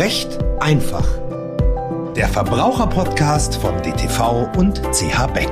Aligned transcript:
Recht 0.00 0.38
einfach. 0.60 1.06
Der 2.16 2.26
Verbraucherpodcast 2.26 3.56
von 3.56 3.82
DTV 3.82 4.48
und 4.56 4.80
CH 4.94 5.26
Beck. 5.34 5.50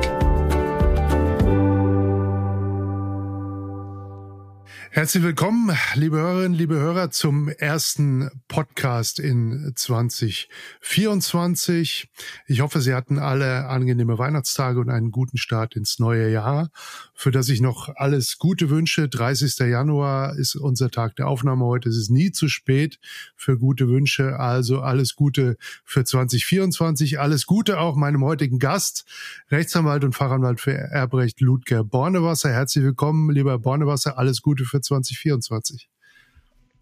Herzlich 4.99 5.23
willkommen, 5.23 5.71
liebe 5.95 6.17
Hörerinnen, 6.17 6.59
liebe 6.59 6.75
Hörer, 6.75 7.13
zum 7.13 7.49
ersten 7.49 8.29
Podcast 8.49 9.21
in 9.21 9.71
2024. 9.77 12.09
Ich 12.49 12.61
hoffe, 12.63 12.81
Sie 12.81 12.93
hatten 12.93 13.21
alle 13.21 13.69
angenehme 13.69 14.19
Weihnachtstage 14.19 14.81
und 14.81 14.91
einen 14.91 15.13
guten 15.13 15.39
Start 15.39 15.77
ins 15.77 16.01
neue 16.01 16.33
Jahr, 16.33 16.71
für 17.15 17.31
das 17.31 17.49
ich 17.49 17.61
noch 17.61 17.91
alles 17.95 18.39
Gute 18.39 18.71
wünsche. 18.71 19.09
30. 19.09 19.59
Januar 19.71 20.37
ist 20.37 20.57
unser 20.57 20.91
Tag 20.91 21.15
der 21.15 21.29
Aufnahme 21.29 21.65
heute. 21.65 21.91
Es 21.91 21.97
ist 21.97 22.11
nie 22.11 22.33
zu 22.33 22.49
spät 22.49 22.99
für 23.37 23.57
gute 23.57 23.87
Wünsche. 23.87 24.41
Also 24.41 24.81
alles 24.81 25.15
Gute 25.15 25.59
für 25.85 26.05
2024. 26.05 27.21
Alles 27.21 27.47
Gute 27.47 27.79
auch 27.79 27.95
meinem 27.95 28.25
heutigen 28.25 28.59
Gast, 28.59 29.05
Rechtsanwalt 29.53 30.03
und 30.03 30.17
Fachanwalt 30.17 30.61
für 30.61 30.73
Erbrecht 30.73 31.41
Ludger 31.41 31.85
Bornewasser. 31.85 32.51
Herzlich 32.51 32.83
willkommen, 32.83 33.31
lieber 33.31 33.61
Bornewasser. 33.61 34.19
Alles 34.19 34.43
Gute 34.43 34.65
für 34.65 34.81
2024. 34.89 35.89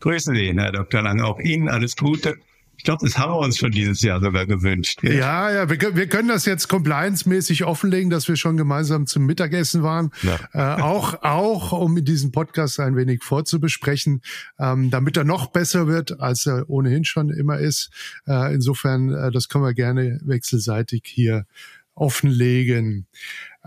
Grüßen 0.00 0.34
Sie, 0.34 0.52
Herr 0.54 0.72
Dr. 0.72 1.02
Lange. 1.02 1.24
Auch 1.24 1.38
Ihnen 1.40 1.68
alles 1.68 1.96
Gute. 1.96 2.36
Ich 2.78 2.84
glaube, 2.84 3.04
das 3.04 3.16
haben 3.16 3.32
wir 3.32 3.38
uns 3.38 3.56
schon 3.56 3.70
dieses 3.70 4.02
Jahr 4.02 4.20
sogar 4.20 4.46
gewünscht. 4.46 5.02
Ja, 5.02 5.50
ja, 5.50 5.70
wir, 5.70 5.96
wir 5.96 6.06
können 6.08 6.28
das 6.28 6.44
jetzt 6.44 6.68
compliance-mäßig 6.68 7.64
offenlegen, 7.64 8.10
dass 8.10 8.28
wir 8.28 8.36
schon 8.36 8.56
gemeinsam 8.58 9.06
zum 9.06 9.24
Mittagessen 9.24 9.82
waren. 9.82 10.10
Ja. 10.22 10.76
Äh, 10.76 10.82
auch, 10.82 11.22
auch, 11.22 11.72
um 11.72 12.04
diesen 12.04 12.32
Podcast 12.32 12.78
ein 12.78 12.94
wenig 12.94 13.24
vorzubesprechen, 13.24 14.20
ähm, 14.58 14.90
damit 14.90 15.16
er 15.16 15.24
noch 15.24 15.46
besser 15.46 15.86
wird, 15.86 16.20
als 16.20 16.44
er 16.46 16.68
ohnehin 16.68 17.04
schon 17.04 17.30
immer 17.30 17.58
ist. 17.58 17.90
Äh, 18.26 18.54
insofern, 18.54 19.12
äh, 19.12 19.30
das 19.30 19.48
können 19.48 19.64
wir 19.64 19.74
gerne 19.74 20.20
wechselseitig 20.22 21.02
hier 21.06 21.46
offenlegen. 21.94 23.06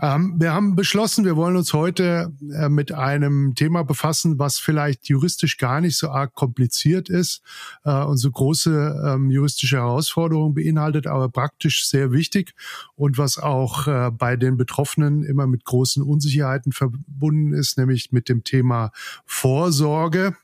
Ähm, 0.02 0.36
wir 0.38 0.52
haben 0.54 0.76
beschlossen, 0.76 1.24
wir 1.24 1.36
wollen 1.36 1.56
uns 1.56 1.72
heute 1.74 2.32
äh, 2.54 2.68
mit 2.68 2.92
einem 2.92 3.54
Thema 3.54 3.82
befassen, 3.82 4.38
was 4.38 4.58
vielleicht 4.58 5.08
juristisch 5.08 5.58
gar 5.58 5.80
nicht 5.80 5.96
so 5.98 6.08
arg 6.08 6.34
kompliziert 6.34 7.10
ist 7.10 7.42
äh, 7.84 8.02
und 8.02 8.16
so 8.16 8.30
große 8.30 9.02
ähm, 9.06 9.30
juristische 9.30 9.76
Herausforderungen 9.76 10.54
beinhaltet, 10.54 11.06
aber 11.06 11.28
praktisch 11.28 11.86
sehr 11.86 12.12
wichtig 12.12 12.54
und 12.94 13.18
was 13.18 13.38
auch 13.38 13.86
äh, 13.86 14.10
bei 14.10 14.36
den 14.36 14.56
Betroffenen 14.56 15.22
immer 15.22 15.46
mit 15.46 15.64
großen 15.64 16.02
Unsicherheiten 16.02 16.72
verbunden 16.72 17.52
ist, 17.52 17.76
nämlich 17.76 18.10
mit 18.10 18.28
dem 18.28 18.42
Thema 18.42 18.92
Vorsorge. 19.26 20.34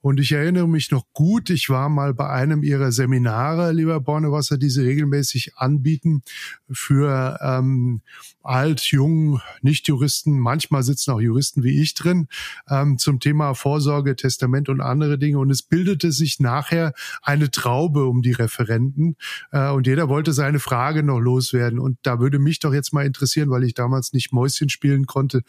Und 0.00 0.20
ich 0.20 0.32
erinnere 0.32 0.68
mich 0.68 0.90
noch 0.90 1.04
gut, 1.12 1.50
ich 1.50 1.68
war 1.68 1.88
mal 1.88 2.14
bei 2.14 2.28
einem 2.28 2.62
Ihrer 2.62 2.92
Seminare, 2.92 3.72
lieber 3.72 4.00
Bornewasser, 4.00 4.58
die 4.58 4.70
Sie 4.70 4.82
regelmäßig 4.82 5.56
anbieten 5.56 6.22
für 6.70 7.38
ähm, 7.42 8.02
alt, 8.42 8.80
jung, 8.90 9.40
Nicht-Juristen. 9.62 10.38
Manchmal 10.38 10.82
sitzen 10.82 11.10
auch 11.10 11.20
Juristen 11.20 11.62
wie 11.62 11.80
ich 11.80 11.94
drin 11.94 12.28
ähm, 12.68 12.98
zum 12.98 13.20
Thema 13.20 13.54
Vorsorge, 13.54 14.16
Testament 14.16 14.68
und 14.68 14.80
andere 14.80 15.18
Dinge. 15.18 15.38
Und 15.38 15.50
es 15.50 15.62
bildete 15.62 16.12
sich 16.12 16.40
nachher 16.40 16.92
eine 17.22 17.50
Traube 17.50 18.06
um 18.06 18.22
die 18.22 18.32
Referenten 18.32 19.16
äh, 19.52 19.70
und 19.70 19.86
jeder 19.86 20.08
wollte 20.08 20.32
seine 20.32 20.60
Frage 20.60 21.02
noch 21.02 21.18
loswerden. 21.18 21.78
Und 21.78 21.98
da 22.02 22.20
würde 22.20 22.38
mich 22.38 22.60
doch 22.60 22.72
jetzt 22.72 22.92
mal 22.92 23.06
interessieren, 23.06 23.50
weil 23.50 23.64
ich 23.64 23.74
damals 23.74 24.12
nicht 24.12 24.32
Mäuschen 24.32 24.68
spielen 24.68 25.06
konnte, 25.06 25.42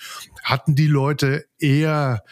hatten 0.43 0.75
die 0.75 0.87
Leute 0.87 1.45
eher 1.59 2.23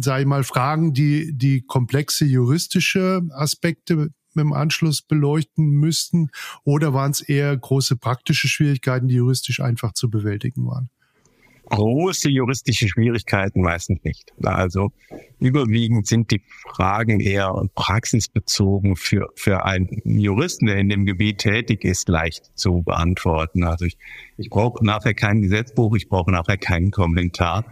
sage 0.00 0.22
ich 0.22 0.26
mal, 0.26 0.44
Fragen, 0.44 0.92
die 0.92 1.32
die 1.36 1.62
komplexe 1.62 2.24
juristische 2.24 3.22
Aspekte 3.30 4.10
im 4.34 4.52
Anschluss 4.52 5.02
beleuchten 5.02 5.66
müssten? 5.66 6.30
Oder 6.64 6.94
waren 6.94 7.10
es 7.10 7.20
eher 7.20 7.56
große 7.56 7.96
praktische 7.96 8.48
Schwierigkeiten, 8.48 9.08
die 9.08 9.16
juristisch 9.16 9.60
einfach 9.60 9.92
zu 9.92 10.10
bewältigen 10.10 10.66
waren? 10.66 10.90
große 11.68 12.28
juristische 12.28 12.88
Schwierigkeiten 12.88 13.60
meistens 13.60 14.02
nicht. 14.04 14.32
Also 14.42 14.92
überwiegend 15.40 16.06
sind 16.06 16.30
die 16.30 16.42
Fragen 16.74 17.20
eher 17.20 17.52
praxisbezogen 17.74 18.96
für, 18.96 19.28
für 19.34 19.64
einen 19.64 19.88
Juristen, 20.04 20.66
der 20.66 20.76
in 20.76 20.88
dem 20.88 21.06
Gebiet 21.06 21.38
tätig 21.38 21.84
ist, 21.84 22.08
leicht 22.08 22.50
zu 22.54 22.82
beantworten. 22.82 23.64
Also 23.64 23.84
ich, 23.84 23.98
ich 24.36 24.48
brauche 24.48 24.84
nachher 24.84 25.14
kein 25.14 25.42
Gesetzbuch, 25.42 25.96
ich 25.96 26.08
brauche 26.08 26.30
nachher 26.30 26.56
keinen 26.58 26.90
Kommentar. 26.90 27.64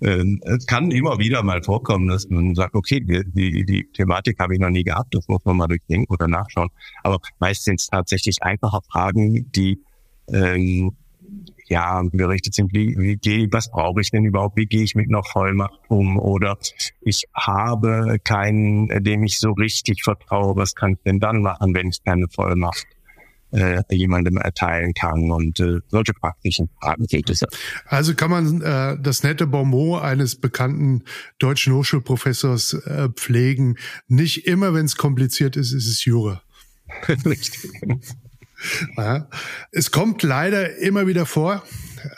Ähm, 0.00 0.40
es 0.44 0.66
kann 0.66 0.90
immer 0.90 1.18
wieder 1.18 1.42
mal 1.42 1.62
vorkommen, 1.62 2.08
dass 2.08 2.28
man 2.28 2.54
sagt, 2.54 2.74
okay, 2.74 3.00
die, 3.00 3.22
die, 3.32 3.64
die 3.64 3.88
Thematik 3.92 4.38
habe 4.38 4.54
ich 4.54 4.60
noch 4.60 4.70
nie 4.70 4.84
gehabt, 4.84 5.14
das 5.14 5.26
muss 5.28 5.44
man 5.44 5.56
mal 5.56 5.68
durchdenken 5.68 6.12
oder 6.12 6.28
nachschauen. 6.28 6.68
Aber 7.02 7.18
meist 7.38 7.64
sind 7.64 7.80
es 7.80 7.86
tatsächlich 7.86 8.42
einfache 8.42 8.80
Fragen, 8.90 9.50
die 9.52 9.80
ähm, 10.28 10.92
ja, 11.68 12.02
gerichtet 12.12 12.54
sind, 12.54 12.72
wie, 12.72 12.96
wie 12.98 13.16
gehe, 13.16 13.48
was 13.50 13.70
brauche 13.70 14.00
ich 14.00 14.10
denn 14.10 14.24
überhaupt, 14.24 14.56
wie 14.56 14.66
gehe 14.66 14.82
ich 14.82 14.94
mit 14.94 15.08
einer 15.08 15.24
Vollmacht 15.24 15.80
um 15.88 16.18
oder 16.18 16.58
ich 17.00 17.24
habe 17.34 18.18
keinen, 18.22 18.88
dem 19.02 19.24
ich 19.24 19.38
so 19.38 19.50
richtig 19.52 20.02
vertraue, 20.04 20.56
was 20.56 20.74
kann 20.74 20.92
ich 20.92 20.98
denn 21.04 21.18
dann 21.18 21.42
machen, 21.42 21.74
wenn 21.74 21.88
ich 21.88 22.04
keine 22.04 22.28
Vollmacht 22.28 22.86
äh, 23.56 23.82
jemandem 23.90 24.36
erteilen 24.36 24.92
kann 24.94 25.30
und 25.30 25.58
äh, 25.60 25.80
solche 25.88 26.12
praktischen 26.12 26.68
Fragen 26.80 27.06
geht 27.06 27.30
es. 27.30 27.42
Also 27.86 28.14
kann 28.14 28.30
man 28.30 28.60
äh, 28.60 28.98
das 29.00 29.22
nette 29.22 29.46
Bonmot 29.46 30.02
eines 30.02 30.36
bekannten 30.36 31.02
deutschen 31.38 31.74
Hochschulprofessors 31.74 32.74
äh, 32.74 33.08
pflegen. 33.08 33.76
Nicht 34.08 34.46
immer, 34.46 34.74
wenn 34.74 34.84
es 34.84 34.96
kompliziert 34.96 35.56
ist, 35.56 35.72
ist 35.72 35.86
es 35.86 36.04
Jura. 36.04 36.42
Richtig. 37.24 37.70
Ja. 38.96 39.28
Es 39.70 39.90
kommt 39.90 40.22
leider 40.22 40.76
immer 40.78 41.06
wieder 41.06 41.26
vor, 41.26 41.62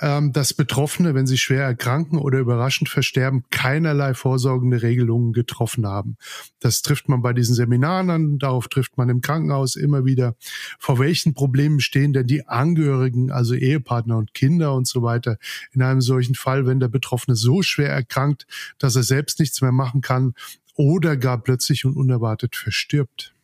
ähm, 0.00 0.32
dass 0.32 0.54
Betroffene, 0.54 1.14
wenn 1.14 1.26
sie 1.26 1.38
schwer 1.38 1.64
erkranken 1.64 2.18
oder 2.18 2.38
überraschend 2.38 2.88
versterben, 2.88 3.44
keinerlei 3.50 4.14
vorsorgende 4.14 4.82
Regelungen 4.82 5.32
getroffen 5.32 5.86
haben. 5.86 6.16
Das 6.60 6.82
trifft 6.82 7.08
man 7.08 7.22
bei 7.22 7.32
diesen 7.32 7.54
Seminaren 7.54 8.10
an, 8.10 8.38
darauf 8.38 8.68
trifft 8.68 8.96
man 8.96 9.08
im 9.08 9.20
Krankenhaus 9.20 9.76
immer 9.76 10.04
wieder. 10.04 10.36
Vor 10.78 10.98
welchen 10.98 11.34
Problemen 11.34 11.80
stehen 11.80 12.12
denn 12.12 12.26
die 12.26 12.46
Angehörigen, 12.46 13.30
also 13.30 13.54
Ehepartner 13.54 14.16
und 14.16 14.34
Kinder 14.34 14.74
und 14.74 14.86
so 14.86 15.02
weiter, 15.02 15.38
in 15.72 15.82
einem 15.82 16.00
solchen 16.00 16.34
Fall, 16.34 16.66
wenn 16.66 16.80
der 16.80 16.88
Betroffene 16.88 17.36
so 17.36 17.62
schwer 17.62 17.90
erkrankt, 17.90 18.46
dass 18.78 18.96
er 18.96 19.02
selbst 19.02 19.40
nichts 19.40 19.60
mehr 19.60 19.72
machen 19.72 20.00
kann 20.00 20.34
oder 20.74 21.16
gar 21.16 21.42
plötzlich 21.42 21.84
und 21.84 21.96
unerwartet 21.96 22.56
verstirbt? 22.56 23.34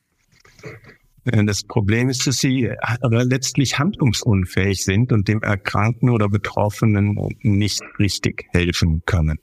Äh, 1.24 1.44
das 1.44 1.64
Problem 1.64 2.08
ist, 2.08 2.26
dass 2.26 2.38
sie 2.38 2.64
äh, 2.64 2.76
letztlich 3.02 3.78
handlungsunfähig 3.78 4.84
sind 4.84 5.12
und 5.12 5.28
dem 5.28 5.42
Erkrankten 5.42 6.10
oder 6.10 6.28
Betroffenen 6.28 7.16
nicht 7.40 7.82
richtig 7.98 8.46
helfen 8.52 9.02
können. 9.06 9.38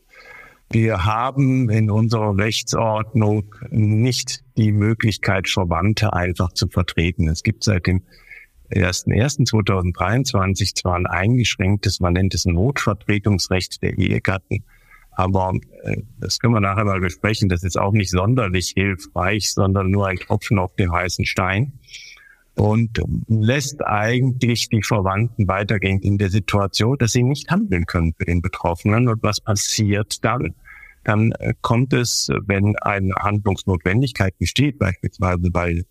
Wir 0.71 1.03
haben 1.03 1.69
in 1.69 1.91
unserer 1.91 2.37
Rechtsordnung 2.37 3.53
nicht 3.71 4.45
die 4.55 4.71
Möglichkeit, 4.71 5.49
Verwandte 5.49 6.13
einfach 6.13 6.53
zu 6.53 6.69
vertreten. 6.69 7.27
Es 7.27 7.43
gibt 7.43 7.65
seit 7.65 7.87
dem 7.87 8.03
1.1.2023 8.69 10.75
zwar 10.75 10.95
ein 10.95 11.07
eingeschränktes, 11.07 11.99
man 11.99 12.13
nennt 12.13 12.33
es 12.33 12.45
Notvertretungsrecht 12.45 13.83
der 13.83 13.97
Ehegatten, 13.97 14.63
aber 15.11 15.53
äh, 15.83 15.97
das 16.19 16.39
können 16.39 16.53
wir 16.53 16.61
nachher 16.61 16.85
mal 16.85 16.99
besprechen. 16.99 17.49
Das 17.49 17.63
ist 17.63 17.77
auch 17.77 17.91
nicht 17.91 18.09
sonderlich 18.09 18.73
hilfreich, 18.75 19.51
sondern 19.53 19.91
nur 19.91 20.07
ein 20.07 20.17
Tropfen 20.17 20.59
auf 20.59 20.75
den 20.75 20.91
heißen 20.91 21.25
Stein 21.25 21.73
und 22.55 23.01
lässt 23.27 23.83
eigentlich 23.85 24.69
die 24.69 24.83
Verwandten 24.83 25.47
weitergehen 25.47 25.99
in 26.01 26.17
der 26.17 26.29
Situation, 26.29 26.97
dass 26.97 27.13
sie 27.13 27.23
nicht 27.23 27.49
handeln 27.49 27.85
können 27.85 28.13
für 28.17 28.25
den 28.25 28.41
Betroffenen. 28.41 29.07
Und 29.07 29.23
was 29.23 29.39
passiert 29.39 30.23
dann? 30.23 30.55
Dann 31.03 31.31
äh, 31.33 31.53
kommt 31.61 31.93
es, 31.93 32.29
wenn 32.45 32.75
eine 32.77 33.13
Handlungsnotwendigkeit 33.15 34.37
besteht, 34.37 34.79
beispielsweise 34.79 35.49
weil 35.51 35.85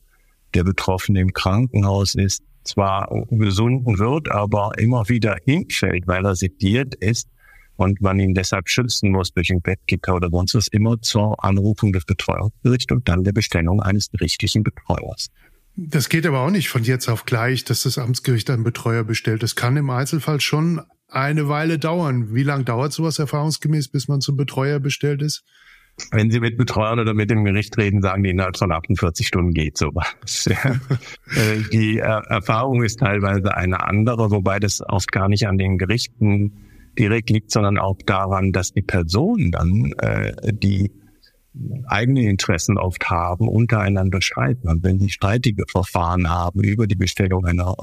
der 0.55 0.65
Betroffene 0.65 1.21
im 1.21 1.33
Krankenhaus 1.33 2.15
ist, 2.15 2.43
zwar 2.63 3.09
gesunden 3.31 3.99
wird, 3.99 4.31
aber 4.31 4.73
immer 4.79 5.09
wieder 5.09 5.37
hinfällt, 5.45 6.07
weil 6.07 6.25
er 6.27 6.37
sediert 6.37 6.95
ist, 6.97 7.29
und 7.81 8.01
man 8.01 8.19
ihn 8.19 8.35
deshalb 8.35 8.69
schützen 8.69 9.11
muss 9.11 9.33
durch 9.33 9.51
einen 9.51 9.63
Bettkicker 9.63 10.15
oder 10.15 10.29
sonst 10.31 10.55
was, 10.55 10.69
immer 10.69 11.01
zur 11.01 11.43
Anrufung 11.43 11.93
des 11.93 12.05
Betreuungsgerichts 12.05 12.93
und 12.93 13.09
dann 13.09 13.25
der 13.25 13.33
Bestellung 13.33 13.81
eines 13.81 14.11
gerichtlichen 14.11 14.63
Betreuers. 14.63 15.29
Das 15.77 16.09
geht 16.09 16.27
aber 16.27 16.41
auch 16.41 16.51
nicht 16.51 16.69
von 16.69 16.83
jetzt 16.83 17.09
auf 17.09 17.25
gleich, 17.25 17.65
dass 17.65 17.85
das 17.85 17.97
Amtsgericht 17.97 18.51
einen 18.51 18.65
Betreuer 18.65 19.05
bestellt. 19.05 19.43
Das 19.43 19.57
kann 19.57 19.77
im 19.77 19.89
Einzelfall 19.89 20.41
schon 20.41 20.83
eine 21.09 21.49
Weile 21.49 21.79
dauern. 21.79 22.35
Wie 22.35 22.43
lange 22.43 22.65
dauert 22.65 22.93
sowas 22.93 23.19
erfahrungsgemäß, 23.19 23.89
bis 23.89 24.09
man 24.09 24.21
zum 24.21 24.37
Betreuer 24.37 24.79
bestellt 24.79 25.23
ist? 25.23 25.45
Wenn 26.13 26.31
Sie 26.31 26.41
mit 26.41 26.57
Betreuern 26.57 26.99
oder 26.99 27.15
mit 27.15 27.31
dem 27.31 27.45
Gericht 27.45 27.77
reden, 27.77 28.01
sagen 28.03 28.23
die 28.23 28.31
innerhalb 28.31 28.57
von 28.57 28.73
48 28.73 29.27
Stunden 29.27 29.53
geht 29.53 29.79
sowas. 29.79 30.49
Äh, 31.37 31.61
die 31.73 31.99
äh, 31.99 32.03
Erfahrung 32.03 32.83
ist 32.83 32.99
teilweise 32.99 33.55
eine 33.57 33.87
andere, 33.87 34.31
wobei 34.31 34.59
das 34.59 34.81
oft 34.81 35.13
gar 35.13 35.29
nicht 35.29 35.47
an 35.47 35.59
den 35.59 35.79
Gerichten 35.79 36.70
direkt 36.99 37.31
liegt, 37.31 37.51
sondern 37.51 37.79
auch 37.79 37.97
daran, 38.07 38.53
dass 38.53 38.73
die 38.73 38.83
Person 38.83 39.51
dann, 39.51 39.93
äh, 39.99 40.53
die 40.53 40.91
eigene 41.87 42.29
Interessen 42.29 42.79
oft 42.79 43.11
haben, 43.11 43.49
untereinander 43.49 44.23
streiten. 44.23 44.69
Und 44.69 44.85
wenn 44.85 45.01
sie 45.01 45.11
streitige 45.11 45.65
Verfahren 45.69 46.29
haben 46.29 46.63
über 46.63 46.87
die 46.87 46.95
Bestellung 46.95 47.45
einer 47.45 47.75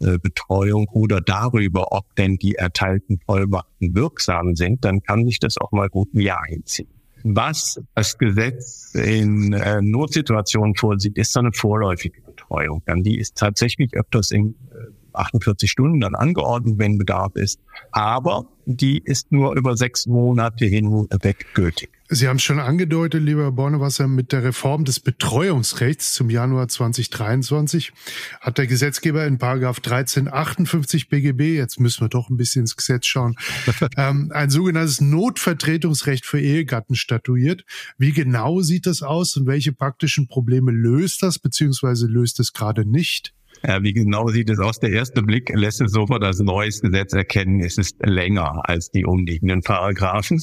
äh, 0.00 0.18
Betreuung 0.18 0.88
oder 0.88 1.20
darüber, 1.20 1.92
ob 1.92 2.14
denn 2.16 2.36
die 2.36 2.54
erteilten 2.54 3.20
Vollmachten 3.24 3.94
wirksam 3.94 4.54
sind, 4.54 4.84
dann 4.84 5.02
kann 5.02 5.26
sich 5.26 5.38
das 5.40 5.56
auch 5.58 5.72
mal 5.72 5.88
gut 5.88 6.14
ein 6.14 6.20
Jahr 6.20 6.44
hinziehen. 6.46 6.88
Was 7.22 7.80
das 7.94 8.16
Gesetz 8.16 8.94
in 8.94 9.52
äh, 9.52 9.82
Notsituationen 9.82 10.74
vorsieht, 10.74 11.18
ist 11.18 11.32
so 11.32 11.40
eine 11.40 11.52
vorläufige 11.52 12.22
Betreuung. 12.22 12.82
Dann 12.86 13.02
die 13.02 13.18
ist 13.18 13.36
tatsächlich 13.36 13.94
öfters 13.94 14.30
in 14.30 14.54
äh, 14.70 14.99
48 15.14 15.70
Stunden 15.70 16.00
dann 16.00 16.14
angeordnet, 16.14 16.78
wenn 16.78 16.98
Bedarf 16.98 17.34
ist. 17.36 17.60
Aber 17.92 18.46
die 18.66 19.02
ist 19.04 19.32
nur 19.32 19.56
über 19.56 19.76
sechs 19.76 20.06
Monate 20.06 20.66
hinweg 20.66 21.46
gültig. 21.54 21.90
Sie 22.08 22.26
haben 22.26 22.36
es 22.36 22.42
schon 22.42 22.58
angedeutet, 22.58 23.22
lieber 23.22 23.52
Bornewasser, 23.52 24.08
mit 24.08 24.32
der 24.32 24.42
Reform 24.42 24.84
des 24.84 24.98
Betreuungsrechts 24.98 26.12
zum 26.12 26.28
Januar 26.28 26.66
2023 26.66 27.92
hat 28.40 28.58
der 28.58 28.66
Gesetzgeber 28.66 29.26
in 29.26 29.38
Paragraph 29.38 29.78
1358 29.78 31.08
BGB, 31.08 31.56
jetzt 31.56 31.78
müssen 31.78 32.00
wir 32.00 32.08
doch 32.08 32.28
ein 32.28 32.36
bisschen 32.36 32.62
ins 32.62 32.76
Gesetz 32.76 33.06
schauen, 33.06 33.36
ähm, 33.96 34.32
ein 34.34 34.50
sogenanntes 34.50 35.00
Notvertretungsrecht 35.00 36.26
für 36.26 36.40
Ehegatten 36.40 36.96
statuiert. 36.96 37.64
Wie 37.96 38.12
genau 38.12 38.60
sieht 38.60 38.86
das 38.86 39.02
aus 39.02 39.36
und 39.36 39.46
welche 39.46 39.72
praktischen 39.72 40.26
Probleme 40.26 40.72
löst 40.72 41.22
das, 41.22 41.38
beziehungsweise 41.38 42.06
löst 42.06 42.40
es 42.40 42.52
gerade 42.52 42.84
nicht? 42.84 43.34
Ja, 43.66 43.82
wie 43.82 43.92
genau 43.92 44.28
sieht 44.28 44.48
es 44.48 44.58
aus? 44.58 44.80
Der 44.80 44.90
erste 44.90 45.22
Blick 45.22 45.50
lässt 45.54 45.80
es 45.82 45.92
sofort 45.92 46.24
als 46.24 46.40
neues 46.40 46.80
Gesetz 46.80 47.12
erkennen. 47.12 47.60
Es 47.60 47.76
ist 47.76 47.96
länger 48.04 48.62
als 48.68 48.90
die 48.90 49.04
umliegenden 49.04 49.60
Paragraphen. 49.60 50.40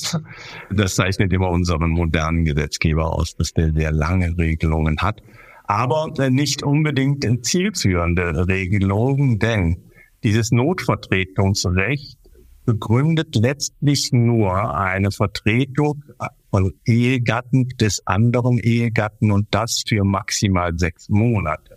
Das 0.69 0.95
zeichnet 0.95 1.33
immer 1.33 1.49
unseren 1.49 1.89
modernen 1.89 2.45
Gesetzgeber 2.45 3.11
aus, 3.11 3.35
dass 3.35 3.53
der 3.53 3.73
sehr 3.73 3.91
lange 3.91 4.37
Regelungen 4.37 4.97
hat. 4.99 5.21
Aber 5.63 6.13
nicht 6.29 6.63
unbedingt 6.63 7.25
zielführende 7.45 8.47
Regelungen, 8.47 9.39
denn 9.39 9.83
dieses 10.23 10.51
Notvertretungsrecht 10.51 12.17
begründet 12.65 13.35
letztlich 13.35 14.11
nur 14.11 14.75
eine 14.75 15.11
Vertretung 15.11 16.03
von 16.51 16.73
Ehegatten 16.85 17.67
des 17.79 18.05
anderen 18.05 18.59
Ehegatten 18.59 19.31
und 19.31 19.47
das 19.51 19.83
für 19.87 20.03
maximal 20.03 20.77
sechs 20.77 21.09
Monate. 21.09 21.76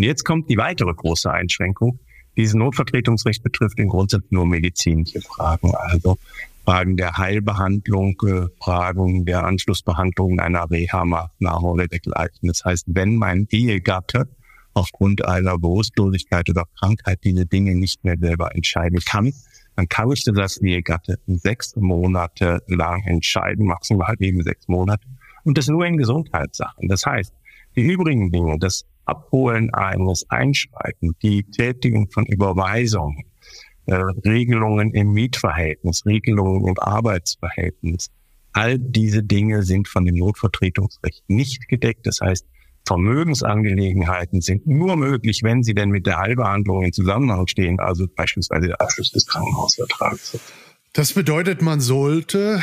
Und 0.00 0.04
jetzt 0.04 0.24
kommt 0.24 0.48
die 0.48 0.56
weitere 0.56 0.94
große 0.94 1.30
Einschränkung. 1.30 1.98
Dieses 2.34 2.54
Notvertretungsrecht 2.54 3.42
betrifft 3.42 3.78
in 3.78 3.90
Grundsatz 3.90 4.24
nur 4.30 4.46
medizinische 4.46 5.20
Fragen, 5.20 5.74
also 5.74 6.16
Fragen 6.64 6.96
der 6.96 7.18
Heilbehandlung, 7.18 8.16
äh, 8.26 8.46
Fragen 8.64 9.26
der 9.26 9.44
Anschlussbehandlung 9.44 10.40
einer 10.40 10.70
Reha-Maßnahme 10.70 11.66
oder 11.66 11.86
dergleichen. 11.86 12.48
Das 12.48 12.64
heißt, 12.64 12.86
wenn 12.86 13.16
mein 13.16 13.46
Ehegatte 13.50 14.26
aufgrund 14.72 15.22
einer 15.26 15.58
Bewusstlosigkeit 15.58 16.48
oder 16.48 16.64
Krankheit 16.78 17.18
diese 17.22 17.44
Dinge 17.44 17.74
nicht 17.74 18.02
mehr 18.02 18.16
selber 18.18 18.54
entscheiden 18.54 19.00
kann, 19.00 19.34
dann 19.76 19.86
kann 19.86 20.10
ich 20.12 20.24
das 20.24 20.56
Ehegatte 20.56 21.18
sechs 21.26 21.76
Monate 21.76 22.62
lang 22.68 23.02
entscheiden, 23.04 23.66
maximal 23.66 24.14
eben 24.18 24.42
sechs 24.44 24.66
Monate. 24.66 25.06
Und 25.44 25.58
das 25.58 25.68
nur 25.68 25.84
in 25.84 25.98
Gesundheitssachen. 25.98 26.88
Das 26.88 27.04
heißt, 27.04 27.34
die 27.76 27.82
übrigen 27.82 28.32
Dinge, 28.32 28.58
das 28.58 28.86
Abholen 29.04 29.72
eines 29.74 30.28
Einschreiten, 30.30 31.16
die 31.22 31.44
Tätigung 31.44 32.10
von 32.10 32.26
Überweisungen, 32.26 33.24
äh, 33.86 33.94
Regelungen 33.94 34.92
im 34.92 35.12
Mietverhältnis, 35.12 36.04
Regelungen 36.06 36.68
im 36.68 36.78
Arbeitsverhältnis, 36.78 38.10
all 38.52 38.78
diese 38.78 39.22
Dinge 39.22 39.62
sind 39.62 39.88
von 39.88 40.04
dem 40.04 40.16
Notvertretungsrecht 40.16 41.24
nicht 41.28 41.68
gedeckt. 41.68 42.06
Das 42.06 42.20
heißt, 42.20 42.46
Vermögensangelegenheiten 42.86 44.40
sind 44.40 44.66
nur 44.66 44.96
möglich, 44.96 45.42
wenn 45.42 45.62
sie 45.62 45.74
denn 45.74 45.90
mit 45.90 46.06
der 46.06 46.18
Heilbehandlung 46.18 46.82
in 46.82 46.92
Zusammenhang 46.92 47.46
stehen, 47.46 47.78
also 47.78 48.06
beispielsweise 48.16 48.68
der 48.68 48.80
Abschluss 48.80 49.12
des 49.12 49.26
Krankenhausvertrags. 49.26 50.38
Das 50.92 51.12
bedeutet, 51.12 51.62
man 51.62 51.80
sollte 51.80 52.60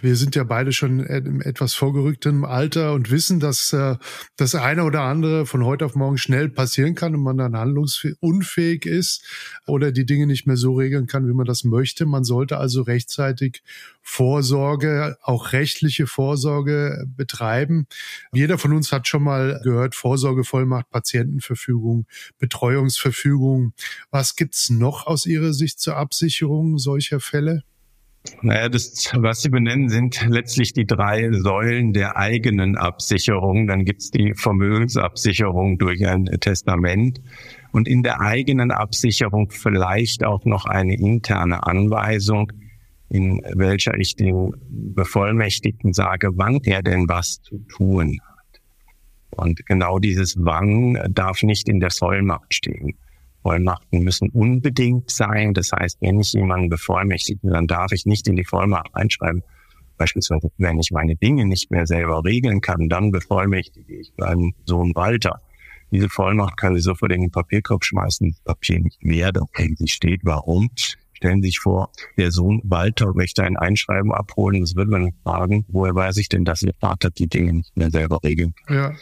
wir 0.00 0.16
sind 0.16 0.34
ja 0.34 0.44
beide 0.44 0.72
schon 0.72 1.00
im 1.00 1.40
etwas 1.40 1.74
vorgerückten 1.74 2.44
Alter 2.44 2.92
und 2.92 3.10
wissen, 3.10 3.40
dass 3.40 3.72
äh, 3.72 3.96
das 4.36 4.54
eine 4.54 4.84
oder 4.84 5.02
andere 5.02 5.46
von 5.46 5.64
heute 5.64 5.84
auf 5.84 5.94
morgen 5.94 6.18
schnell 6.18 6.48
passieren 6.48 6.94
kann 6.94 7.14
und 7.14 7.22
man 7.22 7.38
dann 7.38 7.56
handlungsunfähig 7.56 8.86
ist 8.86 9.24
oder 9.66 9.92
die 9.92 10.06
Dinge 10.06 10.26
nicht 10.26 10.46
mehr 10.46 10.56
so 10.56 10.74
regeln 10.74 11.06
kann, 11.06 11.26
wie 11.28 11.34
man 11.34 11.46
das 11.46 11.64
möchte. 11.64 12.06
Man 12.06 12.24
sollte 12.24 12.58
also 12.58 12.82
rechtzeitig 12.82 13.62
Vorsorge, 14.02 15.16
auch 15.22 15.52
rechtliche 15.52 16.06
Vorsorge 16.06 17.06
betreiben. 17.16 17.86
Jeder 18.32 18.58
von 18.58 18.72
uns 18.72 18.90
hat 18.92 19.06
schon 19.06 19.22
mal 19.22 19.60
gehört, 19.62 19.94
Vorsorgevollmacht, 19.94 20.90
Patientenverfügung, 20.90 22.06
Betreuungsverfügung. 22.38 23.74
Was 24.10 24.36
gibt's 24.36 24.70
noch 24.70 25.06
aus 25.06 25.26
Ihrer 25.26 25.52
Sicht 25.52 25.80
zur 25.80 25.96
Absicherung 25.96 26.78
solcher 26.78 27.20
Fälle? 27.20 27.62
Naja, 28.42 28.68
das, 28.68 29.10
was 29.14 29.42
Sie 29.42 29.48
benennen, 29.48 29.88
sind 29.88 30.26
letztlich 30.28 30.72
die 30.72 30.86
drei 30.86 31.30
Säulen 31.32 31.92
der 31.92 32.16
eigenen 32.16 32.76
Absicherung. 32.76 33.66
Dann 33.66 33.84
gibt's 33.84 34.10
die 34.10 34.34
Vermögensabsicherung 34.34 35.78
durch 35.78 36.06
ein 36.06 36.26
Testament 36.40 37.20
und 37.72 37.88
in 37.88 38.02
der 38.02 38.20
eigenen 38.20 38.70
Absicherung 38.70 39.50
vielleicht 39.50 40.24
auch 40.24 40.44
noch 40.44 40.66
eine 40.66 40.96
interne 40.96 41.66
Anweisung, 41.66 42.52
in 43.08 43.40
welcher 43.54 43.98
ich 43.98 44.16
dem 44.16 44.52
Bevollmächtigten 44.68 45.92
sage, 45.92 46.30
wann 46.34 46.60
er 46.64 46.82
denn 46.82 47.08
was 47.08 47.40
zu 47.42 47.58
tun 47.68 48.20
hat. 48.22 48.60
Und 49.30 49.64
genau 49.66 49.98
dieses 49.98 50.36
Wann 50.38 50.98
darf 51.10 51.42
nicht 51.42 51.68
in 51.68 51.80
der 51.80 51.90
Vollmacht 51.90 52.52
stehen. 52.54 52.96
Vollmachten 53.48 54.02
müssen 54.02 54.28
unbedingt 54.28 55.10
sein. 55.10 55.54
Das 55.54 55.72
heißt, 55.72 56.02
wenn 56.02 56.20
ich 56.20 56.34
jemanden 56.34 56.68
bevollmächtige, 56.68 57.48
dann 57.48 57.66
darf 57.66 57.92
ich 57.92 58.04
nicht 58.04 58.28
in 58.28 58.36
die 58.36 58.44
Vollmacht 58.44 58.94
einschreiben. 58.94 59.42
Beispielsweise, 59.96 60.50
wenn 60.58 60.78
ich 60.78 60.90
meine 60.90 61.16
Dinge 61.16 61.46
nicht 61.46 61.70
mehr 61.70 61.86
selber 61.86 62.22
regeln 62.24 62.60
kann, 62.60 62.90
dann 62.90 63.10
bevollmächtige 63.10 64.00
ich 64.00 64.12
meinen 64.18 64.52
Sohn 64.66 64.94
Walter. 64.94 65.40
Diese 65.90 66.10
Vollmacht 66.10 66.58
kann 66.58 66.74
Sie 66.74 66.82
sofort 66.82 67.10
in 67.12 67.22
den 67.22 67.30
Papierkorb 67.30 67.84
schmeißen, 67.84 68.36
Papier 68.44 68.80
nicht 68.80 69.02
mehr, 69.02 69.32
da 69.32 69.40
sie 69.56 69.88
steht. 69.88 70.20
Warum? 70.24 70.68
Stellen 71.14 71.40
Sie 71.42 71.48
sich 71.48 71.58
vor, 71.58 71.90
der 72.18 72.30
Sohn 72.30 72.60
Walter 72.64 73.14
möchte 73.14 73.44
ein 73.44 73.56
Einschreiben 73.56 74.12
abholen. 74.12 74.60
Das 74.60 74.76
würde 74.76 74.90
man 74.90 75.12
fragen, 75.24 75.64
woher 75.68 75.94
weiß 75.94 76.18
ich 76.18 76.28
denn, 76.28 76.44
dass 76.44 76.62
Ihr 76.62 76.74
Vater 76.78 77.10
die 77.10 77.28
Dinge 77.28 77.54
nicht 77.54 77.74
mehr 77.78 77.90
selber 77.90 78.20
regeln 78.22 78.52
kann? 78.66 78.76
Ja 78.76 78.92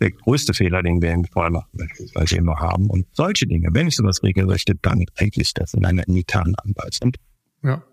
der 0.00 0.10
größte 0.10 0.54
Fehler, 0.54 0.82
den 0.82 1.00
wir 1.02 1.12
im 1.12 1.24
Vollmacht 1.24 1.70
beispielsweise 1.72 2.36
immer 2.36 2.56
haben. 2.56 2.88
Und 2.88 3.06
solche 3.12 3.46
Dinge, 3.46 3.68
wenn 3.72 3.88
ich 3.88 3.96
sowas 3.96 4.22
regelrichtet, 4.22 4.78
dann 4.82 5.04
eigentlich 5.16 5.54
das 5.54 5.74
in 5.74 5.84
einer 5.84 6.06
internen 6.06 6.54
Anweisung. 6.56 7.12
Ja. 7.62 7.84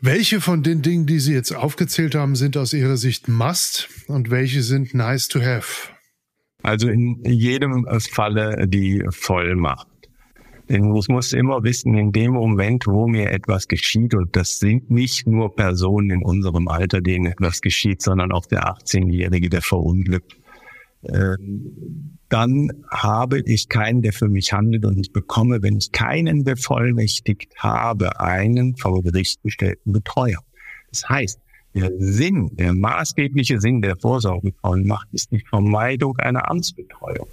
Welche 0.00 0.40
von 0.40 0.62
den 0.62 0.82
Dingen, 0.82 1.06
die 1.06 1.18
Sie 1.18 1.32
jetzt 1.32 1.52
aufgezählt 1.52 2.14
haben, 2.14 2.36
sind 2.36 2.56
aus 2.56 2.72
Ihrer 2.72 2.96
Sicht 2.96 3.28
Must 3.28 3.88
und 4.06 4.30
welche 4.30 4.62
sind 4.62 4.92
nice 4.92 5.28
to 5.28 5.40
have? 5.40 5.88
Also 6.62 6.88
in 6.88 7.22
jedem 7.24 7.86
Falle 8.00 8.66
die 8.68 9.02
Vollmacht. 9.10 9.88
Denn 10.68 10.94
ich 10.94 11.08
muss 11.08 11.32
immer 11.32 11.62
wissen, 11.62 11.94
in 11.94 12.10
dem 12.12 12.32
Moment, 12.32 12.86
wo 12.86 13.06
mir 13.06 13.30
etwas 13.30 13.68
geschieht, 13.68 14.14
und 14.14 14.34
das 14.34 14.58
sind 14.58 14.90
nicht 14.90 15.26
nur 15.26 15.54
Personen 15.54 16.10
in 16.10 16.22
unserem 16.22 16.68
Alter, 16.68 17.02
denen 17.02 17.26
etwas 17.26 17.60
geschieht, 17.60 18.00
sondern 18.00 18.32
auch 18.32 18.46
der 18.46 18.64
18-Jährige, 18.64 19.50
der 19.50 19.60
verunglückt, 19.60 20.36
dann 22.28 22.72
habe 22.90 23.40
ich 23.40 23.68
keinen, 23.68 24.02
der 24.02 24.12
für 24.12 24.28
mich 24.28 24.52
handelt 24.52 24.84
und 24.84 24.98
ich 24.98 25.12
bekomme, 25.12 25.62
wenn 25.62 25.76
ich 25.76 25.92
keinen 25.92 26.44
bevollmächtigt 26.44 27.54
habe, 27.58 28.20
einen 28.20 28.76
vom 28.76 29.02
Gericht 29.02 29.42
gestellten 29.42 29.92
Betreuer. 29.92 30.40
Das 30.90 31.08
heißt, 31.08 31.38
der 31.74 31.90
Sinn, 31.98 32.50
der 32.52 32.72
maßgebliche 32.72 33.60
Sinn 33.60 33.82
der 33.82 33.96
Vorsorgevollmacht 33.96 35.08
ist 35.12 35.32
die 35.32 35.44
Vermeidung 35.48 36.16
einer 36.18 36.50
Amtsbetreuung. 36.50 37.28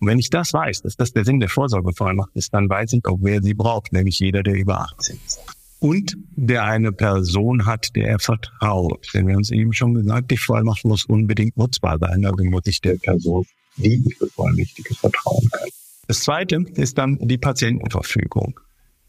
Und 0.00 0.08
wenn 0.08 0.18
ich 0.18 0.30
das 0.30 0.52
weiß, 0.52 0.82
dass 0.82 0.96
das 0.96 1.12
der 1.12 1.24
Sinn 1.24 1.40
der 1.40 1.48
Vorsorgevollmacht 1.48 2.34
ist, 2.34 2.52
dann 2.54 2.68
weiß 2.68 2.94
ich 2.94 3.04
auch, 3.06 3.18
wer 3.20 3.42
sie 3.42 3.54
braucht, 3.54 3.92
nämlich 3.92 4.18
jeder, 4.18 4.42
der 4.42 4.54
über 4.54 4.80
18 4.80 5.18
ist 5.26 5.40
und 5.82 6.16
der 6.30 6.64
eine 6.64 6.92
Person 6.92 7.66
hat, 7.66 7.96
der 7.96 8.06
er 8.06 8.18
vertraut. 8.20 9.08
Denn 9.12 9.26
wir 9.26 9.34
haben 9.34 9.42
es 9.42 9.50
eben 9.50 9.72
schon 9.72 9.94
gesagt, 9.94 10.30
die 10.30 10.36
Vollmacht 10.36 10.84
muss 10.84 11.04
unbedingt 11.04 11.56
nutzbar 11.56 11.98
sein. 11.98 12.24
Also 12.24 12.44
muss 12.44 12.62
ich 12.66 12.80
der 12.80 12.94
Person, 12.94 13.44
die 13.76 14.00
ich 14.06 14.18
bevollmächtige, 14.18 14.94
vertrauen 14.94 15.48
kann. 15.50 15.68
Das 16.06 16.20
zweite 16.20 16.64
ist 16.74 16.98
dann 16.98 17.18
die 17.20 17.36
Patientenverfügung, 17.36 18.60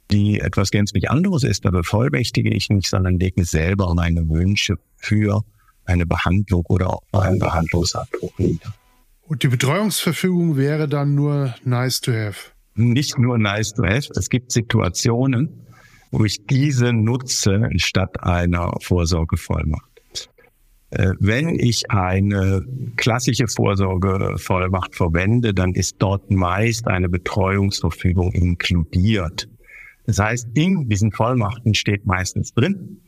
die 0.10 0.39
etwas 0.39 0.72
gänzlich 0.72 1.12
anderes 1.12 1.44
ist. 1.44 1.63
Da 1.63 1.70
bevollmächtige 1.70 2.50
ich 2.50 2.70
nicht, 2.72 2.89
sondern 2.89 3.20
lege 3.20 3.46
selber 3.46 3.94
meine 3.94 4.27
Wünsche 4.27 4.77
für 4.98 5.44
eine 5.86 6.08
Behandlung 6.08 6.65
oder 6.70 6.89
auch 6.89 7.03
einen 7.12 7.38
Behandlungsabbruch 7.38 8.39
nieder. 8.39 8.74
Und 9.22 9.44
die 9.44 9.48
Betreuungsverfügung 9.48 10.58
wäre 10.58 10.88
dann 10.88 11.13
nur 11.13 11.53
nice 11.63 12.01
to 12.01 12.12
have? 12.12 12.50
Nicht 12.74 13.20
nur 13.20 13.38
nice 13.38 13.75
to 13.75 13.84
have. 13.84 14.10
Es 14.15 14.30
gibt 14.30 14.51
Situationen, 14.51 15.63
wo 16.13 16.25
ich 16.25 16.46
diese 16.46 16.93
nutze 16.93 17.70
statt 17.77 18.22
einer 18.24 18.72
Vorsorgevollmacht. 18.82 20.29
Äh, 20.91 21.13
wenn 21.20 21.50
ich 21.58 21.89
eine 21.89 22.63
klassische 22.98 23.48
Vorsorgevollmacht 23.48 24.96
verwende, 24.96 25.55
dann 25.55 25.74
ist 25.74 25.96
dort 25.98 26.29
meist 26.29 26.88
eine 26.88 27.10
Betreuungsverfügung 27.10 28.32
inkludiert. 28.32 29.50
Das 30.05 30.20
heißt, 30.20 30.50
in 30.53 30.88
diesen 30.88 31.12
Vollmachten 31.12 31.74
steht 31.74 32.05
meistens 32.05 32.53
drin, 32.53 33.01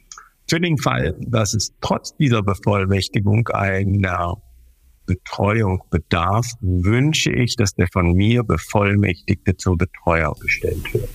für 0.49 0.59
den 0.59 0.77
Fall, 0.77 1.15
dass 1.19 1.53
es 1.53 1.73
trotz 1.81 2.17
dieser 2.17 2.41
Bevollmächtigung 2.41 3.47
einer 3.49 4.41
Betreuung 5.05 5.83
bedarf, 5.91 6.47
wünsche 6.61 7.31
ich, 7.31 7.55
dass 7.55 7.75
der 7.75 7.87
von 7.91 8.13
mir 8.13 8.43
Bevollmächtigte 8.43 9.57
zur 9.57 9.77
Betreuer 9.77 10.33
gestellt 10.39 10.91
wird. 10.91 11.09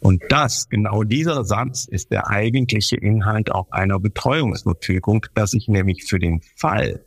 Und 0.00 0.22
das, 0.28 0.68
genau 0.68 1.02
dieser 1.02 1.44
Satz, 1.44 1.86
ist 1.86 2.10
der 2.10 2.28
eigentliche 2.28 2.96
Inhalt 2.96 3.50
auch 3.50 3.70
einer 3.70 3.98
Betreuungsverfügung, 3.98 5.26
dass 5.34 5.54
ich 5.54 5.68
nämlich 5.68 6.04
für 6.04 6.18
den 6.18 6.42
Fall, 6.56 7.04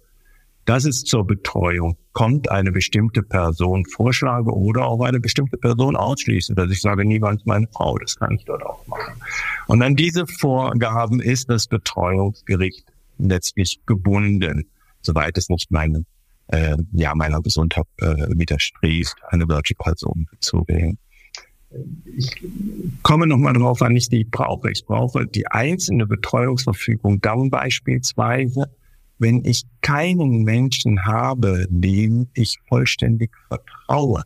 dass 0.66 0.86
es 0.86 1.04
zur 1.04 1.26
Betreuung 1.26 1.98
kommt, 2.14 2.52
eine 2.52 2.72
bestimmte 2.72 3.24
Person 3.24 3.86
vorschlage 3.86 4.52
oder 4.52 4.86
auch 4.86 5.02
eine 5.02 5.20
bestimmte 5.20 5.58
Person 5.58 5.96
ausschließe, 5.96 6.54
dass 6.54 6.72
ich 6.72 6.82
sage, 6.82 7.06
niemand 7.06 7.40
ist 7.40 7.48
meine 7.48 7.68
Frau, 7.72 7.98
das 7.98 8.16
kann 8.16 8.36
ich 8.36 8.46
dort 8.46 8.64
auch 8.64 8.86
machen. 8.88 9.14
Und 9.68 9.82
an 9.82 9.96
diese 9.96 10.28
Vorgaben 10.28 11.22
ist 11.22 11.50
das 11.50 11.68
Betreuungsgericht 11.68 12.86
letztlich 13.18 13.80
gebunden, 13.86 14.66
soweit 15.02 15.38
es 15.38 15.50
nicht 15.50 15.72
meine, 15.72 16.06
äh, 16.48 16.78
ja, 16.92 17.16
meiner 17.16 17.42
Gesundheit 17.42 17.86
äh, 17.98 18.28
widerstrebt, 18.30 19.16
eine 19.30 19.46
solche 19.48 19.76
Person 19.76 20.28
zu 20.40 20.64
wählen 20.68 20.98
ich 22.18 22.42
komme 23.04 23.28
nochmal 23.28 23.54
drauf, 23.54 23.82
wann 23.82 23.96
ich 23.96 24.10
die 24.10 24.24
brauche. 24.24 24.72
Ich 24.72 24.86
brauche 24.86 25.28
die 25.28 25.48
einzelne 25.48 26.08
Betreuungsverfügung 26.08 27.22
dann 27.22 27.50
beispielsweise, 27.50 28.72
wenn 29.20 29.44
ich 29.46 29.64
keinen 29.82 30.44
Menschen 30.44 31.06
habe, 31.06 31.68
dem 31.70 32.28
ich 32.34 32.58
vollständig 32.68 33.32
vertraue. 33.48 34.24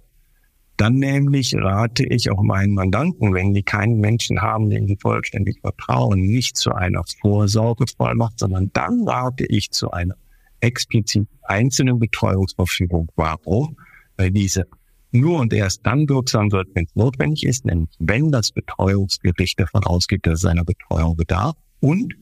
Dann 0.77 0.95
nämlich 0.95 1.55
rate 1.55 2.05
ich 2.05 2.31
auch 2.31 2.41
meinen 2.41 2.73
Mandanten, 2.73 3.33
wenn 3.33 3.53
die 3.53 3.63
keinen 3.63 3.99
Menschen 3.99 4.41
haben, 4.41 4.69
dem 4.69 4.87
sie 4.87 4.97
vollständig 4.99 5.59
vertrauen, 5.61 6.21
nicht 6.21 6.57
zu 6.57 6.73
einer 6.73 7.03
Vorsorgevollmacht, 7.21 8.39
sondern 8.39 8.71
dann 8.73 9.07
rate 9.07 9.45
ich 9.45 9.71
zu 9.71 9.91
einer 9.91 10.15
explizit 10.61 11.27
einzelnen 11.43 11.99
Betreuungsverfügung. 11.99 13.09
Warum? 13.15 13.77
Weil 14.17 14.31
diese 14.31 14.65
nur 15.13 15.39
und 15.39 15.53
erst 15.53 15.85
dann 15.85 16.09
wirksam 16.09 16.51
wird, 16.51 16.69
wenn 16.73 16.85
es 16.85 16.95
notwendig 16.95 17.45
ist, 17.45 17.65
nämlich 17.65 17.89
wenn 17.99 18.31
das 18.31 18.51
Betreuungsgericht 18.51 19.59
davon 19.59 19.83
ausgeht, 19.83 20.25
dass 20.25 20.39
es 20.39 20.45
einer 20.45 20.65
Betreuung 20.65 21.15
bedarf 21.15 21.55
und 21.79 22.13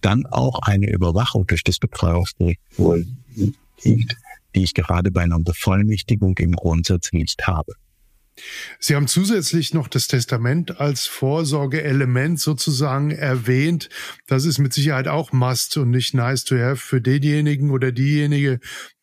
dann 0.00 0.26
auch 0.26 0.60
eine 0.62 0.90
Überwachung 0.90 1.46
durch 1.46 1.64
das 1.64 1.78
Betreuungsgericht 1.78 2.60
gibt, 3.82 4.16
die 4.54 4.62
ich 4.62 4.74
gerade 4.74 5.10
bei 5.10 5.22
einer 5.22 5.38
Bevollmächtigung 5.40 6.36
im 6.38 6.52
Grundsatz 6.52 7.12
nicht 7.12 7.46
habe. 7.46 7.72
Sie 8.78 8.94
haben 8.94 9.08
zusätzlich 9.08 9.74
noch 9.74 9.88
das 9.88 10.06
Testament 10.06 10.80
als 10.80 11.06
Vorsorgeelement 11.06 12.38
sozusagen 12.38 13.10
erwähnt. 13.10 13.88
Das 14.26 14.44
ist 14.44 14.58
mit 14.58 14.72
Sicherheit 14.72 15.08
auch 15.08 15.32
Must 15.32 15.76
und 15.76 15.90
nicht 15.90 16.14
nice 16.14 16.44
to 16.44 16.56
have 16.56 16.76
für 16.76 17.00
denjenigen 17.00 17.70
oder 17.70 17.90
diejenige, 17.90 18.60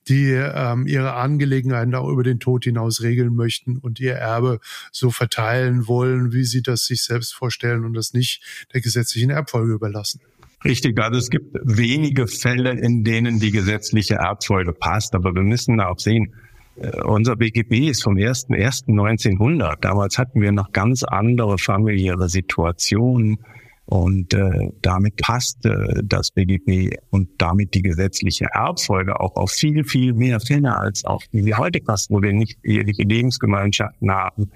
die 0.07 0.31
ähm, 0.31 0.87
ihre 0.87 1.13
Angelegenheiten 1.13 1.95
auch 1.95 2.09
über 2.09 2.23
den 2.23 2.39
Tod 2.39 2.63
hinaus 2.63 3.01
regeln 3.01 3.35
möchten 3.35 3.77
und 3.77 3.99
ihr 3.99 4.13
Erbe 4.13 4.59
so 4.91 5.11
verteilen 5.11 5.87
wollen, 5.87 6.33
wie 6.33 6.43
sie 6.43 6.61
das 6.61 6.85
sich 6.85 7.03
selbst 7.03 7.33
vorstellen 7.33 7.85
und 7.85 7.93
das 7.93 8.13
nicht 8.13 8.67
der 8.73 8.81
gesetzlichen 8.81 9.29
Erbfolge 9.29 9.73
überlassen. 9.73 10.21
Richtig, 10.63 10.99
also 10.99 11.19
es 11.19 11.29
gibt 11.29 11.55
wenige 11.63 12.27
Fälle, 12.27 12.71
in 12.71 13.03
denen 13.03 13.39
die 13.39 13.51
gesetzliche 13.51 14.15
Erbfolge 14.15 14.73
passt, 14.73 15.13
aber 15.13 15.35
wir 15.35 15.43
müssen 15.43 15.79
auch 15.79 15.99
sehen, 15.99 16.33
äh, 16.75 17.01
unser 17.03 17.35
BGB 17.35 17.89
ist 17.89 18.03
vom 18.03 18.15
1.1.1900. 18.15 19.79
Damals 19.81 20.17
hatten 20.17 20.41
wir 20.41 20.51
noch 20.51 20.71
ganz 20.71 21.03
andere 21.03 21.57
familiäre 21.57 22.29
Situationen. 22.29 23.39
Und 23.87 24.33
äh, 24.33 24.71
damit 24.81 25.17
passt 25.17 25.63
äh, 25.65 26.01
das 26.03 26.31
BGB 26.31 26.97
und 27.11 27.29
damit 27.37 27.75
die 27.75 27.83
gesetzliche 27.83 28.45
Erbfolge 28.51 29.19
auch 29.19 29.35
auf 29.35 29.51
viel, 29.51 29.83
viel 29.83 30.13
mehr 30.13 30.39
Fälle 30.39 30.75
als 30.75 31.05
auf 31.05 31.23
die 31.31 31.45
wir 31.45 31.57
heute 31.59 31.79
passen, 31.81 32.15
wo 32.15 32.21
wir 32.21 32.33
nicht 32.33 32.57
eheliche 32.63 33.03
Lebensgemeinschaften 33.03 34.09
haben, 34.09 34.49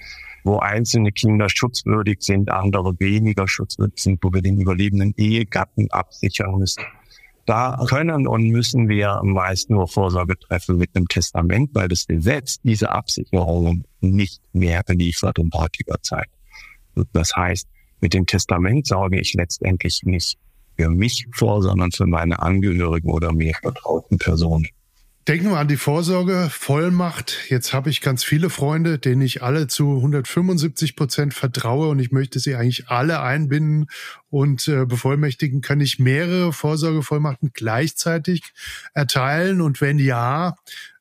wo 0.44 0.58
einzelne 0.58 1.12
Kinder 1.12 1.48
schutzwürdig 1.48 2.18
sind, 2.22 2.50
andere 2.50 3.00
weniger 3.00 3.48
schutzwürdig 3.48 4.00
sind, 4.00 4.24
wo 4.24 4.34
wir 4.34 4.42
den 4.42 4.60
überlebenden 4.60 5.14
Ehegatten 5.16 5.92
absichern 5.92 6.58
müssen. 6.58 6.84
Da 7.46 7.84
können 7.88 8.28
und 8.28 8.50
müssen 8.50 8.90
wir 8.90 9.22
meist 9.24 9.70
nur 9.70 9.88
Vorsorge 9.88 10.38
treffen 10.38 10.78
mit 10.78 10.96
einem 10.96 11.08
Testament, 11.08 11.72
weil 11.74 11.88
das 11.88 12.06
Gesetz 12.08 12.60
diese 12.62 12.92
Absicherung 12.92 13.86
nicht 14.02 14.42
mehr 14.54 14.84
beliefert 14.84 15.38
in 15.40 15.50
heutiger 15.54 16.02
Zeit. 16.02 16.30
Das 17.14 17.36
heißt, 17.36 17.68
mit 18.02 18.14
dem 18.14 18.26
Testament 18.26 18.88
sorge 18.88 19.20
ich 19.20 19.34
letztendlich 19.34 20.02
nicht 20.04 20.38
für 20.78 20.90
mich 20.90 21.28
vor, 21.32 21.62
sondern 21.62 21.92
für 21.92 22.08
meine 22.08 22.42
Angehörigen 22.42 23.10
oder 23.10 23.34
mir 23.34 23.54
vertrauten 23.62 24.18
Personen. 24.18 24.68
Denken 25.28 25.52
wir 25.52 25.60
an 25.60 25.68
die 25.68 25.78
Vorsorge, 25.78 26.48
Vollmacht. 26.50 27.50
Jetzt 27.50 27.72
habe 27.72 27.92
ich 27.92 28.02
ganz 28.02 28.24
viele 28.24 28.50
Freunde, 28.50 28.98
denen 28.98 29.22
ich 29.22 29.44
alle 29.44 29.68
zu 29.68 29.98
175 29.98 30.96
Prozent 30.96 31.36
vertraue 31.36 31.90
und 31.90 32.00
ich 32.00 32.12
möchte 32.12 32.40
sie 32.40 32.56
eigentlich 32.56 32.88
alle 32.88 33.22
einbinden 33.22 33.86
und 34.32 34.68
äh, 34.68 34.86
bevollmächtigen. 34.86 35.62
Kann 35.62 35.82
ich 35.82 36.00
mehrere 36.00 36.52
Vorsorgevollmachten 36.52 37.52
gleichzeitig 37.54 38.42
erteilen? 38.96 39.62
Und 39.62 39.82
wenn 39.82 40.00
ja, 40.00 40.56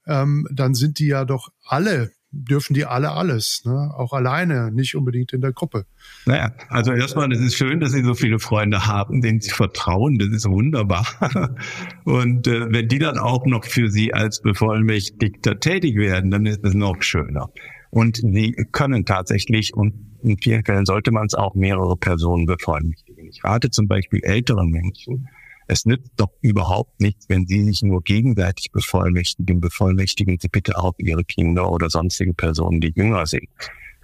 ähm, 0.07 0.47
dann 0.52 0.75
sind 0.75 0.99
die 0.99 1.07
ja 1.07 1.25
doch 1.25 1.49
alle 1.64 2.11
dürfen 2.30 2.75
die 2.75 2.85
alle 2.85 3.12
alles, 3.12 3.62
ne? 3.64 3.90
auch 3.97 4.12
alleine, 4.12 4.70
nicht 4.70 4.94
unbedingt 4.94 5.32
in 5.32 5.40
der 5.40 5.52
Gruppe. 5.52 5.87
Naja, 6.26 6.52
also 6.68 6.92
erstmal, 6.92 7.32
es 7.32 7.40
ist 7.40 7.56
schön, 7.56 7.80
dass 7.80 7.92
Sie 7.92 8.02
so 8.02 8.14
viele 8.14 8.38
Freunde 8.38 8.87
haben, 8.87 9.23
denen 9.23 9.40
Sie 9.40 9.50
vertrauen, 9.50 10.18
das 10.18 10.28
ist 10.28 10.49
wunderbar. 10.49 11.06
Und 12.04 12.47
äh, 12.47 12.70
wenn 12.70 12.88
die 12.88 12.99
dann 12.99 13.18
auch 13.18 13.47
noch 13.47 13.64
für 13.64 13.90
Sie 13.90 14.12
als 14.12 14.42
Bevollmächtigter 14.42 15.58
tätig 15.58 15.97
werden, 15.97 16.30
dann 16.30 16.44
ist 16.47 16.64
es 16.64 16.75
noch 16.75 17.02
schöner. 17.02 17.50
Und 17.90 18.16
Sie 18.18 18.52
können 18.73 19.06
tatsächlich, 19.06 19.75
und 19.75 19.94
in 20.23 20.37
vielen 20.38 20.64
Fällen 20.64 20.85
sollte 20.85 21.11
man 21.11 21.26
es 21.26 21.35
auch 21.35 21.54
mehrere 21.54 21.97
Personen 21.97 22.44
bevollmächtigen. 22.44 23.28
Ich 23.28 23.42
rate 23.44 23.70
zum 23.70 23.88
Beispiel 23.88 24.20
älteren 24.23 24.68
Menschen, 24.68 25.28
es 25.69 25.85
nützt 25.85 26.13
doch 26.17 26.33
überhaupt 26.41 26.99
nichts, 27.01 27.29
wenn 27.29 27.47
Sie 27.47 27.63
sich 27.63 27.83
nur 27.83 28.03
gegenseitig 28.03 28.73
bevollmächtigen. 28.73 29.61
Bevollmächtigen 29.61 30.39
Sie 30.41 30.49
bitte 30.49 30.79
auch 30.79 30.95
Ihre 30.97 31.25
Kinder 31.25 31.71
oder 31.71 31.91
sonstige 31.91 32.33
Personen, 32.33 32.81
die 32.81 32.93
jünger 32.97 33.27
sind. 33.27 33.49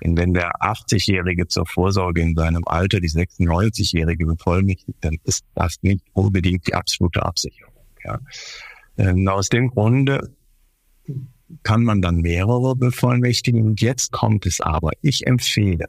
Denn 0.02 0.16
wenn 0.16 0.34
der 0.34 0.52
80-Jährige 0.60 1.46
zur 1.48 1.66
Vorsorge 1.66 2.20
in 2.20 2.34
seinem 2.34 2.64
Alter 2.66 3.00
die 3.00 3.08
96-Jährige 3.08 4.26
bevollmächtigt, 4.26 4.98
dann 5.00 5.16
ist 5.24 5.44
das 5.54 5.76
nicht 5.80 6.04
unbedingt 6.12 6.66
die 6.66 6.74
absolute 6.74 7.24
Absicherung. 7.24 7.72
Ja. 8.04 8.20
Ähm, 8.98 9.26
aus 9.26 9.48
dem 9.48 9.68
Grunde 9.68 10.34
kann 11.62 11.82
man 11.82 12.02
dann 12.02 12.16
mehrere 12.16 12.76
bevollmächtigen. 12.76 13.62
Und 13.62 13.80
jetzt 13.80 14.12
kommt 14.12 14.44
es 14.44 14.60
aber. 14.60 14.90
Ich 15.00 15.26
empfehle 15.26 15.86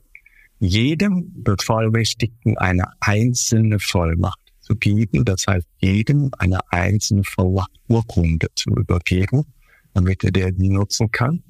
jedem 0.60 1.44
Bevollmächtigten 1.44 2.58
eine 2.58 2.86
einzelne 3.01 3.79
Vollmacht 3.79 4.39
zu 4.65 4.75
geben, 4.75 5.25
das 5.25 5.45
heißt 5.48 5.67
jedem 5.79 6.31
eine 6.39 6.60
einzelne 6.72 7.24
Vollmachturkunde 7.24 8.48
zu 8.55 8.72
übergeben, 8.72 9.45
damit 9.93 10.24
er 10.24 10.31
der 10.31 10.51
die 10.51 10.69
nutzen 10.69 11.12
kann. 11.12 11.43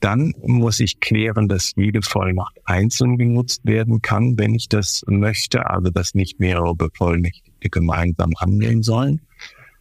Dann 0.00 0.34
muss 0.42 0.80
ich 0.80 1.00
klären, 1.00 1.48
dass 1.48 1.72
jede 1.76 2.02
Vollmacht 2.02 2.58
einzeln 2.64 3.16
genutzt 3.16 3.62
werden 3.64 4.02
kann, 4.02 4.36
wenn 4.36 4.54
ich 4.54 4.68
das 4.68 5.02
möchte, 5.06 5.70
also 5.70 5.90
dass 5.90 6.14
nicht 6.14 6.38
mehrere 6.38 6.74
Bevollmächtigte 6.74 7.70
gemeinsam 7.70 8.32
handeln 8.38 8.82
sollen. 8.82 9.20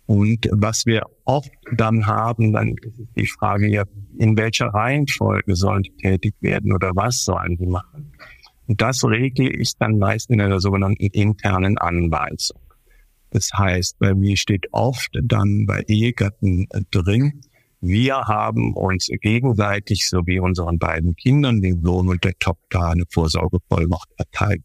Und 0.06 0.48
was 0.51 0.86
wir 0.86 1.01
oft 1.25 1.51
dann 1.75 2.06
haben, 2.06 2.54
dann 2.54 2.75
ist 2.75 3.10
die 3.15 3.27
Frage 3.27 3.68
ja, 3.68 3.84
in 4.18 4.38
welcher 4.38 4.68
Reihenfolge 4.68 5.56
sollen 5.56 5.84
die 5.84 5.98
tätig 5.98 6.36
werden 6.39 6.72
oder 6.72 6.92
was 6.94 7.25
sollen 7.25 7.58
die 7.58 7.65
machen? 7.65 8.13
Und 8.68 8.82
das 8.82 9.04
regle 9.04 9.50
ich 9.50 9.75
dann 9.77 9.98
meist 9.98 10.30
in 10.30 10.39
einer 10.39 10.60
sogenannten 10.60 11.08
internen 11.08 11.77
Anweisung. 11.77 12.60
Das 13.36 13.50
heißt, 13.54 14.00
bei 14.00 14.13
mir 14.13 14.38
steht 14.38 14.68
oft 14.72 15.10
dann 15.22 15.65
bei 15.68 15.84
Ehegatten 15.89 16.68
äh, 16.70 16.80
drin, 16.89 17.42
wir 17.82 18.15
haben 18.15 18.74
uns 18.74 19.10
gegenseitig 19.22 20.08
sowie 20.08 20.39
unseren 20.39 20.80
beiden 20.80 21.18
Kindern, 21.18 21.62
dem 21.62 21.84
Sohn 21.84 22.08
und 22.08 22.24
der 22.24 22.32
Tochter, 22.39 22.92
eine 22.92 23.04
Vorsorgevollmacht 23.12 24.10
erteilt. 24.15 24.63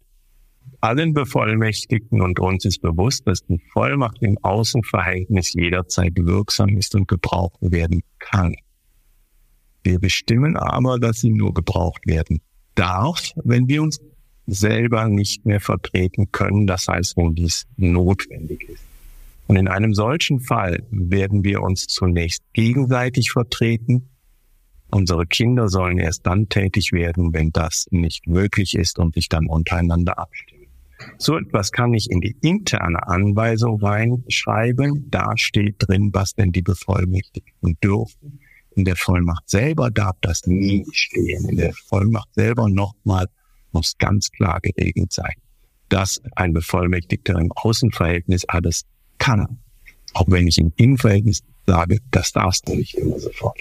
Allen 0.81 1.15
Bevollmächtigten 1.15 2.21
und 2.21 2.39
uns 2.39 2.65
ist 2.65 2.81
bewusst, 2.81 3.27
dass 3.27 3.45
die 3.45 3.61
Vollmacht 3.73 4.23
im 4.23 4.39
Außenverhältnis 4.43 5.53
jederzeit 5.53 6.13
wirksam 6.15 6.79
ist 6.79 6.95
und 6.95 7.09
gebraucht 7.09 7.59
werden 7.61 8.03
kann. 8.21 8.55
Wir 9.83 9.99
bestimmen 9.99 10.57
aber, 10.57 11.01
dass 11.01 11.19
sie 11.19 11.31
nur 11.31 11.53
gebraucht 11.53 12.07
werden 12.07 12.41
darf, 12.77 13.33
wenn 13.43 13.67
wir 13.67 13.83
uns 13.83 13.99
selber 14.47 15.09
nicht 15.09 15.47
mehr 15.47 15.61
vertreten 15.61 16.33
können. 16.33 16.67
Das 16.67 16.89
heißt, 16.89 17.17
wenn 17.17 17.35
dies 17.35 17.67
notwendig 17.77 18.69
ist. 18.69 18.85
Und 19.47 19.57
in 19.57 19.69
einem 19.69 19.95
solchen 19.95 20.41
Fall 20.41 20.85
werden 20.91 21.43
wir 21.43 21.63
uns 21.63 21.87
zunächst 21.87 22.43
gegenseitig 22.53 23.33
vertreten. 23.33 24.09
Unsere 24.91 25.27
Kinder 25.27 25.69
sollen 25.69 25.99
erst 25.99 26.27
dann 26.27 26.49
tätig 26.49 26.93
werden, 26.93 27.33
wenn 27.33 27.51
das 27.51 27.87
nicht 27.91 28.27
möglich 28.27 28.75
ist 28.75 28.99
und 28.99 29.15
sich 29.15 29.29
dann 29.29 29.47
untereinander 29.47 30.19
abstimmen. 30.19 30.61
So 31.19 31.37
etwas 31.37 31.73
kann 31.73 31.95
ich 31.95 32.11
in 32.11 32.21
die 32.21 32.37
interne 32.43 33.07
Anweisung 33.07 33.81
reinschreiben. 33.81 35.11
Da 35.11 35.37
steht 35.37 35.77
drin, 35.79 36.11
was 36.13 36.35
denn 36.35 36.53
die 36.53 36.63
Bevollmächtigten 36.63 37.77
dürfen. 37.83 38.41
In 38.77 38.85
der 38.85 38.97
Vollmacht 38.97 39.49
selber 39.51 39.91
darf 39.91 40.17
das 40.21 40.47
nie 40.47 40.87
stehen. 40.93 41.49
In 41.49 41.57
der 41.57 41.73
Vollmacht 41.73 42.33
selber 42.35 42.69
nochmal 42.69 43.27
muss 43.73 43.97
ganz 43.99 44.31
klar 44.31 44.61
geregelt 44.61 45.13
sein, 45.13 45.35
dass 45.89 46.21
ein 46.37 46.53
Bevollmächtigter 46.53 47.39
im 47.39 47.53
Außenverhältnis 47.53 48.45
alles 48.47 48.85
kann. 49.19 49.59
Auch 50.15 50.27
wenn 50.29 50.47
ich 50.47 50.59
im 50.59 50.73
Innenverhältnis 50.77 51.43
sage, 51.67 51.99
das 52.11 52.33
darfst 52.33 52.69
du 52.69 52.75
nicht 52.75 52.95
immer 52.95 53.19
sofort. 53.19 53.61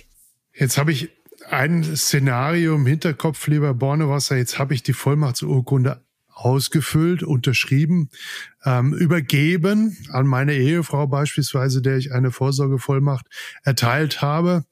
Jetzt 0.54 0.78
habe 0.78 0.92
ich 0.92 1.10
ein 1.50 1.84
Szenario 1.84 2.75
im 2.75 2.86
Hinterkopf, 2.86 3.48
lieber 3.48 3.74
Bornewasser. 3.74 4.38
Jetzt 4.38 4.60
habe 4.60 4.74
ich 4.74 4.84
die 4.84 4.94
Vollmachtsurkunde 4.94 6.01
ausgefüllt, 6.28 7.24
unterschrieben, 7.24 8.10
ähm, 8.66 8.94
übergeben 8.94 9.98
an 10.12 10.28
meine 10.28 10.54
Ehefrau 10.54 11.08
beispielsweise, 11.08 11.82
der 11.82 11.98
ich 11.98 12.12
eine 12.12 12.32
Vorsorgevollmacht 12.32 13.25
erteilt 13.63 14.22
habe. 14.22 14.66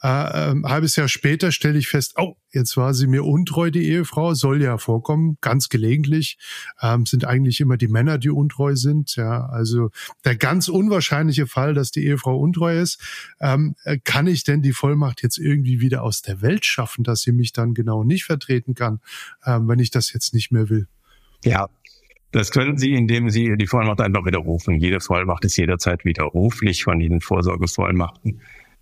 Äh, 0.00 0.08
ein 0.08 0.64
halbes 0.64 0.96
Jahr 0.96 1.08
später 1.08 1.52
stelle 1.52 1.78
ich 1.78 1.88
fest, 1.88 2.14
oh, 2.16 2.36
jetzt 2.52 2.76
war 2.76 2.94
sie 2.94 3.06
mir 3.06 3.24
untreu, 3.24 3.70
die 3.70 3.86
Ehefrau, 3.88 4.34
soll 4.34 4.62
ja 4.62 4.78
vorkommen, 4.78 5.36
ganz 5.40 5.68
gelegentlich, 5.68 6.38
ähm, 6.80 7.04
sind 7.04 7.26
eigentlich 7.26 7.60
immer 7.60 7.76
die 7.76 7.88
Männer, 7.88 8.16
die 8.18 8.30
untreu 8.30 8.76
sind. 8.76 9.16
Ja, 9.16 9.46
also 9.46 9.90
der 10.24 10.36
ganz 10.36 10.68
unwahrscheinliche 10.68 11.46
Fall, 11.46 11.74
dass 11.74 11.90
die 11.90 12.04
Ehefrau 12.06 12.38
untreu 12.38 12.80
ist, 12.80 13.00
ähm, 13.40 13.74
kann 14.04 14.26
ich 14.26 14.44
denn 14.44 14.62
die 14.62 14.72
Vollmacht 14.72 15.22
jetzt 15.22 15.38
irgendwie 15.38 15.80
wieder 15.80 16.02
aus 16.02 16.22
der 16.22 16.40
Welt 16.40 16.64
schaffen, 16.64 17.04
dass 17.04 17.20
sie 17.20 17.32
mich 17.32 17.52
dann 17.52 17.74
genau 17.74 18.04
nicht 18.04 18.24
vertreten 18.24 18.74
kann, 18.74 19.00
ähm, 19.44 19.68
wenn 19.68 19.78
ich 19.78 19.90
das 19.90 20.12
jetzt 20.12 20.32
nicht 20.32 20.50
mehr 20.50 20.70
will? 20.70 20.86
Ja, 21.44 21.68
das 22.34 22.50
können 22.50 22.76
Sie, 22.76 22.94
indem 22.94 23.30
Sie 23.30 23.56
die 23.56 23.66
Vollmacht 23.68 24.00
einfach 24.00 24.26
widerrufen. 24.26 24.80
Jede 24.80 25.00
Vollmacht 25.00 25.44
ist 25.44 25.56
jederzeit 25.56 26.04
widerruflich 26.04 26.82
von 26.82 26.98
diesen 26.98 27.20
Vorsorgevollmachten. 27.20 28.40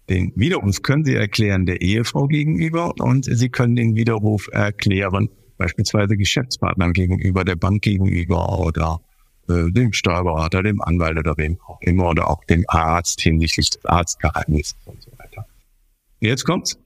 Den 0.08 0.32
Widerruf 0.34 0.80
können 0.80 1.04
Sie 1.04 1.14
erklären 1.14 1.66
der 1.66 1.82
Ehefrau 1.82 2.28
gegenüber 2.28 2.94
und 2.98 3.26
Sie 3.26 3.50
können 3.50 3.76
den 3.76 3.94
Widerruf 3.94 4.48
erklären, 4.50 5.28
beispielsweise 5.58 6.16
Geschäftspartnern 6.16 6.94
gegenüber, 6.94 7.44
der 7.44 7.56
Bank 7.56 7.82
gegenüber 7.82 8.58
oder 8.58 9.02
äh, 9.50 9.70
dem 9.70 9.92
Steuerberater, 9.92 10.62
dem 10.62 10.80
Anwalt 10.80 11.18
oder 11.18 11.36
wem 11.36 11.58
auch 11.66 11.80
immer 11.82 12.08
oder 12.08 12.30
auch 12.30 12.42
dem 12.44 12.64
Arzt 12.68 13.20
hinsichtlich 13.20 13.68
des 13.68 13.84
Arztgeheimnisses 13.84 14.76
und 14.86 15.02
so 15.02 15.10
weiter. 15.18 15.46
Jetzt 16.20 16.44
kommt's. 16.44 16.81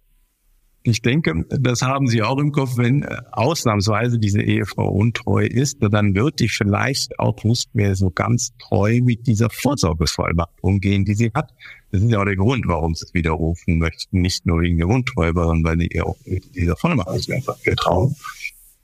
Ich 0.88 1.02
denke, 1.02 1.44
das 1.48 1.82
haben 1.82 2.06
Sie 2.06 2.22
auch 2.22 2.38
im 2.38 2.52
Kopf, 2.52 2.76
wenn 2.76 3.02
äh, 3.02 3.16
ausnahmsweise 3.32 4.20
diese 4.20 4.40
Ehefrau 4.40 4.88
untreu 4.88 5.44
ist, 5.44 5.78
dann 5.80 6.14
wird 6.14 6.38
die 6.38 6.48
vielleicht 6.48 7.18
auch 7.18 7.42
nicht 7.42 7.74
mehr 7.74 7.96
so 7.96 8.10
ganz 8.10 8.52
treu 8.58 9.00
mit 9.02 9.26
dieser 9.26 9.50
Vorsorgevollmacht 9.50 10.62
umgehen, 10.62 11.04
die 11.04 11.14
sie 11.14 11.32
hat. 11.34 11.52
Das 11.90 12.02
ist 12.02 12.10
ja 12.10 12.20
auch 12.20 12.24
der 12.24 12.36
Grund, 12.36 12.68
warum 12.68 12.94
sie 12.94 13.04
es 13.04 13.14
widerrufen 13.14 13.78
möchten. 13.78 14.20
Nicht 14.20 14.46
nur 14.46 14.60
wegen 14.60 14.78
der 14.78 14.86
Untreue, 14.86 15.32
sondern 15.34 15.64
weil 15.64 15.78
sie 15.80 15.88
ihr 15.88 16.06
auch 16.06 16.16
mit 16.24 16.54
dieser 16.54 16.76
Vollmacht 16.76 17.10
nicht 17.10 17.28
mehr 17.28 17.42
vertrauen. 17.42 18.14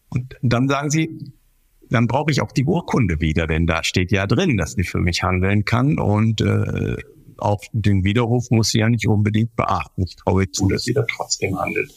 Und 0.09 0.35
dann 0.43 0.67
sagen 0.69 0.91
sie, 0.91 1.33
dann 1.89 2.09
brauche 2.09 2.33
ich 2.33 2.41
auch 2.43 2.51
die 2.51 2.65
Urkunde 2.65 3.21
wieder, 3.21 3.47
denn 3.47 3.67
da 3.67 3.85
steht 3.85 4.11
ja 4.11 4.27
drin, 4.27 4.57
dass 4.57 4.73
sie 4.73 4.85
für 4.85 4.99
mich 4.99 5.23
handeln 5.23 5.65
kann 5.65 5.99
und 5.99 6.41
äh, 6.41 6.97
auch 7.43 7.61
den 7.73 8.05
Widerruf 8.05 8.51
muss 8.51 8.71
sie 8.71 8.79
ja 8.79 8.89
nicht 8.89 9.07
unbedingt 9.07 9.55
beachten. 9.57 10.03
Ich 10.03 10.17
traue 10.17 10.51
zu, 10.51 10.69
dass 10.69 10.85
sie 10.85 10.95
da 10.95 11.05
trotzdem 11.05 11.59
handelt. 11.59 11.93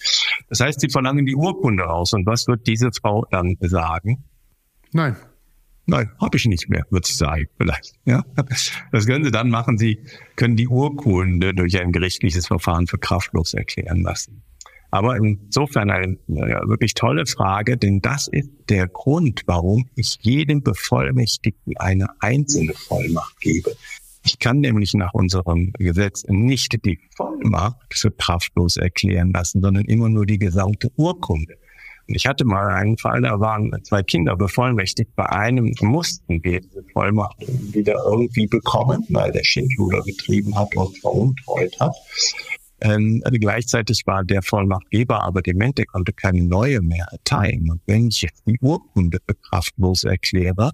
Das 0.50 0.60
heißt, 0.60 0.80
sie 0.80 0.89
verlangen 0.89 1.26
die 1.26 1.36
Urkunde 1.36 1.84
raus. 1.84 2.13
Und 2.13 2.26
was 2.26 2.48
wird 2.48 2.67
diese 2.67 2.89
Frau 2.91 3.26
dann 3.32 3.58
sagen? 3.62 4.24
Nein. 4.91 5.15
Nein, 5.88 6.10
habe 6.19 6.38
ich 6.38 6.46
nicht 6.46 6.67
mehr, 6.67 6.84
wird 6.89 7.06
sie 7.06 7.13
sagen, 7.13 7.46
vielleicht. 7.58 7.93
Ja, 8.06 8.24
das 8.91 9.06
können 9.06 9.24
Sie 9.24 9.30
dann 9.30 9.50
machen. 9.50 9.78
Sie 9.78 10.00
können 10.36 10.56
die 10.56 10.67
Urkunde 10.67 11.54
durch 11.54 11.80
ein 11.80 11.91
gerichtliches 11.91 12.48
Verfahren 12.48 12.88
für 12.88 12.98
kraftlos 12.98 13.54
erklären 13.54 14.02
lassen. 14.02 14.41
Aber 14.89 15.17
insofern 15.17 15.91
eine, 15.91 16.17
eine 16.28 16.62
wirklich 16.67 16.93
tolle 16.93 17.26
Frage, 17.26 17.78
denn 17.78 18.02
das 18.02 18.28
ist 18.28 18.50
der 18.69 18.88
Grund, 18.88 19.43
warum 19.46 19.89
ich 19.96 20.17
jedem 20.22 20.63
Bevollmächtigten 20.63 21.78
eine 21.78 22.08
einzelne 22.19 22.74
Vollmacht 22.74 23.39
gebe. 23.41 23.76
Ich 24.26 24.40
kann 24.40 24.60
nämlich 24.60 24.94
nach 24.96 25.14
unserem 25.14 25.72
Gesetz 25.74 26.24
nicht 26.28 26.84
die 26.84 27.00
Vollmacht 27.16 27.94
für 27.94 28.10
kraftlos 28.10 28.76
erklären 28.76 29.32
lassen, 29.32 29.62
sondern 29.62 29.86
immer 29.86 30.10
nur 30.10 30.26
die 30.26 30.40
gesamte 30.40 30.92
Urkunde. 30.96 31.58
Und 32.08 32.16
ich 32.16 32.26
hatte 32.26 32.44
mal 32.44 32.68
einen 32.74 32.98
Fall, 32.98 33.22
da 33.22 33.40
waren 33.40 33.72
zwei 33.84 34.02
Kinder 34.02 34.36
bevollmächtigt. 34.36 35.16
Bei 35.16 35.28
einem 35.28 35.74
mussten 35.82 36.44
wir 36.44 36.62
diese 36.62 36.84
Vollmacht 36.94 37.38
wieder 37.74 37.96
irgendwie 38.06 38.48
bekommen, 38.48 39.06
weil 39.10 39.32
der 39.32 39.44
Schindluder 39.44 40.02
getrieben 40.02 40.58
hat 40.58 40.76
und 40.76 40.98
veruntreut 40.98 41.80
hat. 41.80 41.94
Ähm, 42.82 43.24
gleichzeitig 43.32 44.02
war 44.06 44.24
der 44.24 44.42
Vollmachtgeber 44.42 45.24
aber 45.24 45.42
dement, 45.42 45.78
der 45.78 45.86
konnte 45.86 46.14
keine 46.14 46.44
neue 46.44 46.82
mehr 46.82 47.08
erteilen. 47.12 47.70
Und 47.70 47.82
wenn 47.86 48.08
ich 48.08 48.22
jetzt 48.22 48.44
die 48.48 48.58
Urkunde 48.60 49.20
kraftlos 49.50 50.04
erkläre, 50.04 50.72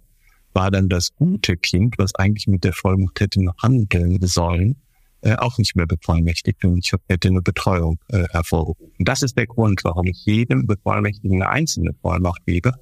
war 0.54 0.72
dann 0.72 0.90
das 0.90 1.14
gute 1.16 1.58
Kind, 1.58 1.96
was 1.98 2.16
eigentlich 2.16 2.48
mit 2.48 2.64
der 2.64 2.74
Vollmacht 2.74 3.20
hätte 3.20 3.44
noch 3.44 3.58
handeln 3.62 4.20
sollen, 4.22 4.76
äh, 5.22 5.36
auch 5.36 5.58
nicht 5.58 5.76
mehr 5.76 5.86
bevollmächtigt 5.86 6.66
und 6.66 6.80
ich 6.80 6.94
hätte 7.08 7.28
eine 7.28 7.42
Betreuung 7.42 8.00
äh, 8.10 8.28
hervorgerufen. 8.30 8.92
Das 9.00 9.22
ist 9.22 9.38
der 9.38 9.48
Grund, 9.48 9.84
warum 9.84 10.08
ich 10.08 10.26
jedem 10.26 10.66
Bevollmächtigen 10.66 11.42
eine 11.42 11.50
einzelne 11.50 11.94
Vollmacht 12.02 12.46
gebe, 12.46 12.74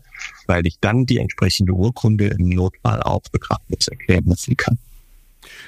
weil 0.47 0.65
ich 0.65 0.79
dann 0.79 1.05
die 1.05 1.17
entsprechende 1.17 1.73
Urkunde 1.73 2.27
im 2.27 2.49
Notfall 2.49 3.01
auch 3.03 3.21
lassen 4.25 4.57
kann. 4.57 4.77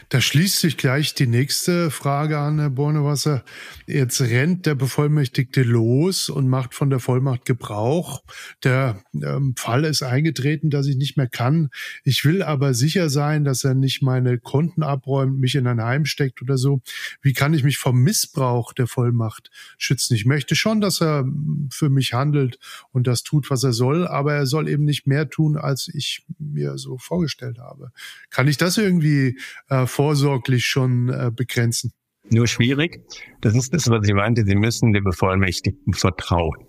Da 0.09 0.21
schließt 0.21 0.59
sich 0.59 0.77
gleich 0.77 1.13
die 1.13 1.27
nächste 1.27 1.91
Frage 1.91 2.39
an, 2.39 2.59
Herr 2.59 2.69
Bornewasser. 2.69 3.43
Jetzt 3.87 4.21
rennt 4.21 4.65
der 4.65 4.75
Bevollmächtigte 4.75 5.63
los 5.63 6.29
und 6.29 6.47
macht 6.47 6.73
von 6.73 6.89
der 6.89 6.99
Vollmacht 6.99 7.45
Gebrauch. 7.45 8.23
Der 8.63 9.01
ähm, 9.13 9.53
Fall 9.57 9.85
ist 9.85 10.01
eingetreten, 10.01 10.69
dass 10.69 10.87
ich 10.87 10.97
nicht 10.97 11.17
mehr 11.17 11.27
kann. 11.27 11.69
Ich 12.03 12.25
will 12.25 12.43
aber 12.43 12.73
sicher 12.73 13.09
sein, 13.09 13.43
dass 13.43 13.63
er 13.63 13.73
nicht 13.73 14.01
meine 14.01 14.37
Konten 14.39 14.83
abräumt, 14.83 15.39
mich 15.39 15.55
in 15.55 15.67
ein 15.67 15.81
Heim 15.81 16.05
steckt 16.05 16.41
oder 16.41 16.57
so. 16.57 16.81
Wie 17.21 17.33
kann 17.33 17.53
ich 17.53 17.63
mich 17.63 17.77
vom 17.77 18.01
Missbrauch 18.01 18.73
der 18.73 18.87
Vollmacht 18.87 19.49
schützen? 19.77 20.15
Ich 20.15 20.25
möchte 20.25 20.55
schon, 20.55 20.81
dass 20.81 21.01
er 21.01 21.25
für 21.71 21.89
mich 21.89 22.13
handelt 22.13 22.59
und 22.91 23.07
das 23.07 23.23
tut, 23.23 23.49
was 23.49 23.63
er 23.63 23.73
soll, 23.73 24.07
aber 24.07 24.33
er 24.33 24.45
soll 24.45 24.67
eben 24.67 24.83
nicht 24.83 25.07
mehr 25.07 25.29
tun, 25.29 25.57
als 25.57 25.89
ich 25.93 26.25
mir 26.39 26.77
so 26.77 26.97
vorgestellt 26.97 27.59
habe. 27.59 27.91
Kann 28.29 28.47
ich 28.47 28.57
das 28.57 28.77
irgendwie 28.77 29.37
äh, 29.69 29.85
vorsorglich 29.91 30.65
schon 30.65 31.09
äh, 31.09 31.31
begrenzen. 31.35 31.91
Nur 32.29 32.47
schwierig. 32.47 33.01
Das 33.41 33.55
ist 33.55 33.73
das, 33.73 33.89
was 33.89 34.07
ich 34.07 34.13
meinte. 34.13 34.45
Sie 34.45 34.55
müssen 34.55 34.93
dem 34.93 35.03
Bevollmächtigten 35.03 35.93
vertrauen. 35.93 36.65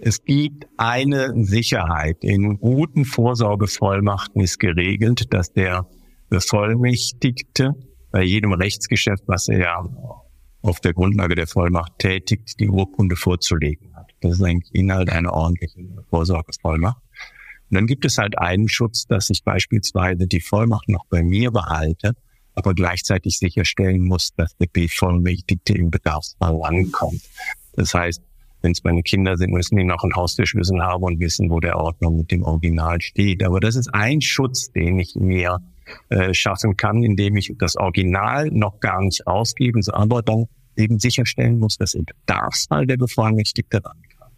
Es 0.00 0.24
gibt 0.24 0.66
eine 0.76 1.32
Sicherheit. 1.44 2.18
In 2.22 2.58
guten 2.58 3.04
Vorsorgevollmachten 3.04 4.40
ist 4.42 4.58
geregelt, 4.58 5.32
dass 5.32 5.52
der 5.52 5.86
Bevollmächtigte 6.28 7.72
bei 8.10 8.22
jedem 8.22 8.52
Rechtsgeschäft, 8.52 9.24
was 9.26 9.48
er 9.48 9.58
ja 9.58 9.84
auf 10.62 10.80
der 10.80 10.94
Grundlage 10.94 11.34
der 11.34 11.46
Vollmacht 11.46 11.98
tätigt, 11.98 12.58
die 12.58 12.68
Urkunde 12.68 13.16
vorzulegen 13.16 13.94
hat. 13.94 14.10
Das 14.20 14.34
ist 14.34 14.42
eigentlich 14.42 14.74
Inhalt 14.74 15.10
einer 15.10 15.32
ordentlichen 15.32 16.00
Vorsorgevollmacht. 16.10 17.02
Und 17.70 17.74
dann 17.74 17.86
gibt 17.86 18.04
es 18.04 18.18
halt 18.18 18.38
einen 18.38 18.68
Schutz, 18.68 19.06
dass 19.06 19.30
ich 19.30 19.42
beispielsweise 19.44 20.26
die 20.26 20.40
Vollmacht 20.40 20.88
noch 20.88 21.04
bei 21.08 21.22
mir 21.22 21.50
behalte 21.50 22.14
aber 22.56 22.74
gleichzeitig 22.74 23.38
sicherstellen 23.38 24.02
muss, 24.02 24.34
dass 24.34 24.56
der 24.56 24.66
Bevollmächtigte 24.72 25.74
im 25.74 25.90
Bedarfsfall 25.90 26.56
rankommt. 26.56 27.20
Das 27.74 27.94
heißt, 27.94 28.22
wenn 28.62 28.72
es 28.72 28.82
meine 28.82 29.02
Kinder 29.02 29.36
sind, 29.36 29.52
müssen 29.52 29.76
die 29.76 29.84
noch 29.84 30.02
einen 30.02 30.16
Haustürschlüssel 30.16 30.82
haben 30.82 31.04
und 31.04 31.20
wissen, 31.20 31.50
wo 31.50 31.60
der 31.60 31.78
Ordner 31.78 32.10
mit 32.10 32.30
dem 32.32 32.42
Original 32.42 33.00
steht. 33.00 33.44
Aber 33.44 33.60
das 33.60 33.76
ist 33.76 33.94
ein 33.94 34.20
Schutz, 34.20 34.72
den 34.72 34.98
ich 34.98 35.14
mir 35.14 35.60
äh, 36.08 36.34
schaffen 36.34 36.76
kann, 36.76 37.02
indem 37.02 37.36
ich 37.36 37.54
das 37.58 37.76
Original 37.76 38.50
noch 38.50 38.80
gar 38.80 39.02
nicht 39.02 39.26
ausgebe, 39.26 39.80
aber 39.92 40.22
dann 40.22 40.46
eben 40.76 40.98
sicherstellen 40.98 41.58
muss, 41.58 41.76
dass 41.76 41.94
im 41.94 42.04
Bedarfsfall 42.04 42.86
der 42.86 42.96
Bevollmächtigte 42.96 43.76
rankam. 43.84 44.30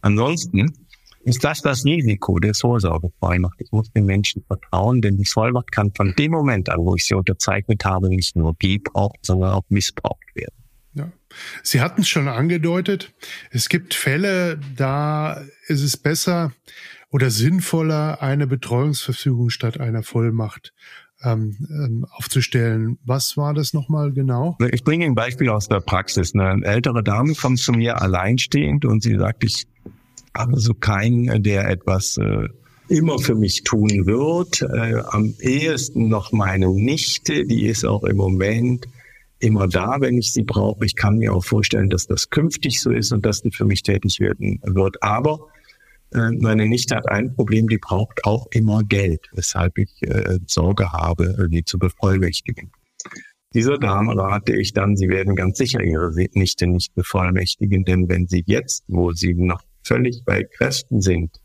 Ansonsten 0.00 0.72
ist 1.28 1.44
das 1.44 1.60
das 1.60 1.84
Risiko 1.84 2.38
der 2.38 2.54
Vorsorgevollmacht. 2.54 3.60
Ich 3.60 3.70
muss 3.72 3.90
den 3.92 4.06
Menschen 4.06 4.44
vertrauen, 4.46 5.00
denn 5.00 5.16
die 5.16 5.24
Vollmacht 5.24 5.70
kann 5.72 5.92
von 5.94 6.14
dem 6.18 6.32
Moment 6.32 6.68
an, 6.68 6.80
wo 6.80 6.94
ich 6.94 7.04
sie 7.04 7.14
unterzeichnet 7.14 7.84
habe, 7.84 8.08
nicht 8.08 8.36
nur 8.36 8.54
gebraucht, 8.58 9.18
sondern 9.22 9.52
auch 9.52 9.64
missbraucht 9.68 10.34
werden. 10.34 10.54
Ja. 10.94 11.12
Sie 11.62 11.80
hatten 11.80 12.00
es 12.00 12.08
schon 12.08 12.28
angedeutet. 12.28 13.12
Es 13.50 13.68
gibt 13.68 13.94
Fälle, 13.94 14.58
da 14.76 15.42
ist 15.66 15.82
es 15.82 15.96
besser 15.96 16.52
oder 17.10 17.30
sinnvoller, 17.30 18.22
eine 18.22 18.46
Betreuungsverfügung 18.46 19.50
statt 19.50 19.80
einer 19.80 20.02
Vollmacht 20.02 20.72
ähm, 21.22 21.56
ähm, 21.70 22.06
aufzustellen. 22.10 22.98
Was 23.04 23.36
war 23.36 23.54
das 23.54 23.72
nochmal 23.72 24.12
genau? 24.12 24.56
Ich 24.70 24.84
bringe 24.84 25.04
ein 25.04 25.14
Beispiel 25.14 25.48
aus 25.48 25.68
der 25.68 25.80
Praxis. 25.80 26.34
Eine 26.34 26.64
ältere 26.64 27.02
Dame 27.02 27.34
kommt 27.34 27.58
zu 27.58 27.72
mir 27.72 28.00
alleinstehend 28.00 28.84
und 28.84 29.02
sie 29.02 29.16
sagt, 29.16 29.44
ich 29.44 29.66
habe 30.36 30.58
so 30.58 30.74
keinen, 30.74 31.42
der 31.42 31.68
etwas 31.68 32.16
äh, 32.16 32.48
immer 32.88 33.18
für 33.18 33.34
mich 33.34 33.64
tun 33.64 34.06
wird. 34.06 34.62
Äh, 34.62 35.02
am 35.10 35.34
ehesten 35.40 36.08
noch 36.08 36.32
meine 36.32 36.68
Nichte, 36.68 37.44
die 37.44 37.66
ist 37.66 37.84
auch 37.84 38.04
im 38.04 38.16
Moment 38.16 38.86
immer 39.40 39.68
da, 39.68 39.96
wenn 40.00 40.18
ich 40.18 40.32
sie 40.32 40.42
brauche. 40.42 40.84
Ich 40.84 40.96
kann 40.96 41.18
mir 41.18 41.34
auch 41.34 41.44
vorstellen, 41.44 41.90
dass 41.90 42.06
das 42.06 42.30
künftig 42.30 42.80
so 42.80 42.90
ist 42.90 43.12
und 43.12 43.24
dass 43.24 43.42
die 43.42 43.50
für 43.50 43.64
mich 43.64 43.82
tätig 43.82 44.18
werden 44.20 44.60
wird. 44.64 45.02
Aber 45.02 45.46
äh, 46.12 46.30
meine 46.40 46.66
Nichte 46.66 46.96
hat 46.96 47.08
ein 47.08 47.34
Problem, 47.34 47.68
die 47.68 47.78
braucht 47.78 48.24
auch 48.24 48.46
immer 48.52 48.82
Geld, 48.82 49.28
weshalb 49.32 49.78
ich 49.78 50.02
äh, 50.02 50.38
Sorge 50.46 50.92
habe, 50.92 51.48
die 51.50 51.64
zu 51.64 51.78
bevollmächtigen. 51.78 52.72
Dieser 53.54 53.78
Dame 53.78 54.14
rate 54.14 54.56
ich 54.56 54.74
dann, 54.74 54.96
Sie 54.96 55.08
werden 55.08 55.34
ganz 55.34 55.56
sicher 55.56 55.82
Ihre 55.82 56.12
Nichte 56.32 56.66
nicht 56.66 56.94
bevollmächtigen, 56.94 57.84
denn 57.84 58.08
wenn 58.08 58.26
Sie 58.26 58.42
jetzt, 58.46 58.84
wo 58.88 59.12
Sie 59.12 59.34
noch 59.34 59.62
völlig 59.88 60.22
bei 60.24 60.44
Kräften 60.44 61.00
sind, 61.00 61.40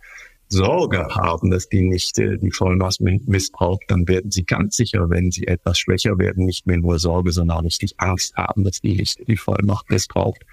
Sorge 0.50 1.08
haben, 1.10 1.50
dass 1.50 1.68
die 1.68 1.82
Nichte 1.82 2.38
die 2.38 2.52
Vollmacht 2.52 3.02
missbraucht, 3.02 3.84
dann 3.88 4.08
werden 4.08 4.30
Sie 4.30 4.44
ganz 4.46 4.76
sicher, 4.76 5.10
wenn 5.10 5.32
Sie 5.32 5.48
etwas 5.48 5.80
schwächer 5.80 6.20
werden, 6.20 6.46
nicht 6.46 6.68
mehr 6.68 6.78
nur 6.78 7.00
Sorge, 7.00 7.32
sondern 7.32 7.58
auch 7.58 7.64
richtig 7.64 7.96
Angst 7.98 8.36
haben, 8.36 8.64
dass 8.64 8.80
die 8.80 8.96
Nichte 8.96 9.26
die 9.26 9.38
Vollmacht 9.38 9.90
missbraucht. 9.90 10.44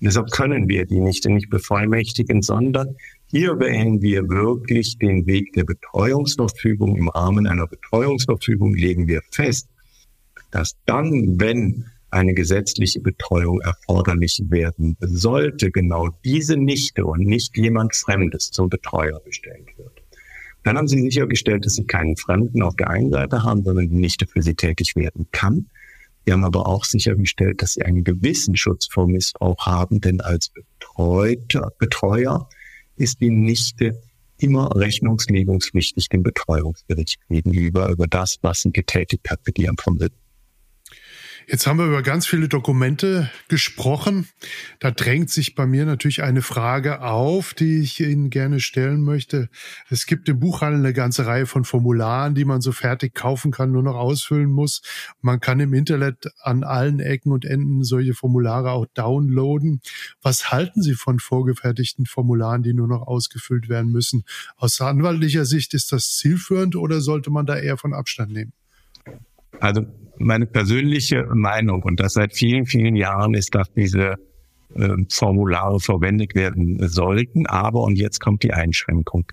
Und 0.00 0.06
deshalb 0.06 0.30
können 0.30 0.68
wir 0.68 0.86
die 0.86 1.00
Nichte 1.00 1.30
nicht 1.30 1.50
bevollmächtigen, 1.50 2.40
sondern 2.40 2.96
hier 3.26 3.58
wählen 3.60 4.00
wir 4.00 4.28
wirklich 4.28 4.98
den 4.98 5.26
Weg 5.26 5.52
der 5.52 5.64
Betreuungsverfügung. 5.64 6.96
Im 6.96 7.08
Rahmen 7.08 7.46
einer 7.46 7.66
Betreuungsverfügung 7.66 8.74
legen 8.74 9.06
wir 9.06 9.20
fest, 9.30 9.68
dass 10.50 10.76
dann, 10.86 11.38
wenn 11.38 11.86
eine 12.12 12.34
gesetzliche 12.34 13.00
Betreuung 13.00 13.60
erforderlich 13.60 14.42
werden 14.48 14.96
sollte, 15.00 15.70
genau 15.70 16.10
diese 16.24 16.56
Nichte 16.56 17.04
und 17.04 17.20
nicht 17.20 17.56
jemand 17.56 17.94
Fremdes 17.94 18.50
zum 18.50 18.68
Betreuer 18.68 19.20
bestellt 19.20 19.76
wird. 19.76 20.02
Dann 20.62 20.76
haben 20.76 20.88
Sie 20.88 21.00
sichergestellt, 21.00 21.64
dass 21.64 21.74
Sie 21.74 21.84
keinen 21.84 22.16
Fremden 22.16 22.62
auf 22.62 22.76
der 22.76 22.90
einen 22.90 23.10
Seite 23.10 23.42
haben, 23.42 23.64
sondern 23.64 23.88
die 23.88 23.96
Nichte 23.96 24.26
für 24.26 24.42
Sie 24.42 24.54
tätig 24.54 24.94
werden 24.94 25.26
kann. 25.32 25.70
Sie 26.24 26.32
haben 26.32 26.44
aber 26.44 26.68
auch 26.68 26.84
sichergestellt, 26.84 27.62
dass 27.62 27.72
Sie 27.72 27.82
einen 27.82 28.04
gewissen 28.04 28.56
Schutz 28.56 28.86
vor 28.86 29.08
Missbrauch 29.08 29.66
haben, 29.66 30.00
denn 30.00 30.20
als 30.20 30.50
Betreuter, 30.50 31.72
Betreuer 31.78 32.48
ist 32.96 33.20
die 33.20 33.30
Nichte 33.30 34.00
immer 34.36 34.74
rechnungslegungspflichtig 34.74 36.08
dem 36.08 36.22
Betreuungsgericht 36.22 37.18
gegenüber 37.28 37.88
über 37.90 38.06
das, 38.06 38.38
was 38.42 38.62
sie 38.62 38.72
getätigt 38.72 39.30
hat 39.30 39.40
mit 39.46 39.58
ihrem 39.58 39.76
Vermögen. 39.76 40.14
Jetzt 41.48 41.66
haben 41.66 41.78
wir 41.78 41.86
über 41.86 42.02
ganz 42.02 42.26
viele 42.26 42.48
Dokumente 42.48 43.30
gesprochen. 43.48 44.28
Da 44.78 44.90
drängt 44.90 45.30
sich 45.30 45.54
bei 45.54 45.66
mir 45.66 45.84
natürlich 45.84 46.22
eine 46.22 46.42
Frage 46.42 47.02
auf, 47.02 47.52
die 47.54 47.80
ich 47.80 48.00
Ihnen 48.00 48.30
gerne 48.30 48.60
stellen 48.60 49.02
möchte. 49.02 49.48
Es 49.88 50.06
gibt 50.06 50.28
im 50.28 50.38
Buchhandel 50.38 50.80
eine 50.80 50.92
ganze 50.92 51.26
Reihe 51.26 51.46
von 51.46 51.64
Formularen, 51.64 52.34
die 52.34 52.44
man 52.44 52.60
so 52.60 52.70
fertig 52.72 53.14
kaufen 53.14 53.50
kann, 53.50 53.72
nur 53.72 53.82
noch 53.82 53.96
ausfüllen 53.96 54.52
muss. 54.52 54.82
Man 55.20 55.40
kann 55.40 55.58
im 55.60 55.74
Internet 55.74 56.32
an 56.40 56.62
allen 56.62 57.00
Ecken 57.00 57.32
und 57.32 57.44
Enden 57.44 57.82
solche 57.82 58.14
Formulare 58.14 58.70
auch 58.70 58.86
downloaden. 58.94 59.80
Was 60.22 60.52
halten 60.52 60.82
Sie 60.82 60.94
von 60.94 61.18
vorgefertigten 61.18 62.06
Formularen, 62.06 62.62
die 62.62 62.72
nur 62.72 62.88
noch 62.88 63.02
ausgefüllt 63.02 63.68
werden 63.68 63.90
müssen? 63.90 64.24
Aus 64.56 64.80
anwaltlicher 64.80 65.44
Sicht 65.44 65.74
ist 65.74 65.92
das 65.92 66.16
zielführend 66.16 66.76
oder 66.76 67.00
sollte 67.00 67.30
man 67.30 67.46
da 67.46 67.56
eher 67.56 67.76
von 67.76 67.94
Abstand 67.94 68.32
nehmen? 68.32 68.52
Also 69.62 69.82
meine 70.18 70.46
persönliche 70.46 71.24
Meinung 71.32 71.84
und 71.84 72.00
das 72.00 72.14
seit 72.14 72.34
vielen, 72.34 72.66
vielen 72.66 72.96
Jahren 72.96 73.34
ist, 73.34 73.54
dass 73.54 73.72
diese 73.72 74.16
äh, 74.74 74.96
Formulare 75.08 75.78
verwendet 75.78 76.34
werden 76.34 76.78
sollten. 76.88 77.46
Aber, 77.46 77.82
und 77.82 77.96
jetzt 77.96 78.18
kommt 78.18 78.42
die 78.42 78.52
Einschränkung. 78.52 79.24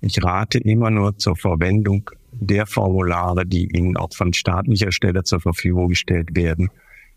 Ich 0.00 0.22
rate 0.24 0.58
immer 0.58 0.90
nur 0.90 1.16
zur 1.18 1.36
Verwendung 1.36 2.10
der 2.32 2.66
Formulare, 2.66 3.46
die 3.46 3.68
Ihnen 3.76 3.96
auch 3.96 4.12
von 4.12 4.32
staatlicher 4.32 4.90
Stelle 4.90 5.22
zur 5.22 5.40
Verfügung 5.40 5.88
gestellt 5.90 6.30
werden. 6.34 6.68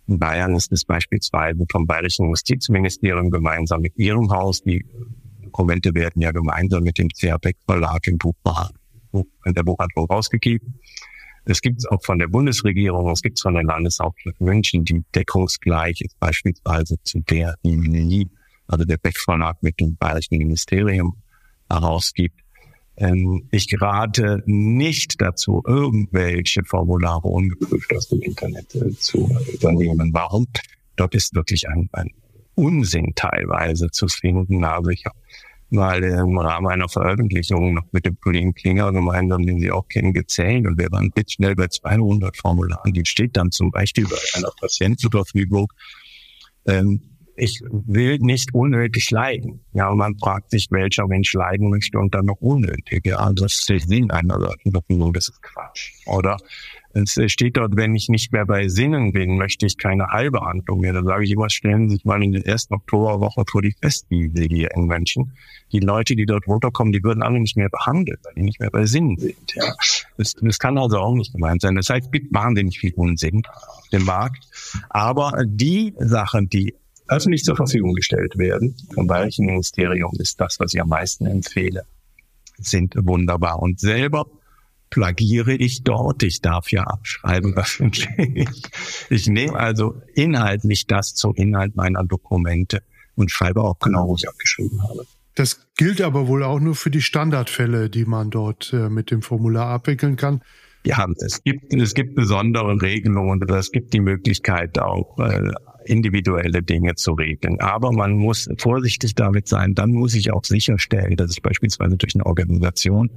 In 0.08 0.20
Bayern 0.20 0.54
ist 0.54 0.72
es 0.72 0.86
beispielsweise 0.86 1.66
vom 1.72 1.88
Bayerischen 1.88 2.28
Justizministerium 2.28 3.32
gemeinsam 3.32 3.82
mit 3.82 3.98
Ihrem 3.98 4.30
Haus. 4.30 4.62
Die 4.62 4.86
Dokumente 5.42 5.96
werden 5.96 6.22
ja 6.22 6.32
gemeinsam 6.32 6.84
mit 6.84 7.00
dem 7.00 7.10
CH 7.10 7.40
Beck 7.42 7.58
Verlag 7.66 8.06
im 8.06 8.20
Buch, 8.20 8.36
in 9.12 9.54
der 9.56 9.64
Buchhandlung 9.64 10.06
rausgegeben. 10.06 10.76
Es 11.50 11.62
gibt 11.62 11.80
es 11.80 11.86
auch 11.88 12.04
von 12.04 12.20
der 12.20 12.28
Bundesregierung, 12.28 13.10
es 13.10 13.22
gibt 13.22 13.38
es 13.38 13.42
von 13.42 13.56
der 13.56 13.64
Landeshauptstadt 13.64 14.40
München, 14.40 14.86
die 14.86 15.04
deckungsgleich 15.16 16.02
ist 16.02 16.20
beispielsweise 16.20 16.98
zu 17.04 17.20
der, 17.22 17.56
die 17.64 18.28
also 18.68 18.86
der 18.86 18.98
Beck 18.98 19.18
Verlag 19.18 19.62
mit 19.64 19.80
dem 19.80 19.96
Bayerischen 19.96 20.38
Ministerium 20.38 21.18
herausgibt. 21.70 22.40
Ähm, 22.98 23.48
ich 23.52 23.68
rate 23.82 24.44
nicht 24.46 25.20
dazu, 25.20 25.64
irgendwelche 25.66 26.64
Formulare 26.64 27.28
ungeprüft 27.28 27.96
aus 27.96 28.10
dem 28.10 28.22
Internet 28.22 28.76
äh, 28.76 28.92
zu 28.92 29.30
übernehmen. 29.52 30.12
Warum? 30.14 30.48
Dort 30.98 31.16
ist 31.16 31.34
wirklich 31.34 31.68
ein, 31.68 31.90
ein 31.94 32.12
Unsinn 32.56 33.14
teilweise 33.16 33.90
zu 33.90 34.08
finden. 34.08 34.64
Also 34.64 34.90
ich 34.92 35.06
habe 35.06 35.18
mal 35.72 36.04
im 36.04 36.38
Rahmen 36.38 36.68
einer 36.68 36.90
Veröffentlichung 36.90 37.74
noch 37.74 37.86
mit 37.92 38.06
dem 38.06 38.20
Kollegen 38.20 38.54
Klinger 38.54 38.92
gemeinsam, 38.92 39.46
den 39.46 39.60
Sie 39.60 39.72
auch 39.72 39.88
kennen, 39.88 40.14
gezählt 40.14 40.68
und 40.68 40.78
wir 40.78 40.92
waren 40.92 41.12
schnell 41.28 41.56
bei 41.56 41.68
200 41.68 42.36
Formularen. 42.38 42.94
Die 42.94 43.06
steht 43.06 43.38
dann 43.38 43.52
zum 43.52 43.72
Beispiel 43.72 44.06
bei 44.06 44.18
einer 44.36 44.52
Patienten 44.60 44.98
zur 44.98 45.12
Verfügung. 45.12 45.68
Ähm, 46.66 47.02
ich 47.40 47.62
will 47.70 48.18
nicht 48.20 48.54
unnötig 48.54 49.12
leiden. 49.12 49.64
Ja, 49.74 49.90
und 49.90 49.98
man 49.98 50.18
fragt 50.18 50.52
sich, 50.52 50.68
welcher 50.72 51.08
Mensch 51.08 51.34
leiden 51.34 51.70
möchte 51.70 51.98
und 51.98 52.14
dann 52.14 52.26
noch 52.26 52.42
unnötig. 52.42 53.06
Ja, 53.06 53.32
das 53.34 53.60
ist 53.60 53.70
der 53.70 53.80
Sinn 53.80 54.12
einer 54.12 54.38
Verfügung, 54.70 55.14
das 55.14 55.30
ist 55.30 55.42
Quatsch. 55.42 55.94
Oder 56.06 56.38
es 56.94 57.20
steht 57.28 57.58
dort, 57.58 57.76
wenn 57.76 57.96
ich 57.96 58.10
nicht 58.10 58.32
mehr 58.32 58.46
bei 58.46 58.68
Sinnen 58.68 59.14
bin, 59.14 59.38
möchte 59.38 59.66
ich 59.66 59.78
keine 59.78 60.08
Heilbehandlung 60.08 60.80
mehr. 60.80 60.94
Da 60.94 61.04
sage 61.04 61.24
ich 61.24 61.32
immer, 61.32 61.50
stellen 61.50 61.88
Sie 61.88 61.96
sich 61.96 62.06
mal 62.06 62.22
in 62.24 62.32
der 62.32 62.46
ersten 62.48 62.74
Oktoberwoche 62.74 63.44
vor 63.50 63.62
die 63.62 63.76
Festwiese 63.80 64.44
hier 64.44 64.72
in 64.76 64.86
München. 64.86 65.34
Die 65.72 65.80
Leute, 65.80 66.16
die 66.16 66.26
dort 66.26 66.48
runterkommen, 66.48 66.92
die 66.92 67.04
würden 67.04 67.22
alle 67.22 67.40
nicht 67.40 67.58
mehr 67.58 67.70
behandelt, 67.70 68.20
weil 68.24 68.34
die 68.36 68.42
nicht 68.42 68.60
mehr 68.60 68.72
bei 68.72 68.86
Sinnen 68.86 69.18
sind. 69.18 69.54
Ja. 69.54 69.74
Das, 70.18 70.34
das 70.34 70.58
kann 70.58 70.78
also 70.78 70.98
auch 70.98 71.14
nicht 71.14 71.32
gemeint 71.32 71.62
sein. 71.62 71.76
Das 71.76 71.90
heißt, 71.90 72.12
gibt 72.12 72.34
wahnsinnig 72.34 72.80
viel 72.80 72.94
Unsinn 72.96 73.44
auf 73.46 73.88
dem 73.90 74.06
Markt. 74.06 74.48
Aber 74.90 75.44
die 75.46 75.94
Sachen, 76.00 76.50
die 76.50 76.74
öffentlich 77.08 77.44
zur 77.44 77.56
Verfügung 77.56 77.94
gestellt 77.94 78.38
werden 78.38 78.76
vom 78.94 79.06
Bayerischen 79.06 79.46
Ministerium, 79.46 80.12
ist 80.18 80.42
das, 80.42 80.60
was 80.60 80.74
ich 80.74 80.82
am 80.82 80.90
meisten 80.90 81.28
empfehle, 81.28 81.84
sind 82.58 82.96
wunderbar. 82.98 83.60
Und 83.60 83.80
selber 83.80 84.26
plagiere 84.90 85.54
ich 85.54 85.84
dort. 85.84 86.24
Ich 86.24 86.42
darf 86.42 86.72
ja 86.72 86.84
abschreiben 86.84 87.56
öffentlich. 87.56 88.08
Ich 89.10 89.28
nehme 89.28 89.58
also 89.58 90.02
inhaltlich 90.14 90.88
das 90.88 91.16
zum 91.16 91.34
Inhalt 91.36 91.76
meiner 91.76 92.04
Dokumente 92.04 92.82
und 93.16 93.32
schreibe 93.32 93.64
auch 93.64 93.80
genau, 93.80 94.08
wo 94.08 94.16
ich 94.16 94.28
abgeschrieben 94.28 94.82
habe. 94.84 95.06
Das 95.36 95.68
gilt 95.78 96.02
aber 96.02 96.28
wohl 96.28 96.44
auch 96.44 96.60
nur 96.60 96.76
für 96.76 96.92
die 96.92 97.02
Standardfälle, 97.02 97.90
die 97.90 98.06
man 98.06 98.30
dort 98.30 98.74
äh, 98.74 98.90
mit 98.90 99.10
dem 99.12 99.22
Formular 99.22 99.68
abwickeln 99.68 100.16
kann. 100.16 100.42
Ja, 100.86 101.06
es 101.18 101.44
gibt, 101.44 101.74
es 101.74 101.94
gibt 101.94 102.16
besondere 102.16 102.82
Regelungen 102.82 103.42
oder 103.42 103.58
es 103.58 103.72
gibt 103.72 103.94
die 103.94 104.00
Möglichkeit 104.00 104.80
auch 104.80 105.18
äh, 105.20 105.52
individuelle 105.86 106.62
Dinge 106.64 106.96
zu 106.96 107.14
regeln. 107.14 107.60
Aber 107.60 107.92
man 107.92 108.14
muss 108.14 108.50
vorsichtig 108.58 109.16
damit 109.16 109.48
sein. 109.48 109.76
Dann 109.76 109.92
muss 109.92 110.14
ich 110.14 110.32
auch 110.32 110.46
sicherstellen, 110.46 111.16
dass 111.16 111.32
ich 111.32 111.42
beispielsweise 111.42 111.98
durch 111.98 112.16
eine 112.16 112.26
Organisation 112.26 113.10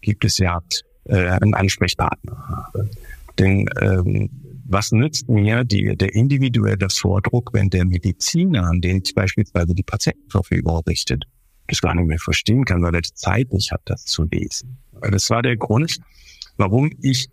gibt 0.00 0.24
es 0.24 0.38
ja 0.38 0.60
äh, 1.04 1.28
einen 1.28 1.54
Ansprechpartner 1.54 2.48
habe. 2.48 2.90
Denn 3.38 3.66
ähm, 3.80 4.30
was 4.64 4.92
nützt 4.92 5.28
mir 5.28 5.64
die, 5.64 5.96
der 5.96 6.14
individuelle 6.14 6.88
Vordruck, 6.88 7.50
wenn 7.52 7.70
der 7.70 7.84
Mediziner, 7.84 8.64
an 8.64 8.80
den 8.80 9.02
ich 9.04 9.14
beispielsweise 9.14 9.74
die 9.74 9.82
Patientenverfügung 9.82 10.80
richtet, 10.86 11.24
das 11.68 11.80
gar 11.80 11.94
nicht 11.94 12.06
mehr 12.06 12.18
verstehen 12.18 12.64
kann, 12.64 12.82
weil 12.82 12.94
er 12.94 13.02
die 13.02 13.14
Zeit 13.14 13.52
nicht 13.52 13.72
hat, 13.72 13.82
das 13.84 14.04
zu 14.04 14.24
lesen. 14.24 14.78
Das 15.00 15.30
war 15.30 15.42
der 15.42 15.56
Grund, 15.56 15.98
warum 16.56 16.90
ich 17.00 17.28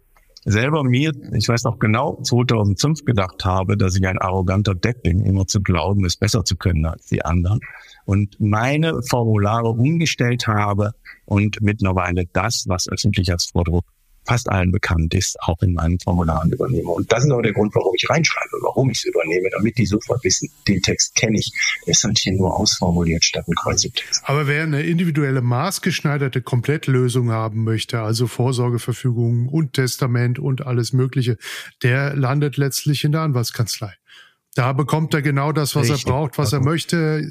selber 0.45 0.83
mir, 0.83 1.11
ich 1.33 1.47
weiß 1.47 1.63
noch 1.63 1.79
genau, 1.79 2.21
2005 2.23 3.05
gedacht 3.05 3.43
habe, 3.45 3.77
dass 3.77 3.95
ich 3.95 4.07
ein 4.07 4.17
arroganter 4.17 4.73
Depp 4.73 5.03
bin, 5.03 5.25
immer 5.25 5.45
zu 5.47 5.61
glauben, 5.61 6.05
es 6.05 6.17
besser 6.17 6.45
zu 6.45 6.55
können 6.55 6.85
als 6.85 7.07
die 7.07 7.23
anderen. 7.23 7.59
Und 8.05 8.39
meine 8.39 9.01
Formulare 9.03 9.69
umgestellt 9.69 10.47
habe 10.47 10.93
und 11.29 11.61
mittlerweile 11.61 12.25
das, 12.33 12.65
was 12.67 12.89
öffentlich 12.89 13.31
als 13.31 13.45
Vordruck 13.45 13.85
fast 14.25 14.49
allen 14.49 14.71
bekannt 14.71 15.13
ist, 15.13 15.39
auch 15.41 15.61
in 15.61 15.73
meinen 15.73 15.99
Formularen 15.99 16.51
übernehme. 16.51 16.89
Und 16.89 17.11
das 17.11 17.23
ist 17.23 17.31
auch 17.31 17.41
der 17.41 17.53
Grund, 17.53 17.73
warum 17.73 17.93
ich 17.95 18.07
reinschreibe, 18.09 18.57
warum 18.61 18.89
ich 18.89 18.99
es 18.99 19.05
übernehme, 19.05 19.49
damit 19.51 19.77
die 19.77 19.85
sofort 19.85 20.23
wissen, 20.23 20.49
den 20.67 20.81
Text 20.81 21.15
kenne 21.15 21.39
ich. 21.39 21.51
Der 21.85 21.93
ist 21.93 22.03
halt 22.03 22.17
hier 22.17 22.33
nur 22.33 22.55
ausformuliert 22.55 23.23
statt 23.23 23.47
ein 23.47 23.55
Kreuztext. 23.55 24.21
Aber 24.25 24.47
wer 24.47 24.63
eine 24.63 24.83
individuelle 24.83 25.41
maßgeschneiderte 25.41 26.41
Komplettlösung 26.41 27.31
haben 27.31 27.63
möchte, 27.63 28.01
also 28.01 28.27
Vorsorgeverfügung 28.27 29.47
und 29.47 29.73
Testament 29.73 30.37
und 30.37 30.65
alles 30.65 30.93
Mögliche, 30.93 31.37
der 31.81 32.15
landet 32.15 32.57
letztlich 32.57 33.03
in 33.03 33.11
der 33.11 33.21
Anwaltskanzlei. 33.21 33.93
Da 34.55 34.73
bekommt 34.73 35.13
er 35.13 35.21
genau 35.21 35.51
das, 35.51 35.75
was 35.75 35.89
Richtig. 35.89 36.05
er 36.07 36.11
braucht, 36.11 36.37
was 36.37 36.53
er 36.53 36.61
möchte, 36.61 37.21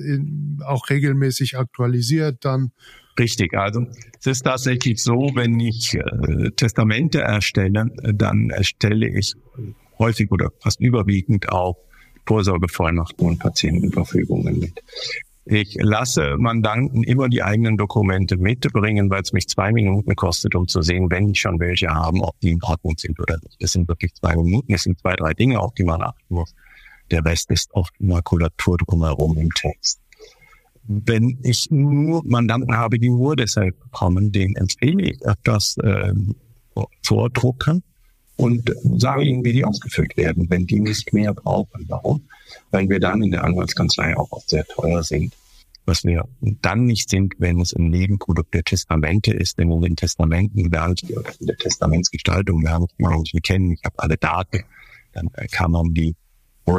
auch 0.64 0.88
regelmäßig 0.88 1.58
aktualisiert 1.58 2.44
dann. 2.44 2.72
Richtig, 3.18 3.54
also 3.54 3.84
es 4.20 4.26
ist 4.26 4.42
tatsächlich 4.42 5.02
so, 5.02 5.32
wenn 5.34 5.58
ich 5.58 5.94
äh, 5.94 6.50
Testamente 6.52 7.20
erstelle, 7.20 7.86
dann 8.14 8.50
erstelle 8.50 9.08
ich 9.08 9.34
häufig 9.98 10.30
oder 10.30 10.50
fast 10.60 10.80
überwiegend 10.80 11.48
auch 11.48 11.76
Vorsorgevollmachten 12.26 13.26
und 13.26 13.38
Patientenverfügungen 13.38 14.60
mit. 14.60 14.82
Ich 15.50 15.76
lasse 15.80 16.36
Mandanten 16.36 17.02
immer 17.02 17.30
die 17.30 17.42
eigenen 17.42 17.78
Dokumente 17.78 18.36
mitbringen, 18.36 19.08
weil 19.08 19.22
es 19.22 19.32
mich 19.32 19.48
zwei 19.48 19.72
Minuten 19.72 20.14
kostet, 20.14 20.54
um 20.54 20.68
zu 20.68 20.82
sehen, 20.82 21.10
wenn 21.10 21.30
ich 21.30 21.40
schon 21.40 21.58
welche 21.58 21.88
haben, 21.88 22.20
ob 22.20 22.38
die 22.40 22.50
in 22.50 22.62
Ordnung 22.62 22.98
sind 22.98 23.18
oder 23.18 23.38
nicht. 23.42 23.56
Das 23.60 23.72
sind 23.72 23.88
wirklich 23.88 24.14
zwei 24.14 24.36
Minuten. 24.36 24.74
Es 24.74 24.82
sind 24.82 25.00
zwei, 25.00 25.16
drei 25.16 25.32
Dinge, 25.32 25.58
auf 25.58 25.72
die 25.72 25.84
man 25.84 26.02
achten 26.02 26.34
muss. 26.34 26.54
Der 27.10 27.24
Rest 27.24 27.50
ist 27.50 27.72
oft 27.72 27.92
Makulatur 28.00 28.78
drumherum 28.78 29.36
im 29.38 29.50
Text. 29.50 30.00
Wenn 30.84 31.38
ich 31.42 31.68
nur 31.70 32.22
Mandanten 32.24 32.74
habe, 32.76 32.98
die 32.98 33.10
nur 33.10 33.36
deshalb 33.36 33.76
kommen, 33.92 34.32
denen 34.32 34.56
empfehle 34.56 35.02
ich 35.02 35.18
das 35.44 35.76
äh, 35.78 36.14
vordrucken 37.02 37.82
und 38.36 38.72
sage 38.96 39.24
ihnen, 39.24 39.44
wie 39.44 39.52
die 39.52 39.64
ausgefüllt 39.64 40.16
werden, 40.16 40.48
wenn 40.48 40.66
die 40.66 40.80
nicht 40.80 41.12
mehr 41.12 41.34
brauchen. 41.34 41.84
Warum? 41.88 42.28
Weil 42.70 42.88
wir 42.88 43.00
dann 43.00 43.22
in 43.22 43.32
der 43.32 43.44
Anwaltskanzlei 43.44 44.16
auch 44.16 44.30
oft 44.30 44.48
sehr 44.48 44.64
teuer 44.64 45.02
sind. 45.02 45.34
Was 45.84 46.04
wir 46.04 46.28
dann 46.40 46.84
nicht 46.84 47.10
sind, 47.10 47.34
wenn 47.38 47.60
es 47.60 47.74
ein 47.74 47.90
Nebenprodukt 47.90 48.54
der 48.54 48.62
Testamente 48.62 49.32
ist, 49.32 49.58
denn 49.58 49.72
in 49.72 49.80
den 49.80 49.96
Testamenten 49.96 50.70
werden 50.70 50.94
oder 51.10 51.32
in 51.40 51.46
der 51.46 51.56
Testamentsgestaltung 51.56 52.62
werden 52.62 52.86
wir 52.98 53.40
kennen, 53.40 53.72
ich 53.72 53.82
habe 53.84 53.98
alle 53.98 54.16
Daten, 54.16 54.64
dann 55.12 55.30
kann 55.50 55.70
man 55.72 55.94
die 55.94 56.14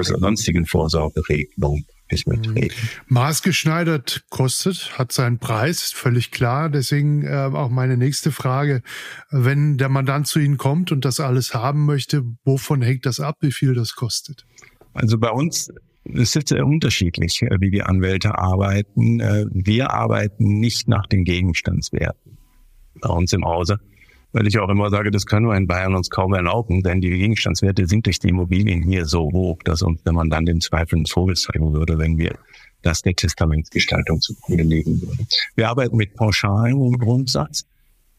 sonstigen 0.04 0.66
Vorsorgeregelungen 0.66 1.86
nicht 2.12 2.28
mitreden. 2.28 2.76
Maßgeschneidert 3.08 4.24
kostet, 4.30 4.98
hat 4.98 5.12
seinen 5.12 5.40
Preis, 5.40 5.92
völlig 5.92 6.32
klar. 6.32 6.70
Deswegen 6.70 7.24
äh, 7.24 7.50
auch 7.54 7.70
meine 7.70 7.98
nächste 7.98 8.32
Frage. 8.32 8.82
Wenn 9.30 9.78
der 9.78 9.90
Mandant 9.90 10.28
zu 10.28 10.40
Ihnen 10.40 10.58
kommt 10.58 10.92
und 10.92 11.06
das 11.06 11.20
alles 11.20 11.54
haben 11.54 11.86
möchte, 11.86 12.24
wovon 12.46 12.82
hängt 12.82 13.06
das 13.06 13.20
ab, 13.20 13.38
wie 13.42 13.52
viel 13.52 13.74
das 13.74 13.96
kostet? 13.96 14.46
Also 14.94 15.18
bei 15.18 15.30
uns 15.30 15.70
es 16.16 16.36
ist 16.36 16.48
sehr 16.50 16.66
unterschiedlich, 16.66 17.42
äh, 17.44 17.58
wie 17.60 17.72
die 17.72 17.84
Anwälte 17.84 18.38
arbeiten. 18.38 19.20
Äh, 19.20 19.46
wir 19.52 19.92
arbeiten 19.92 20.60
nicht 20.60 20.88
nach 20.88 21.06
den 21.08 21.24
Gegenstandswerten 21.24 22.38
bei 23.02 23.10
uns 23.10 23.34
im 23.34 23.46
Hause 23.46 23.80
weil 24.32 24.48
ich 24.48 24.60
auch 24.60 24.70
immer 24.70 24.90
sage, 24.90 25.12
das 25.12 25.26
können 25.26 25.48
wir 25.48 25.56
in 25.56 25.68
Bayern 25.68 25.96
uns 25.96 26.10
kaum 26.10 26.34
erlauben, 26.34 26.84
denn 26.84 27.02
die 27.02 27.10
Gegenstandswerte 27.10 27.88
sind 27.88 28.06
durch 28.06 28.20
die 28.20 28.30
Immobilien 28.30 28.84
hier 28.84 29.06
so 29.06 29.32
hoch, 29.32 29.60
dass 29.64 29.82
uns, 29.82 30.02
wenn 30.06 30.16
man 30.16 30.30
dann 30.30 30.46
den 30.46 30.62
Zweifel 30.62 31.00
ins 31.00 31.12
Vogel 31.12 31.36
zeigen 31.36 31.74
würde, 31.74 31.98
wenn 31.98 32.18
wir 32.18 32.38
das 32.82 33.02
der 33.02 33.16
Testamentsgestaltung 33.16 34.22
zugrunde 34.22 34.64
legen 34.64 35.02
würden. 35.02 35.28
Wir 35.56 35.70
arbeiten 35.70 35.98
mit 35.98 36.16
Pauschalen 36.16 36.80
im 36.82 36.98
Grundsatz, 36.98 37.66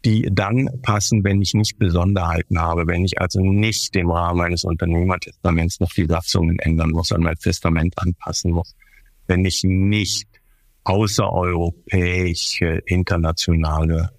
die 0.05 0.29
dann 0.31 0.69
passen, 0.83 1.25
wenn 1.25 1.41
ich 1.43 1.55
nicht 1.55 1.79
Besonderheiten 1.79 2.59
habe, 2.59 2.87
wenn 2.87 3.05
ich 3.05 3.21
also 3.21 3.41
nicht 3.41 3.95
im 3.97 4.11
Rahmen 4.11 4.41
eines 4.41 4.65
Unternehmertestaments 4.65 5.81
noch 5.81 5.93
die 5.93 6.07
Satzungen 6.07 6.59
ändern 6.59 6.91
muss, 6.91 7.13
an 7.13 7.23
mein 7.23 7.37
Testament 7.37 7.95
anpassen 7.99 8.53
muss, 8.53 8.75
wenn 9.27 9.45
ich 9.45 9.63
nicht 9.63 10.29
außereuropäische, 10.85 12.83
internationale 12.87 14.11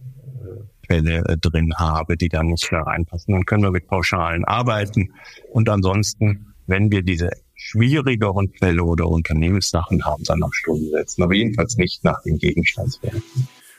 Fälle 0.92 1.24
äh, 1.26 1.38
drin 1.38 1.74
habe, 1.78 2.18
die 2.18 2.28
dann 2.28 2.48
nicht 2.48 2.72
reinpassen. 2.72 3.34
Dann 3.34 3.46
können 3.46 3.64
wir 3.64 3.72
mit 3.72 3.88
Pauschalen 3.88 4.44
arbeiten. 4.44 5.14
Und 5.52 5.70
ansonsten, 5.70 6.54
wenn 6.68 6.92
wir 6.92 7.02
diese 7.02 7.30
schwierigeren 7.56 8.52
Fälle 8.60 8.84
oder 8.84 9.08
Unternehmenssachen 9.08 10.04
haben, 10.04 10.24
dann 10.26 10.44
auf 10.44 10.54
Stunden 10.54 10.90
setzen. 10.92 11.24
Aber 11.24 11.34
jedenfalls 11.34 11.78
nicht 11.78 12.04
nach 12.04 12.22
den 12.24 12.38
Gegenstandswerten. 12.38 13.22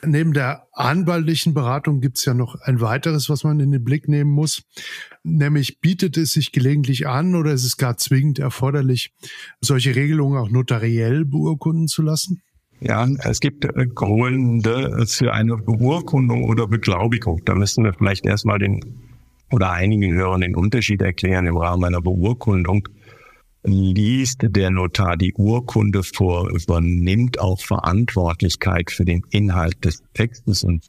Neben 0.05 0.33
der 0.33 0.67
anwaltlichen 0.73 1.53
Beratung 1.53 2.01
gibt 2.01 2.17
es 2.17 2.25
ja 2.25 2.33
noch 2.33 2.55
ein 2.55 2.81
weiteres, 2.81 3.29
was 3.29 3.45
man 3.45 3.59
in 3.61 3.71
den 3.71 3.83
Blick 3.83 4.09
nehmen 4.09 4.31
muss. 4.31 4.63
Nämlich 5.23 5.79
bietet 5.79 6.17
es 6.17 6.31
sich 6.31 6.51
gelegentlich 6.51 7.07
an 7.07 7.35
oder 7.35 7.53
ist 7.53 7.63
es 7.63 7.77
gar 7.77 7.95
zwingend 7.95 8.39
erforderlich, 8.39 9.13
solche 9.61 9.95
Regelungen 9.95 10.37
auch 10.37 10.49
notariell 10.49 11.23
beurkunden 11.23 11.87
zu 11.87 12.01
lassen? 12.01 12.41
Ja, 12.85 13.07
es 13.23 13.39
gibt 13.39 13.63
äh, 13.63 13.87
Gründe 13.87 15.05
für 15.07 15.31
eine 15.31 15.55
Beurkundung 15.55 16.43
oder 16.43 16.67
Beglaubigung. 16.67 17.41
Da 17.45 17.55
müssen 17.55 17.85
wir 17.85 17.93
vielleicht 17.93 18.25
erstmal 18.25 18.59
den 18.59 18.81
oder 19.51 19.71
einigen 19.71 20.13
Hörern 20.13 20.41
den 20.41 20.53
Unterschied 20.53 21.01
erklären. 21.01 21.45
Im 21.45 21.55
Rahmen 21.55 21.85
einer 21.85 22.01
Beurkundung 22.01 22.89
liest 23.63 24.39
der 24.41 24.69
Notar 24.69 25.15
die 25.15 25.33
Urkunde 25.33 26.03
vor, 26.03 26.49
übernimmt 26.49 27.39
auch 27.39 27.61
Verantwortlichkeit 27.61 28.91
für 28.91 29.05
den 29.05 29.21
Inhalt 29.29 29.85
des 29.85 30.03
Textes 30.13 30.65
und 30.65 30.85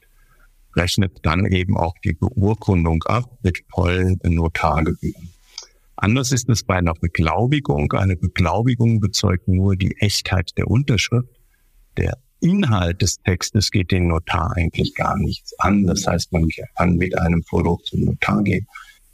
rechnet 0.74 1.20
dann 1.22 1.46
eben 1.46 1.76
auch 1.76 1.94
die 2.02 2.14
Beurkundung 2.14 3.04
ab 3.04 3.38
mit 3.44 3.62
vollen 3.72 4.18
Notargebühren. 4.24 5.30
Anders 5.94 6.32
ist 6.32 6.48
es 6.48 6.64
bei 6.64 6.74
einer 6.74 6.94
Beglaubigung. 6.94 7.92
Eine 7.92 8.16
Beglaubigung 8.16 8.98
bezeugt 8.98 9.46
nur 9.46 9.76
die 9.76 9.96
Echtheit 10.00 10.50
der 10.58 10.66
Unterschrift 10.68 11.28
der 11.96 12.18
Inhalt 12.40 13.00
des 13.00 13.20
Textes 13.22 13.70
geht 13.70 13.90
den 13.90 14.08
Notar 14.08 14.52
eigentlich 14.56 14.94
gar 14.94 15.16
nichts 15.16 15.58
an. 15.58 15.86
Das 15.86 16.06
heißt, 16.06 16.32
man 16.32 16.48
kann 16.76 16.96
mit 16.96 17.16
einem 17.18 17.42
Vordruck 17.42 17.86
zum 17.86 18.00
Notar 18.00 18.42
gehen, 18.42 18.66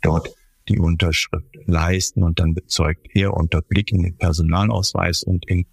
dort 0.02 0.34
die 0.68 0.78
Unterschrift 0.78 1.46
leisten 1.66 2.22
und 2.22 2.38
dann 2.40 2.54
bezeugt 2.54 3.08
er 3.14 3.34
unter 3.34 3.62
Blick 3.62 3.92
in 3.92 4.02
den 4.02 4.16
Personalausweis 4.16 5.22
und 5.22 5.48
in, 5.48 5.66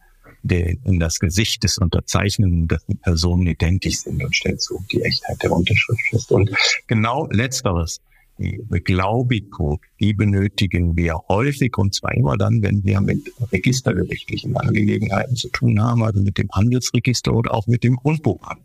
den, 0.43 0.79
in 0.85 0.99
das 0.99 1.19
Gesicht 1.19 1.63
des 1.63 1.77
Unterzeichnenden, 1.77 2.67
dass 2.67 2.85
die 2.85 2.95
Personen 2.95 3.47
identisch 3.47 3.99
sind 3.99 4.23
und 4.23 4.35
stellt 4.35 4.61
so 4.61 4.79
die 4.91 5.01
Echtheit 5.01 5.41
der 5.43 5.51
Unterschrift 5.51 6.01
fest. 6.09 6.31
Und 6.31 6.51
genau 6.87 7.27
letzteres 7.31 8.01
die 8.37 8.59
Beglaubigung, 8.67 9.79
die 9.99 10.13
benötigen 10.13 10.95
wir 10.95 11.19
häufig 11.27 11.77
und 11.77 11.93
zwar 11.93 12.13
immer 12.13 12.37
dann, 12.37 12.61
wenn 12.61 12.83
wir 12.83 13.01
mit 13.01 13.31
registergerichtlichen 13.51 14.55
Angelegenheiten 14.55 15.35
zu 15.35 15.49
tun 15.49 15.81
haben, 15.81 16.03
also 16.03 16.21
mit 16.21 16.37
dem 16.37 16.49
Handelsregister 16.51 17.33
oder 17.33 17.53
auch 17.53 17.67
mit 17.67 17.83
dem 17.83 17.95
Grundbuchamt. 17.95 18.61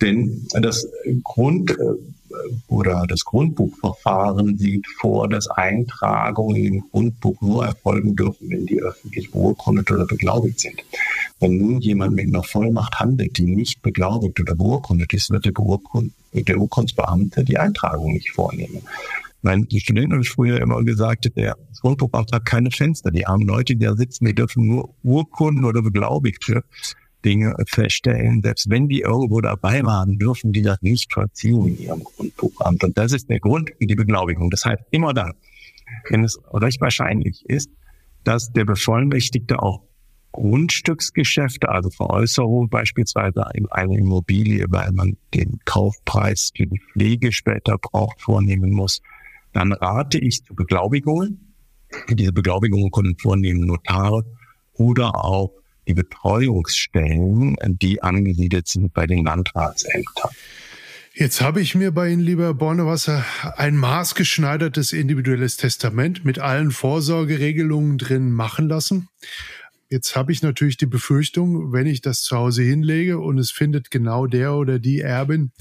Denn 0.00 0.46
das 0.52 0.86
Grund 1.24 1.70
äh, 1.70 1.74
oder 2.68 3.04
das 3.08 3.24
Grundbuchverfahren 3.24 4.56
sieht 4.56 4.86
vor, 5.00 5.28
dass 5.28 5.48
Eintragungen 5.48 6.64
im 6.64 6.84
Grundbuch 6.90 7.40
nur 7.40 7.66
erfolgen 7.66 8.16
dürfen, 8.16 8.50
wenn 8.50 8.66
die 8.66 8.80
öffentlich 8.80 9.30
beurkundet 9.30 9.90
oder 9.90 10.06
beglaubigt 10.06 10.60
sind. 10.60 10.82
Wenn 11.40 11.58
nun 11.58 11.80
jemand 11.80 12.14
mit 12.14 12.26
einer 12.26 12.42
Vollmacht 12.42 12.98
handelt, 12.98 13.38
die 13.38 13.46
nicht 13.46 13.82
beglaubigt 13.82 14.40
oder 14.40 14.54
beurkundet 14.54 15.12
ist, 15.12 15.30
wird 15.30 15.44
der, 15.44 15.52
der 15.52 16.58
Urkundsbeamte 16.58 17.44
die 17.44 17.58
Eintragung 17.58 18.12
nicht 18.12 18.30
vornehmen. 18.30 18.82
Mein 19.42 19.68
Student 19.70 20.12
hat 20.12 20.26
früher 20.26 20.60
immer 20.60 20.82
gesagt, 20.82 21.30
der 21.36 21.56
Grundbuchamt 21.80 22.32
hat 22.32 22.44
keine 22.44 22.70
Fenster. 22.70 23.10
Die 23.10 23.26
armen 23.26 23.46
Leute, 23.46 23.76
die 23.76 23.84
da 23.84 23.94
sitzen, 23.94 24.24
die 24.24 24.34
dürfen 24.34 24.66
nur 24.66 24.94
Urkunden 25.04 25.64
oder 25.64 25.82
beglaubigte 25.82 26.64
Dinge 27.26 27.54
feststellen. 27.66 28.40
Selbst 28.42 28.70
wenn 28.70 28.88
die 28.88 29.00
irgendwo 29.00 29.40
dabei 29.40 29.82
waren, 29.82 30.18
dürfen 30.18 30.52
die 30.52 30.62
das 30.62 30.80
nicht 30.80 31.12
verziehen 31.12 31.66
in 31.66 31.78
ihrem 31.78 32.04
Grundbuchamt. 32.04 32.84
Und 32.84 32.96
das 32.96 33.12
ist 33.12 33.28
der 33.28 33.40
Grund 33.40 33.70
für 33.76 33.86
die 33.86 33.96
Beglaubigung. 33.96 34.48
Das 34.50 34.64
heißt, 34.64 34.82
immer 34.92 35.12
dann, 35.12 35.32
wenn 36.08 36.24
es 36.24 36.38
recht 36.52 36.80
wahrscheinlich 36.80 37.44
ist, 37.46 37.68
dass 38.22 38.52
der 38.52 38.64
Bevollmächtigte 38.64 39.60
auch 39.60 39.82
Grundstücksgeschäfte, 40.32 41.68
also 41.68 41.90
Veräußerung 41.90 42.68
beispielsweise 42.68 43.44
in 43.54 43.66
eine 43.70 43.96
Immobilie, 43.96 44.66
weil 44.68 44.92
man 44.92 45.16
den 45.34 45.58
Kaufpreis 45.64 46.52
für 46.54 46.66
die 46.66 46.80
Pflege 46.92 47.32
später 47.32 47.78
braucht, 47.78 48.20
vornehmen 48.20 48.70
muss, 48.70 49.00
dann 49.52 49.72
rate 49.72 50.18
ich 50.18 50.44
zu 50.44 50.54
Beglaubigungen. 50.54 51.54
Diese 52.10 52.32
Beglaubigungen 52.32 52.90
können 52.90 53.16
vornehmen 53.18 53.66
Notare 53.66 54.24
oder 54.74 55.24
auch 55.24 55.52
die 55.86 55.94
Betreuungsstellen, 55.94 57.56
die 57.66 58.02
angesiedelt 58.02 58.68
sind 58.68 58.92
bei 58.92 59.06
den 59.06 59.24
Landratsämtern. 59.24 60.30
Jetzt 61.18 61.40
habe 61.40 61.62
ich 61.62 61.74
mir 61.74 61.92
bei 61.92 62.10
Ihnen, 62.10 62.20
lieber 62.20 62.52
Bornewasser, 62.52 63.24
ein 63.56 63.76
maßgeschneidertes 63.76 64.92
individuelles 64.92 65.56
Testament 65.56 66.26
mit 66.26 66.38
allen 66.38 66.70
Vorsorgeregelungen 66.70 67.96
drin 67.96 68.30
machen 68.32 68.68
lassen. 68.68 69.08
Jetzt 69.88 70.16
habe 70.16 70.32
ich 70.32 70.42
natürlich 70.42 70.76
die 70.76 70.86
Befürchtung, 70.86 71.72
wenn 71.72 71.86
ich 71.86 72.00
das 72.00 72.22
zu 72.22 72.36
Hause 72.36 72.62
hinlege 72.62 73.20
und 73.20 73.38
es 73.38 73.52
findet 73.52 73.92
genau 73.92 74.26
der 74.26 74.54
oder 74.54 74.80
die 74.80 75.00
Erbin, 75.00 75.52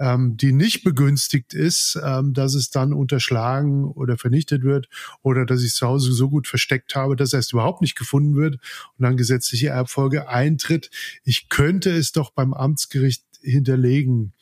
ähm, 0.00 0.36
die 0.36 0.52
nicht 0.52 0.82
begünstigt 0.82 1.54
ist, 1.54 1.96
ähm, 2.04 2.34
dass 2.34 2.54
es 2.54 2.70
dann 2.70 2.92
unterschlagen 2.92 3.84
oder 3.84 4.18
vernichtet 4.18 4.64
wird 4.64 4.88
oder 5.22 5.46
dass 5.46 5.60
ich 5.60 5.68
es 5.68 5.74
zu 5.76 5.86
Hause 5.86 6.12
so 6.12 6.28
gut 6.28 6.48
versteckt 6.48 6.96
habe, 6.96 7.14
dass 7.14 7.32
es 7.32 7.52
überhaupt 7.52 7.80
nicht 7.80 7.96
gefunden 7.96 8.34
wird 8.34 8.54
und 8.54 9.04
dann 9.04 9.16
gesetzliche 9.16 9.68
Erbfolge 9.68 10.28
eintritt. 10.28 10.90
Ich 11.22 11.48
könnte 11.48 11.90
es 11.90 12.10
doch 12.10 12.30
beim 12.30 12.54
Amtsgericht 12.54 13.22
hinterlegen. 13.42 14.32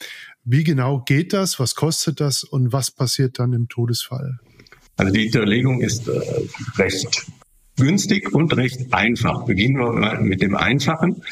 Wie 0.44 0.64
genau 0.64 1.02
geht 1.02 1.34
das? 1.34 1.60
Was 1.60 1.74
kostet 1.74 2.20
das? 2.20 2.42
Und 2.42 2.72
was 2.72 2.90
passiert 2.90 3.38
dann 3.38 3.52
im 3.52 3.68
Todesfall? 3.68 4.38
Also 4.96 5.12
die 5.12 5.24
Hinterlegung 5.24 5.82
ist 5.82 6.08
äh, 6.08 6.20
recht 6.76 7.26
günstig 7.76 8.32
und 8.32 8.56
recht 8.56 8.92
einfach. 8.92 9.44
Beginnen 9.44 9.78
wir 9.78 9.92
mal 9.92 10.20
mit 10.20 10.42
dem 10.42 10.56
Einfachen. 10.56 11.22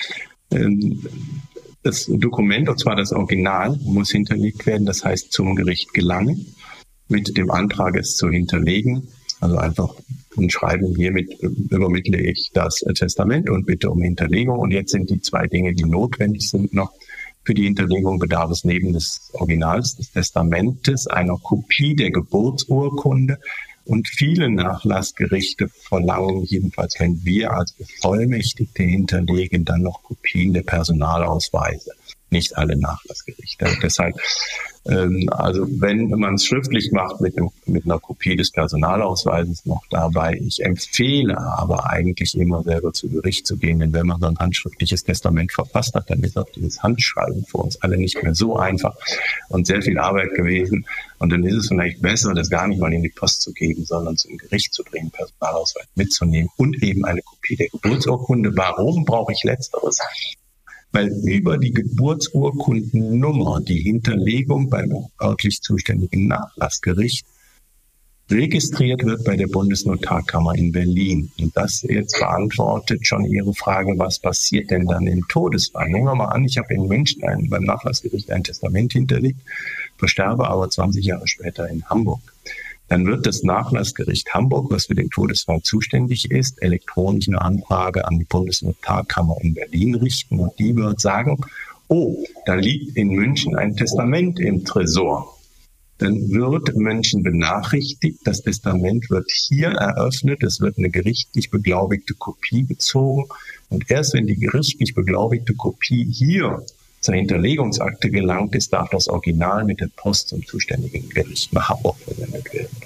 Ähm, 0.50 1.02
das 1.82 2.06
Dokument, 2.06 2.68
und 2.68 2.78
zwar 2.78 2.96
das 2.96 3.12
Original, 3.12 3.78
muss 3.82 4.10
hinterlegt 4.10 4.66
werden, 4.66 4.86
das 4.86 5.04
heißt 5.04 5.32
zum 5.32 5.54
Gericht 5.54 5.92
gelangen, 5.92 6.54
mit 7.08 7.36
dem 7.36 7.50
Antrag 7.50 7.96
es 7.96 8.16
zu 8.16 8.30
hinterlegen. 8.30 9.08
Also 9.40 9.58
einfach 9.58 9.94
ein 10.38 10.48
Schreiben, 10.48 10.94
hiermit 10.96 11.38
übermittle 11.42 12.18
ich 12.18 12.50
das 12.54 12.76
Testament 12.94 13.50
und 13.50 13.66
bitte 13.66 13.90
um 13.90 14.00
Hinterlegung. 14.00 14.58
Und 14.58 14.70
jetzt 14.70 14.92
sind 14.92 15.10
die 15.10 15.20
zwei 15.20 15.46
Dinge, 15.46 15.74
die 15.74 15.84
notwendig 15.84 16.48
sind, 16.48 16.72
noch 16.72 16.92
für 17.44 17.52
die 17.52 17.64
Hinterlegung 17.64 18.18
bedarf 18.18 18.50
es 18.50 18.64
neben 18.64 18.94
des 18.94 19.30
Originals 19.34 19.96
des 19.96 20.12
Testamentes 20.12 21.06
einer 21.06 21.36
Kopie 21.36 21.94
der 21.94 22.10
Geburtsurkunde 22.10 23.38
und 23.84 24.08
viele 24.08 24.50
Nachlassgerichte 24.50 25.68
verlangen, 25.68 26.44
jedenfalls 26.44 26.98
wenn 26.98 27.24
wir 27.24 27.52
als 27.52 27.72
Bevollmächtigte 27.72 28.82
hinterlegen, 28.82 29.64
dann 29.64 29.82
noch 29.82 30.02
Kopien 30.02 30.52
der 30.52 30.62
Personalausweise. 30.62 31.92
Nicht 32.34 32.56
alle 32.56 32.76
Nachlassgerichte. 32.76 33.66
Deshalb 33.82 34.16
ähm, 34.86 35.28
also 35.30 35.66
wenn 35.80 36.10
man 36.10 36.34
es 36.34 36.44
schriftlich 36.44 36.92
macht 36.92 37.20
mit, 37.20 37.38
einem, 37.38 37.50
mit 37.64 37.84
einer 37.84 37.98
Kopie 37.98 38.36
des 38.36 38.50
Personalausweises 38.50 39.64
noch 39.64 39.82
dabei, 39.90 40.38
ich 40.44 40.62
empfehle 40.62 41.38
aber 41.38 41.88
eigentlich 41.90 42.36
immer 42.36 42.62
selber 42.62 42.92
zu 42.92 43.08
Gericht 43.08 43.46
zu 43.46 43.56
gehen, 43.56 43.78
denn 43.78 43.92
wenn 43.94 44.06
man 44.06 44.20
so 44.20 44.26
ein 44.26 44.38
handschriftliches 44.38 45.04
Testament 45.04 45.52
verfasst 45.52 45.94
hat, 45.94 46.10
dann 46.10 46.22
ist 46.22 46.36
auch 46.36 46.48
dieses 46.54 46.82
Handschreiben 46.82 47.44
für 47.46 47.58
uns 47.58 47.80
alle 47.80 47.96
nicht 47.96 48.22
mehr 48.22 48.34
so 48.34 48.56
einfach 48.56 48.94
und 49.48 49.66
sehr 49.66 49.80
viel 49.80 49.98
Arbeit 49.98 50.34
gewesen. 50.34 50.86
Und 51.18 51.30
dann 51.30 51.44
ist 51.44 51.54
es 51.54 51.68
vielleicht 51.68 52.02
besser, 52.02 52.34
das 52.34 52.50
gar 52.50 52.66
nicht 52.68 52.80
mal 52.80 52.92
in 52.92 53.02
die 53.02 53.08
Post 53.08 53.40
zu 53.40 53.52
geben, 53.52 53.84
sondern 53.86 54.18
zum 54.18 54.36
Gericht 54.36 54.74
zu 54.74 54.84
bringen, 54.84 55.10
Personalausweis 55.10 55.86
mitzunehmen 55.94 56.50
und 56.56 56.82
eben 56.82 57.06
eine 57.06 57.22
Kopie 57.22 57.56
der 57.56 57.68
Geburtsurkunde. 57.68 58.54
Warum 58.54 59.06
brauche 59.06 59.32
ich 59.32 59.42
letzteres? 59.44 60.00
Weil 60.94 61.08
über 61.24 61.58
die 61.58 61.72
Geburtsurkundennummer 61.72 63.60
die 63.60 63.80
Hinterlegung 63.80 64.70
beim 64.70 64.94
örtlich 65.20 65.60
zuständigen 65.60 66.28
Nachlassgericht 66.28 67.26
registriert 68.30 69.04
wird 69.04 69.24
bei 69.24 69.36
der 69.36 69.48
Bundesnotarkammer 69.48 70.54
in 70.54 70.72
Berlin. 70.72 71.30
Und 71.38 71.54
das 71.56 71.82
jetzt 71.82 72.18
beantwortet 72.18 73.06
schon 73.06 73.24
Ihre 73.24 73.52
Frage, 73.54 73.98
was 73.98 74.20
passiert 74.20 74.70
denn 74.70 74.86
dann 74.86 75.06
im 75.08 75.26
Todesfall? 75.28 75.88
Nehmen 75.88 76.06
wir 76.06 76.14
mal 76.14 76.28
an, 76.28 76.44
ich 76.44 76.56
habe 76.56 76.72
in 76.72 76.86
München 76.86 77.24
ein, 77.24 77.50
beim 77.50 77.64
Nachlassgericht 77.64 78.30
ein 78.30 78.44
Testament 78.44 78.92
hinterlegt, 78.92 79.40
versterbe 79.98 80.48
aber 80.48 80.70
20 80.70 81.04
Jahre 81.04 81.26
später 81.26 81.68
in 81.68 81.84
Hamburg 81.86 82.20
dann 82.88 83.06
wird 83.06 83.26
das 83.26 83.42
Nachlassgericht 83.42 84.34
Hamburg, 84.34 84.70
was 84.70 84.86
für 84.86 84.94
den 84.94 85.10
Todesfall 85.10 85.62
zuständig 85.62 86.30
ist, 86.30 86.62
elektronisch 86.62 87.28
eine 87.28 87.40
Anfrage 87.40 88.06
an 88.06 88.18
die 88.18 88.24
Bundesnotarkammer 88.24 89.36
in 89.40 89.54
Berlin 89.54 89.94
richten 89.94 90.38
und 90.38 90.58
die 90.58 90.76
wird 90.76 91.00
sagen, 91.00 91.38
oh, 91.88 92.24
da 92.46 92.54
liegt 92.54 92.96
in 92.96 93.08
München 93.08 93.56
ein 93.56 93.76
Testament 93.76 94.38
im 94.38 94.64
Tresor. 94.64 95.30
Dann 95.98 96.30
wird 96.30 96.76
München 96.76 97.22
benachrichtigt, 97.22 98.18
das 98.24 98.42
Testament 98.42 99.08
wird 99.10 99.30
hier 99.30 99.68
eröffnet, 99.68 100.42
es 100.42 100.60
wird 100.60 100.76
eine 100.76 100.90
gerichtlich 100.90 101.50
beglaubigte 101.50 102.14
Kopie 102.14 102.64
bezogen 102.64 103.26
und 103.68 103.90
erst 103.90 104.14
wenn 104.14 104.26
die 104.26 104.36
gerichtlich 104.36 104.94
beglaubigte 104.94 105.54
Kopie 105.54 106.04
hier 106.10 106.64
zur 107.04 107.14
Hinterlegungsakte 107.14 108.10
gelangt 108.10 108.54
ist, 108.54 108.72
darf 108.72 108.90
das 108.90 109.08
Original 109.08 109.64
mit 109.64 109.80
der 109.80 109.88
Post 109.94 110.28
zum 110.28 110.44
zuständigen 110.44 111.08
Gericht 111.10 111.52
nach 111.52 111.68
Hamburg 111.68 111.96
versendet 111.98 112.52
werden. 112.52 112.76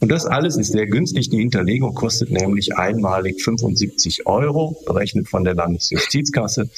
Und 0.00 0.10
das 0.10 0.26
alles 0.26 0.56
ist 0.56 0.72
sehr 0.72 0.86
günstig. 0.86 1.28
Die 1.30 1.38
Hinterlegung 1.38 1.94
kostet 1.94 2.30
nämlich 2.30 2.76
einmalig 2.76 3.42
75 3.42 4.26
Euro, 4.26 4.76
berechnet 4.86 5.28
von 5.28 5.44
der 5.44 5.54
Landesjustizkasse. 5.54 6.70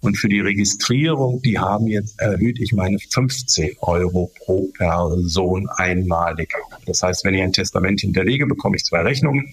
Und 0.00 0.16
für 0.16 0.28
die 0.28 0.38
Registrierung, 0.38 1.42
die 1.42 1.58
haben 1.58 1.88
jetzt 1.88 2.20
erhöht, 2.20 2.60
ich 2.60 2.72
meine, 2.72 2.98
15 3.00 3.78
Euro 3.80 4.30
pro 4.38 4.68
Person 4.76 5.68
einmalig. 5.76 6.54
Das 6.86 7.02
heißt, 7.02 7.24
wenn 7.24 7.34
ich 7.34 7.42
ein 7.42 7.52
Testament 7.52 8.00
hinterlege, 8.00 8.46
bekomme 8.46 8.76
ich 8.76 8.84
zwei 8.84 9.02
Rechnungen. 9.02 9.52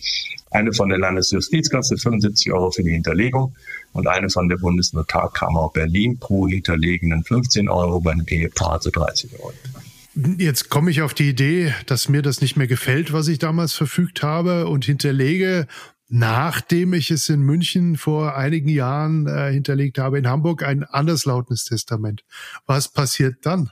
Eine 0.52 0.74
von 0.74 0.90
der 0.90 1.00
Landesjustizkasse, 1.00 1.98
75 1.98 2.54
Euro 2.54 2.72
für 2.72 2.84
die 2.84 2.92
Hinterlegung 2.92 3.56
und 3.94 4.08
eine 4.08 4.30
von 4.30 4.48
der 4.48 4.58
Bundesnotarkammer 4.58 5.70
Berlin 5.74 6.20
pro 6.20 6.48
hinterlegenen 6.48 7.24
15 7.24 7.68
Euro, 7.68 8.00
bei 8.00 8.12
einem 8.12 8.26
Ehepaar 8.28 8.74
also 8.74 8.90
30 8.90 9.40
Euro. 9.40 9.54
Jetzt 10.38 10.70
komme 10.70 10.92
ich 10.92 11.02
auf 11.02 11.14
die 11.14 11.30
Idee, 11.30 11.74
dass 11.88 12.08
mir 12.08 12.22
das 12.22 12.40
nicht 12.40 12.56
mehr 12.56 12.68
gefällt, 12.68 13.12
was 13.12 13.28
ich 13.28 13.38
damals 13.38 13.74
verfügt 13.74 14.24
habe 14.24 14.68
und 14.68 14.86
hinterlege 14.86 15.68
nachdem 16.08 16.94
ich 16.94 17.12
es 17.12 17.30
in 17.30 17.42
München 17.42 17.98
vor 17.98 18.36
einigen 18.36 18.70
Jahren 18.70 19.28
äh, 19.28 19.52
hinterlegt 19.52 19.98
habe, 19.98 20.18
in 20.18 20.28
Hamburg 20.28 20.64
ein 20.64 20.84
anderslautendes 20.84 21.66
Testament. 21.66 22.24
Was 22.66 22.90
passiert 22.90 23.46
dann? 23.46 23.72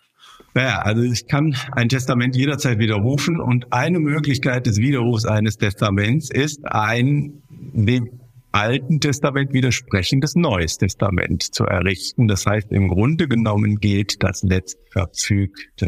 Naja, 0.54 0.80
also 0.80 1.02
ich 1.02 1.28
kann 1.28 1.56
ein 1.72 1.90
Testament 1.90 2.36
jederzeit 2.36 2.78
widerrufen 2.78 3.40
und 3.40 3.74
eine 3.74 4.00
Möglichkeit 4.00 4.68
des 4.68 4.78
Widerrufs 4.78 5.26
eines 5.26 5.58
Testaments 5.58 6.30
ist 6.30 6.66
ein 6.66 7.42
dem 7.50 8.20
Alten 8.52 9.00
Testament 9.00 9.52
widersprechendes 9.52 10.36
Neues 10.36 10.78
Testament 10.78 11.42
zu 11.42 11.64
errichten. 11.64 12.28
Das 12.28 12.46
heißt, 12.46 12.72
im 12.72 12.88
Grunde 12.88 13.28
genommen 13.28 13.80
gilt 13.80 14.22
das 14.22 14.44
Letztverfügte. 14.44 15.88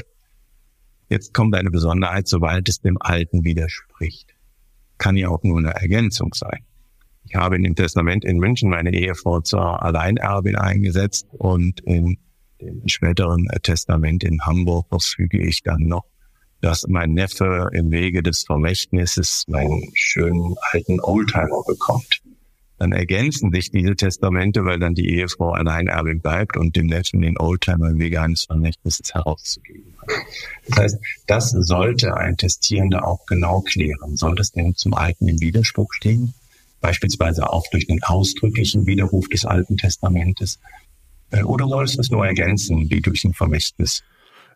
Jetzt 1.09 1.35
kommt 1.35 1.55
eine 1.55 1.69
Besonderheit, 1.69 2.27
sobald 2.27 2.67
es 2.67 2.81
dem 2.81 2.97
Alten 2.99 3.43
widerspricht 3.43 4.35
kann 4.97 5.17
ja 5.17 5.29
auch 5.29 5.43
nur 5.43 5.59
eine 5.59 5.73
Ergänzung 5.73 6.33
sein. 6.33 6.65
Ich 7.27 7.35
habe 7.35 7.55
in 7.55 7.63
dem 7.63 7.75
Testament 7.75 8.23
in 8.23 8.37
München 8.37 8.69
meine 8.69 8.93
Ehefrau 8.93 9.41
zur 9.41 9.81
Alleinerbin 9.81 10.55
eingesetzt 10.55 11.27
und 11.31 11.81
in 11.81 12.17
dem 12.65 12.87
späteren 12.87 13.47
Testament 13.61 14.23
in 14.23 14.41
Hamburg 14.41 14.87
verfüge 14.89 15.39
ich 15.39 15.63
dann 15.63 15.83
noch, 15.83 16.05
dass 16.61 16.87
mein 16.87 17.13
Neffe 17.13 17.69
im 17.73 17.91
Wege 17.91 18.23
des 18.23 18.43
Vermächtnisses 18.43 19.43
meinen 19.47 19.91
schönen 19.93 20.55
alten 20.71 20.99
Oldtimer 20.99 21.63
bekommt. 21.67 22.21
Dann 22.77 22.91
ergänzen 22.91 23.53
sich 23.53 23.71
diese 23.71 23.95
Testamente, 23.95 24.65
weil 24.65 24.79
dann 24.79 24.95
die 24.95 25.09
Ehefrau 25.09 25.51
Alleinerbin 25.51 26.19
bleibt 26.19 26.57
und 26.57 26.75
dem 26.75 26.87
Neffen 26.87 27.21
den 27.21 27.37
Oldtimer 27.37 27.89
im 27.89 27.99
Wege 27.99 28.21
eines 28.21 28.43
Vermächtnisses 28.43 29.13
herauszugeben. 29.13 29.93
Das 30.67 30.79
heißt, 30.79 30.97
das 31.27 31.51
sollte 31.51 32.17
ein 32.17 32.35
Testierender 32.35 33.07
auch 33.07 33.25
genau 33.27 33.61
klären. 33.61 34.17
Soll 34.17 34.35
das 34.35 34.51
denn 34.51 34.75
zum 34.75 34.93
Alten 34.93 35.27
im 35.29 35.39
Widerspruch 35.39 35.93
stehen? 35.93 36.33
Beispielsweise 36.81 37.49
auch 37.49 37.65
durch 37.71 37.87
den 37.87 38.03
ausdrücklichen 38.03 38.85
Widerruf 38.85 39.29
des 39.29 39.45
Alten 39.45 39.77
Testamentes? 39.77 40.59
Äh, 41.31 41.43
oder 41.43 41.67
soll 41.67 41.83
es 41.85 41.97
das 41.97 42.09
nur 42.09 42.25
ergänzen, 42.25 42.89
wie 42.89 43.01
durch 43.01 43.23
ein 43.23 43.33
Vermächtnis? 43.33 44.03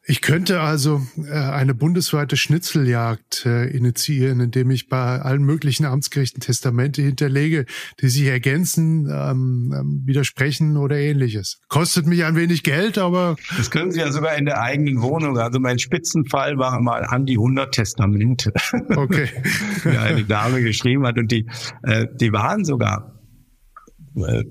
Ich 0.05 0.21
könnte 0.21 0.61
also 0.61 1.01
äh, 1.17 1.31
eine 1.33 1.75
bundesweite 1.75 2.37
Schnitzeljagd 2.37 3.45
äh, 3.45 3.65
initiieren, 3.65 4.39
indem 4.39 4.71
ich 4.71 4.87
bei 4.87 5.21
allen 5.21 5.43
möglichen 5.43 5.85
Amtsgerichten 5.85 6.39
Testamente 6.39 7.01
hinterlege, 7.01 7.65
die 8.01 8.07
sich 8.07 8.25
ergänzen, 8.25 9.07
ähm, 9.11 9.73
ähm, 9.77 10.01
widersprechen 10.05 10.77
oder 10.77 10.97
ähnliches. 10.97 11.59
Kostet 11.67 12.07
mich 12.07 12.23
ein 12.23 12.35
wenig 12.35 12.63
Geld, 12.63 12.97
aber... 12.97 13.35
Das 13.57 13.69
können 13.71 13.91
Sie 13.91 13.99
ja 13.99 14.11
sogar 14.11 14.35
in 14.35 14.45
der 14.45 14.61
eigenen 14.61 15.01
Wohnung. 15.01 15.37
Also 15.37 15.59
mein 15.59 15.79
Spitzenfall 15.79 16.57
war 16.57 16.79
mal 16.79 17.03
an 17.03 17.25
die 17.25 17.35
100 17.35 17.71
Testamente. 17.73 18.53
Okay. 18.95 19.29
die 19.83 19.97
eine 19.97 20.23
Dame 20.23 20.63
geschrieben 20.63 21.05
hat 21.05 21.17
und 21.17 21.31
die, 21.31 21.45
äh, 21.83 22.07
die 22.19 22.31
waren 22.31 22.63
sogar 22.65 23.18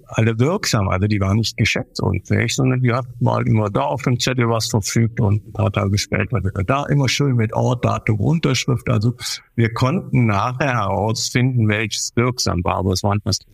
alle 0.06 0.38
wirksam. 0.38 0.88
Also 0.88 1.06
die 1.06 1.20
waren 1.20 1.36
nicht 1.36 1.56
geschäftsunfähig, 1.56 2.54
sondern 2.54 2.80
die 2.80 2.92
hat 2.92 3.06
mal 3.20 3.46
immer 3.46 3.70
da 3.70 3.82
auf 3.82 4.02
dem 4.02 4.18
Zettel 4.18 4.48
was 4.48 4.68
verfügt 4.68 5.20
und 5.20 5.46
ein 5.46 5.52
paar 5.52 5.72
Tage 5.72 5.96
später 5.98 6.38
wieder 6.38 6.64
da. 6.64 6.86
Immer 6.86 7.08
schön 7.08 7.36
mit 7.36 7.52
Ort, 7.52 7.84
Datum, 7.84 8.20
Unterschrift. 8.20 8.88
Also 8.88 9.14
wir 9.54 9.72
konnten 9.72 10.26
nachher 10.26 10.74
herausfinden, 10.74 11.68
welches 11.68 12.12
wirksam 12.14 12.62
war, 12.64 12.76
aber 12.76 12.92
es 12.92 13.02
waren 13.02 13.20
fast 13.22 13.46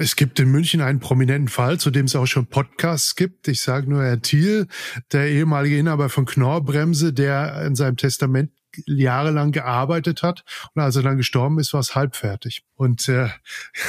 es 0.00 0.14
gibt 0.14 0.38
in 0.38 0.50
München 0.50 0.80
einen 0.80 1.00
prominenten 1.00 1.48
Fall, 1.48 1.78
zu 1.78 1.90
dem 1.90 2.06
es 2.06 2.14
auch 2.14 2.26
schon 2.26 2.46
Podcasts 2.46 3.16
gibt. 3.16 3.48
Ich 3.48 3.60
sage 3.60 3.90
nur 3.90 4.04
Herr 4.04 4.20
Thiel, 4.20 4.68
der 5.12 5.28
ehemalige 5.28 5.78
Inhaber 5.78 6.08
von 6.08 6.26
Knorrbremse, 6.26 7.12
der 7.12 7.62
in 7.66 7.74
seinem 7.74 7.96
Testament 7.96 8.50
jahrelang 8.86 9.52
gearbeitet 9.52 10.22
hat 10.22 10.44
und 10.74 10.82
als 10.82 10.96
er 10.96 11.02
dann 11.02 11.16
gestorben 11.16 11.58
ist, 11.58 11.72
war 11.72 11.80
es 11.80 11.94
halbfertig. 11.94 12.64
Und 12.74 13.08
äh, 13.08 13.28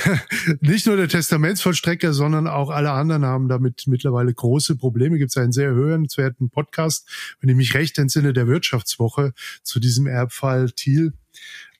nicht 0.62 0.88
nur 0.88 0.98
der 0.98 1.08
Testamentsvollstrecker, 1.08 2.14
sondern 2.14 2.48
auch 2.48 2.70
alle 2.70 2.92
anderen 2.92 3.26
haben 3.26 3.48
damit 3.48 3.84
mittlerweile 3.88 4.34
große 4.34 4.76
Probleme. 4.76 5.18
Gibt 5.18 5.32
es 5.32 5.38
einen 5.38 5.52
sehr 5.52 5.72
hörenswerten 5.72 6.50
Podcast, 6.50 7.08
wenn 7.40 7.50
ich 7.50 7.56
mich 7.56 7.74
recht 7.74 7.98
entsinne, 7.98 8.34
der 8.34 8.48
Wirtschaftswoche 8.48 9.34
zu 9.64 9.80
diesem 9.80 10.08
Erbfall 10.08 10.72
Thiel 10.72 11.14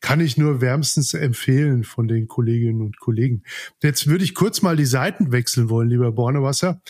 kann 0.02 0.22
ich 0.22 0.38
nur 0.38 0.62
wärmstens 0.62 1.14
empfehlen 1.14 1.84
von 1.84 2.08
den 2.08 2.28
Kolleginnen 2.28 2.82
und 2.82 3.00
Kollegen. 3.00 3.44
Jetzt 3.84 4.08
würde 4.08 4.24
ich 4.24 4.34
kurz 4.34 4.62
mal 4.62 4.78
die 4.78 4.86
Seiten 4.86 5.32
wechseln 5.32 5.70
wollen, 5.70 5.90
lieber 5.90 6.12
Bornewasser. 6.12 6.82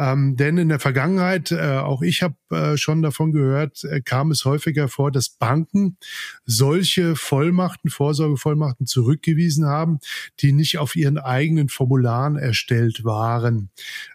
Ähm, 0.00 0.34
denn 0.34 0.56
in 0.56 0.70
der 0.70 0.80
Vergangenheit, 0.80 1.52
äh, 1.52 1.76
auch 1.76 2.00
ich 2.00 2.22
habe 2.22 2.34
äh, 2.50 2.78
schon 2.78 3.02
davon 3.02 3.32
gehört, 3.32 3.84
äh, 3.84 4.00
kam 4.00 4.30
es 4.30 4.46
häufiger 4.46 4.88
vor, 4.88 5.12
dass 5.12 5.28
Banken 5.28 5.98
solche 6.46 7.16
Vollmachten, 7.16 7.90
Vorsorgevollmachten 7.90 8.86
zurückgewiesen 8.86 9.66
haben, 9.66 9.98
die 10.40 10.52
nicht 10.52 10.78
auf 10.78 10.96
ihren 10.96 11.18
eigenen 11.18 11.68
Formularen 11.68 12.36
erstellt 12.36 13.04
waren. 13.04 13.68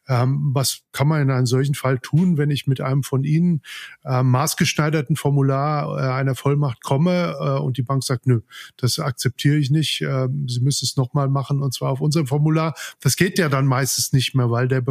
Ähm, 0.08 0.52
was 0.54 0.82
kann 0.92 1.08
man 1.08 1.22
in 1.22 1.30
einem 1.30 1.46
solchen 1.46 1.76
Fall 1.76 2.00
tun, 2.00 2.38
wenn 2.38 2.50
ich 2.50 2.66
mit 2.66 2.82
einem 2.82 3.04
von 3.04 3.24
Ihnen 3.24 3.62
äh, 4.06 4.24
maßgeschneiderten 4.24 5.16
Formular 5.16 6.00
äh, 6.00 6.14
einer 6.14 6.34
Vollmacht 6.34 6.84
komme 6.84 7.36
äh, 7.40 7.60
und 7.60 7.78
die 7.78 7.84
Bank 7.84 8.04
sagt, 8.04 8.26
nö, 8.26 8.42
das 8.78 8.98
akzeptiere 8.98 9.58
ich 9.58 9.70
nicht, 9.70 9.98
Sie 9.98 10.60
müssen 10.62 10.86
es 10.86 10.96
nochmal 10.98 11.28
machen 11.28 11.62
und 11.62 11.74
zwar 11.74 11.92
auf 11.92 12.02
unserem 12.02 12.28
Formular. 12.28 12.74
Das 13.02 13.16
geht 13.16 13.38
ja 13.38 13.50
dann 13.50 13.66
meistens 13.66 14.14
nicht 14.14 14.34
mehr, 14.36 14.50
weil 14.50 14.68
der 14.68 14.82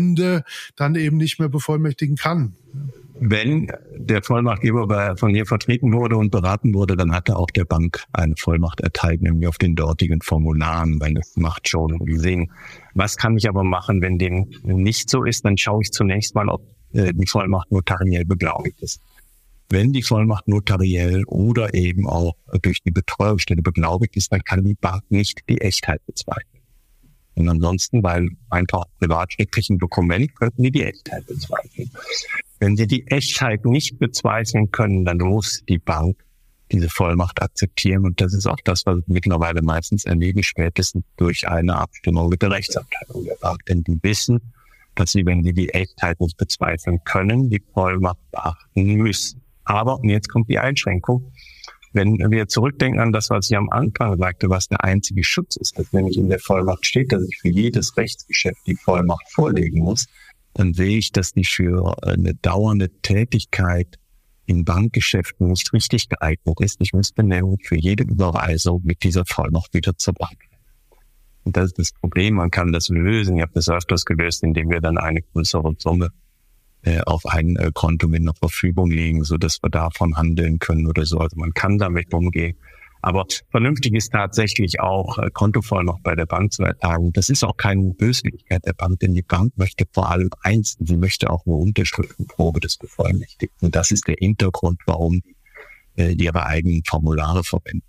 Bevollmächtigende 0.00 0.44
dann 0.76 0.94
eben 0.94 1.16
nicht 1.16 1.38
mehr 1.38 1.48
bevollmächtigen 1.48 2.16
kann 2.16 2.56
wenn 3.22 3.70
der 3.98 4.22
Vollmachtgeber 4.22 5.14
von 5.18 5.34
hier 5.34 5.44
vertreten 5.44 5.92
wurde 5.92 6.16
und 6.16 6.30
beraten 6.30 6.72
wurde, 6.72 6.96
dann 6.96 7.12
hatte 7.12 7.36
auch 7.36 7.50
der 7.50 7.66
Bank 7.66 8.04
eine 8.14 8.34
Vollmacht 8.38 8.80
erteilt, 8.80 9.20
nämlich 9.20 9.46
auf 9.46 9.58
den 9.58 9.76
dortigen 9.76 10.22
Formularen, 10.22 10.98
weil 11.00 11.12
das 11.12 11.36
macht 11.36 11.68
schon 11.68 11.98
Sinn. 12.16 12.50
Was 12.94 13.18
kann 13.18 13.36
ich 13.36 13.46
aber 13.46 13.62
machen, 13.62 14.00
wenn 14.00 14.16
dem 14.16 14.48
nicht 14.62 15.10
so 15.10 15.24
ist? 15.24 15.44
Dann 15.44 15.58
schaue 15.58 15.82
ich 15.82 15.92
zunächst 15.92 16.34
mal, 16.34 16.48
ob 16.48 16.62
äh, 16.94 17.12
die 17.12 17.26
Vollmacht 17.26 17.70
notariell 17.70 18.24
beglaubigt 18.24 18.80
ist. 18.80 19.02
Wenn 19.68 19.92
die 19.92 20.02
Vollmacht 20.02 20.48
notariell 20.48 21.24
oder 21.26 21.74
eben 21.74 22.08
auch 22.08 22.36
durch 22.62 22.82
die 22.82 22.90
Betreuungsstelle 22.90 23.60
beglaubigt 23.60 24.16
ist, 24.16 24.32
dann 24.32 24.42
kann 24.44 24.64
die 24.64 24.76
Bank 24.80 25.02
nicht 25.10 25.42
die 25.46 25.60
Echtheit 25.60 26.00
bezweifeln. 26.06 26.49
Und 27.34 27.48
ansonsten, 27.48 28.02
weil 28.02 28.28
einfach 28.50 28.84
privatrechtlichen 28.98 29.78
Dokument, 29.78 30.34
könnten 30.34 30.62
die 30.62 30.70
die 30.70 30.84
Echtheit 30.84 31.26
bezweifeln. 31.26 31.90
Wenn 32.58 32.76
Sie 32.76 32.86
die 32.86 33.06
Echtheit 33.06 33.64
nicht 33.64 33.98
bezweifeln 33.98 34.70
können, 34.70 35.04
dann 35.04 35.18
muss 35.18 35.62
die 35.68 35.78
Bank 35.78 36.22
diese 36.70 36.88
Vollmacht 36.88 37.40
akzeptieren. 37.42 38.04
Und 38.04 38.20
das 38.20 38.34
ist 38.34 38.46
auch 38.46 38.58
das, 38.64 38.84
was 38.86 38.96
wir 38.96 39.04
mittlerweile 39.06 39.62
meistens 39.62 40.04
erleben, 40.04 40.42
spätestens 40.42 41.04
durch 41.16 41.48
eine 41.48 41.76
Abstimmung 41.76 42.28
mit 42.28 42.42
der 42.42 42.50
Rechtsabteilung 42.50 43.24
der 43.24 43.36
Bank. 43.40 43.64
Denn 43.66 43.82
die 43.82 43.98
wissen, 44.02 44.40
dass 44.94 45.12
sie, 45.12 45.24
wenn 45.24 45.42
sie 45.42 45.52
die 45.52 45.70
Echtheit 45.70 46.20
nicht 46.20 46.36
bezweifeln 46.36 47.00
können, 47.04 47.48
die 47.50 47.62
Vollmacht 47.72 48.18
beachten 48.30 48.94
müssen. 48.94 49.40
Aber, 49.64 49.98
und 50.00 50.08
jetzt 50.08 50.28
kommt 50.28 50.48
die 50.48 50.58
Einschränkung, 50.58 51.32
wenn 51.92 52.18
wir 52.30 52.48
zurückdenken 52.48 53.00
an 53.00 53.12
das, 53.12 53.30
was 53.30 53.50
ich 53.50 53.56
am 53.56 53.70
Anfang 53.70 54.16
sagte, 54.18 54.48
was 54.48 54.68
der 54.68 54.84
einzige 54.84 55.24
Schutz 55.24 55.56
ist, 55.56 55.78
dass 55.78 55.92
nämlich 55.92 56.16
in 56.16 56.28
der 56.28 56.38
Vollmacht 56.38 56.86
steht, 56.86 57.12
dass 57.12 57.22
ich 57.28 57.38
für 57.40 57.48
jedes 57.48 57.96
Rechtsgeschäft 57.96 58.60
die 58.66 58.76
Vollmacht 58.76 59.30
vorlegen 59.32 59.80
muss, 59.80 60.06
dann 60.54 60.72
sehe 60.72 60.98
ich, 60.98 61.12
dass 61.12 61.32
die 61.32 61.44
für 61.44 61.96
eine 62.02 62.34
dauernde 62.34 62.90
Tätigkeit 63.02 63.96
in 64.46 64.64
Bankgeschäften 64.64 65.48
nicht 65.48 65.72
richtig 65.72 66.08
geeignet 66.08 66.60
ist. 66.60 66.80
Ich 66.80 66.92
müsste 66.92 67.22
nämlich 67.22 67.66
für 67.66 67.76
jede 67.76 68.04
Überweisung 68.04 68.82
mit 68.84 69.02
dieser 69.04 69.24
Vollmacht 69.24 69.72
wieder 69.74 69.96
zur 69.96 70.14
Bank. 70.14 70.38
Und 71.44 71.56
das 71.56 71.66
ist 71.66 71.78
das 71.78 71.92
Problem. 71.92 72.34
Man 72.34 72.50
kann 72.50 72.72
das 72.72 72.88
lösen. 72.88 73.36
Ich 73.36 73.42
habe 73.42 73.52
das 73.54 73.68
öfters 73.68 74.04
gelöst, 74.04 74.42
indem 74.42 74.70
wir 74.70 74.80
dann 74.80 74.98
eine 74.98 75.22
größere 75.22 75.74
Summe 75.78 76.10
äh, 76.82 77.00
auf 77.00 77.26
ein 77.26 77.56
äh, 77.56 77.70
Konto 77.74 78.08
mit 78.08 78.22
einer 78.22 78.34
Verfügung 78.34 78.90
legen, 78.90 79.24
so 79.24 79.36
dass 79.36 79.62
wir 79.62 79.70
davon 79.70 80.16
handeln 80.16 80.58
können 80.58 80.86
oder 80.86 81.04
so. 81.04 81.18
Also 81.18 81.36
man 81.36 81.52
kann 81.52 81.78
damit 81.78 82.12
umgehen. 82.12 82.56
Aber 83.02 83.24
vernünftig 83.50 83.94
ist 83.94 84.12
tatsächlich 84.12 84.80
auch 84.80 85.18
äh, 85.18 85.30
Kontovollmacht 85.30 86.02
bei 86.02 86.14
der 86.14 86.26
Bank 86.26 86.52
zu 86.52 86.62
ertragen. 86.62 87.12
Das 87.12 87.30
ist 87.30 87.44
auch 87.44 87.56
keine 87.56 87.94
Böswilligkeit 87.94 88.64
der 88.66 88.74
Bank, 88.74 89.00
denn 89.00 89.14
die 89.14 89.22
Bank 89.22 89.52
möchte 89.56 89.84
vor 89.92 90.10
allem 90.10 90.30
eins, 90.42 90.76
sie 90.80 90.96
möchte 90.96 91.30
auch 91.30 91.46
eine 91.46 91.54
Unterschriftenprobe 91.54 92.60
des 92.60 92.76
Bevollmächtigten. 92.76 93.66
Und 93.66 93.74
das 93.74 93.90
ist 93.90 94.06
der 94.06 94.16
Hintergrund, 94.18 94.80
warum 94.86 95.22
äh, 95.96 96.14
die 96.14 96.24
ihre 96.24 96.44
eigenen 96.44 96.82
Formulare 96.86 97.42
verwenden. 97.42 97.86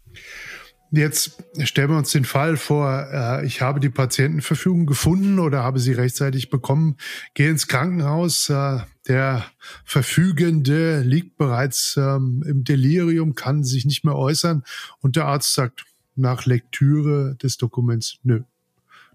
Jetzt 0.93 1.41
stellen 1.63 1.89
wir 1.89 1.97
uns 1.97 2.11
den 2.11 2.25
Fall 2.25 2.57
vor, 2.57 3.07
äh, 3.13 3.45
ich 3.45 3.61
habe 3.61 3.79
die 3.79 3.89
Patientenverfügung 3.89 4.85
gefunden 4.85 5.39
oder 5.39 5.63
habe 5.63 5.79
sie 5.79 5.93
rechtzeitig 5.93 6.49
bekommen, 6.49 6.97
gehe 7.33 7.49
ins 7.49 7.67
Krankenhaus, 7.67 8.49
äh, 8.49 8.79
der 9.07 9.45
Verfügende 9.85 10.99
liegt 10.99 11.37
bereits 11.37 11.95
ähm, 11.97 12.43
im 12.45 12.65
Delirium, 12.65 13.35
kann 13.35 13.63
sich 13.63 13.85
nicht 13.85 14.03
mehr 14.03 14.17
äußern 14.17 14.63
und 14.99 15.15
der 15.15 15.27
Arzt 15.27 15.53
sagt 15.53 15.85
nach 16.15 16.45
Lektüre 16.45 17.37
des 17.41 17.55
Dokuments, 17.55 18.17
nö, 18.23 18.41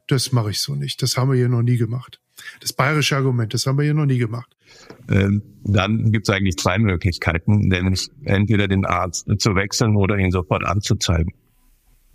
das 0.07 0.33
mache 0.33 0.53
ich 0.53 0.61
so 0.61 0.75
nicht, 0.75 1.03
das 1.03 1.19
haben 1.19 1.31
wir 1.31 1.37
hier 1.37 1.51
noch 1.51 1.63
nie 1.63 1.77
gemacht. 1.77 2.21
Das 2.61 2.73
bayerische 2.73 3.17
Argument, 3.17 3.53
das 3.53 3.67
haben 3.67 3.77
wir 3.77 3.85
hier 3.85 3.95
noch 3.95 4.07
nie 4.07 4.19
gemacht. 4.19 4.57
Ähm, 5.11 5.43
dann 5.63 6.11
gibt 6.11 6.27
es 6.27 6.35
eigentlich 6.35 6.57
zwei 6.57 6.79
Möglichkeiten, 6.79 7.69
nämlich 7.69 8.09
entweder 8.25 8.67
den 8.67 8.87
Arzt 8.87 9.27
zu 9.39 9.55
wechseln 9.55 9.97
oder 9.97 10.17
ihn 10.17 10.31
sofort 10.31 10.65
anzuzeigen. 10.65 11.35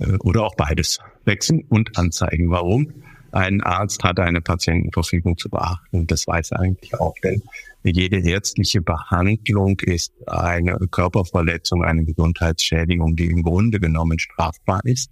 Äh, 0.01 0.17
oder 0.19 0.43
auch 0.43 0.55
beides. 0.55 0.99
Wechseln 1.25 1.63
und 1.69 1.97
anzeigen. 1.97 2.49
Warum? 2.49 2.91
Ein 3.31 3.61
Arzt 3.61 4.03
hat 4.03 4.19
eine 4.19 4.41
Patientenverfügung 4.41 5.37
zu 5.37 5.49
beachten. 5.49 6.05
Das 6.07 6.27
weiß 6.27 6.51
er 6.51 6.59
eigentlich 6.59 6.93
auch, 6.99 7.13
denn 7.23 7.41
jede 7.83 8.19
ärztliche 8.19 8.81
Behandlung 8.81 9.79
ist 9.79 10.11
eine 10.27 10.77
Körperverletzung, 10.91 11.83
eine 11.83 12.03
Gesundheitsschädigung, 12.03 13.15
die 13.15 13.27
im 13.27 13.43
Grunde 13.43 13.79
genommen 13.79 14.19
strafbar 14.19 14.81
ist. 14.83 15.09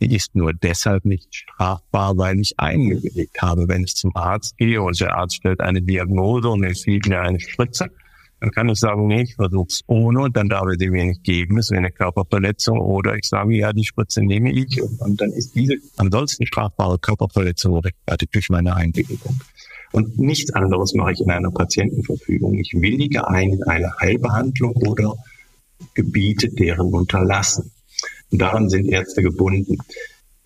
Die 0.00 0.14
ist 0.14 0.36
nur 0.36 0.52
deshalb 0.52 1.04
nicht 1.04 1.34
strafbar, 1.34 2.16
weil 2.16 2.38
ich 2.38 2.54
eingewilligt 2.60 3.42
habe. 3.42 3.66
Wenn 3.66 3.82
ich 3.82 3.96
zum 3.96 4.14
Arzt 4.14 4.56
gehe 4.56 4.80
und 4.80 5.00
der 5.00 5.16
Arzt 5.16 5.36
stellt 5.36 5.60
eine 5.60 5.82
Diagnose 5.82 6.48
und 6.48 6.62
es 6.62 6.82
sieht 6.82 7.08
mir 7.08 7.20
eine 7.20 7.40
Spritze, 7.40 7.90
dann 8.40 8.50
kann 8.50 8.68
ich 8.68 8.78
sagen, 8.78 9.06
nee, 9.06 9.22
ich 9.22 9.34
versuch's 9.34 9.82
ohne 9.86 10.20
und 10.20 10.36
dann 10.36 10.48
darf 10.48 10.64
er 10.66 10.78
sie 10.78 10.90
mir 10.90 11.04
nicht 11.04 11.24
geben, 11.24 11.58
es 11.58 11.70
wäre 11.70 11.78
eine 11.78 11.90
Körperverletzung. 11.90 12.78
Oder 12.78 13.16
ich 13.16 13.24
sage, 13.24 13.56
ja, 13.56 13.72
die 13.72 13.84
Spritze 13.84 14.22
nehme 14.22 14.52
ich 14.52 14.80
und 15.00 15.20
dann 15.20 15.32
ist 15.32 15.54
diese 15.54 15.74
ansonsten 15.96 16.46
strafbare 16.46 16.98
Körperverletzung 16.98 17.78
rechtfertigt 17.78 18.34
durch 18.34 18.48
meine 18.50 18.76
Einwilligung. 18.76 19.40
Und 19.90 20.18
nichts 20.18 20.52
anderes 20.52 20.94
mache 20.94 21.12
ich 21.12 21.20
in 21.20 21.30
einer 21.30 21.50
Patientenverfügung. 21.50 22.58
Ich 22.58 22.74
willige 22.74 23.26
ein 23.28 23.54
in 23.54 23.62
eine 23.64 23.90
Heilbehandlung 23.98 24.72
oder 24.74 25.16
gebiete 25.94 26.48
deren 26.48 26.92
Unterlassen. 26.92 27.72
Und 28.30 28.40
daran 28.40 28.68
sind 28.68 28.86
Ärzte 28.86 29.22
gebunden 29.22 29.78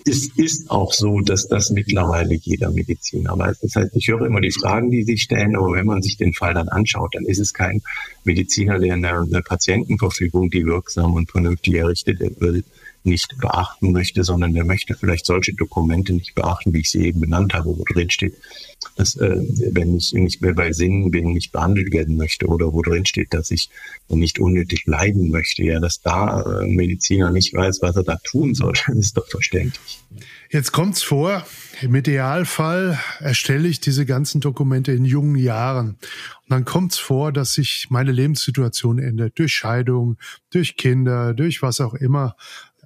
es 0.05 0.28
ist 0.36 0.70
auch 0.70 0.92
so, 0.92 1.20
dass 1.20 1.48
das 1.48 1.70
mittlerweile 1.70 2.34
jeder 2.34 2.70
Mediziner 2.70 3.38
weiß. 3.38 3.61
Das 3.61 3.76
heißt, 3.76 3.96
ich 3.96 4.09
höre 4.09 4.26
immer 4.26 4.40
die 4.40 4.50
Fragen, 4.50 4.90
die 4.90 5.03
sich 5.03 5.22
stellen, 5.22 5.57
aber 5.57 5.72
wenn 5.72 5.86
man 5.86 6.03
sich 6.03 6.16
den 6.16 6.32
Fall 6.32 6.55
dann 6.55 6.68
anschaut, 6.68 7.14
dann 7.14 7.24
ist 7.24 7.38
es 7.38 7.55
kein 7.55 7.82
Mediziner, 8.24 8.78
der 8.78 8.94
eine, 8.94 9.20
eine 9.20 9.42
Patientenverfügung, 9.42 10.50
die 10.50 10.66
wirksam 10.66 11.14
und 11.14 11.30
vernünftig 11.30 11.74
errichtet 11.74 12.20
wird, 12.40 12.64
nicht 13.05 13.36
beachten 13.40 13.92
möchte, 13.92 14.22
sondern 14.24 14.55
der 14.55 14.64
möchte 14.64 14.94
vielleicht 14.94 15.26
solche 15.26 15.55
Dokumente 15.55 16.12
nicht 16.12 16.34
beachten, 16.34 16.72
wie 16.72 16.80
ich 16.80 16.90
sie 16.90 17.07
eben 17.07 17.20
benannt 17.20 17.55
habe, 17.55 17.76
wo 17.76 17.84
drin 17.84 18.11
steht, 18.11 18.34
dass 18.97 19.16
äh, 19.16 19.37
wenn 19.72 19.97
ich 19.97 20.12
nicht 20.12 20.43
mehr 20.43 20.55
bei 20.55 20.72
Sinnen 20.72 21.11
bin, 21.11 21.33
nicht 21.33 21.53
behandelt 21.53 21.93
werden 21.93 22.16
möchte 22.16 22.47
oder 22.47 22.72
wo 22.72 22.83
drin 22.83 23.07
steht, 23.07 23.35
dass 23.35 23.51
ich 23.51 23.70
nicht 24.09 24.39
unnötig 24.39 24.87
leiden 24.87 25.30
möchte, 25.30 25.62
ja, 25.64 25.80
dass 25.80 26.01
da 26.01 26.43
äh, 26.43 26.64
ein 26.64 26.74
Mediziner 26.74 27.30
nicht 27.30 27.55
weiß, 27.55 27.80
was 27.83 27.97
er 27.97 28.05
da 28.05 28.16
tun 28.24 28.55
soll, 28.55 28.74
ist 28.95 29.16
doch 29.16 29.26
verständlich. 29.28 30.01
Jetzt 30.51 30.72
kommt's 30.72 31.03
vor, 31.03 31.47
im 31.80 31.95
Idealfall 31.95 32.99
erstelle 33.20 33.68
ich 33.68 33.80
diese 33.80 34.05
ganzen 34.05 34.43
Dokumente 34.43 34.93
in 34.93 35.07
jungen 35.07 35.37
Jahren. 35.37 35.97
Und 36.43 36.51
dann 36.51 36.66
kommt's 36.66 36.99
vor, 36.99 37.33
dass 37.33 37.55
sich 37.55 37.87
meine 37.89 38.12
Lebenssituation 38.12 38.99
ändert. 38.99 39.39
Durch 39.39 39.55
Scheidung, 39.55 40.18
durch 40.51 40.76
Kinder, 40.76 41.33
durch 41.33 41.62
was 41.62 41.80
auch 41.80 41.95
immer 41.95 42.37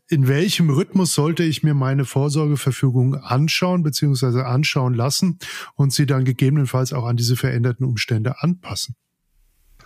in 0.08 0.28
welchem 0.28 0.70
Rhythmus 0.70 1.14
sollte 1.14 1.42
ich 1.42 1.62
mir 1.62 1.74
meine 1.74 2.04
Vorsorgeverfügung 2.04 3.16
anschauen 3.16 3.82
bzw. 3.82 4.42
anschauen 4.42 4.94
lassen 4.94 5.38
und 5.74 5.92
sie 5.92 6.06
dann 6.06 6.24
gegebenenfalls 6.24 6.92
auch 6.92 7.06
an 7.06 7.16
diese 7.16 7.36
veränderten 7.36 7.84
Umstände 7.84 8.42
anpassen? 8.42 8.94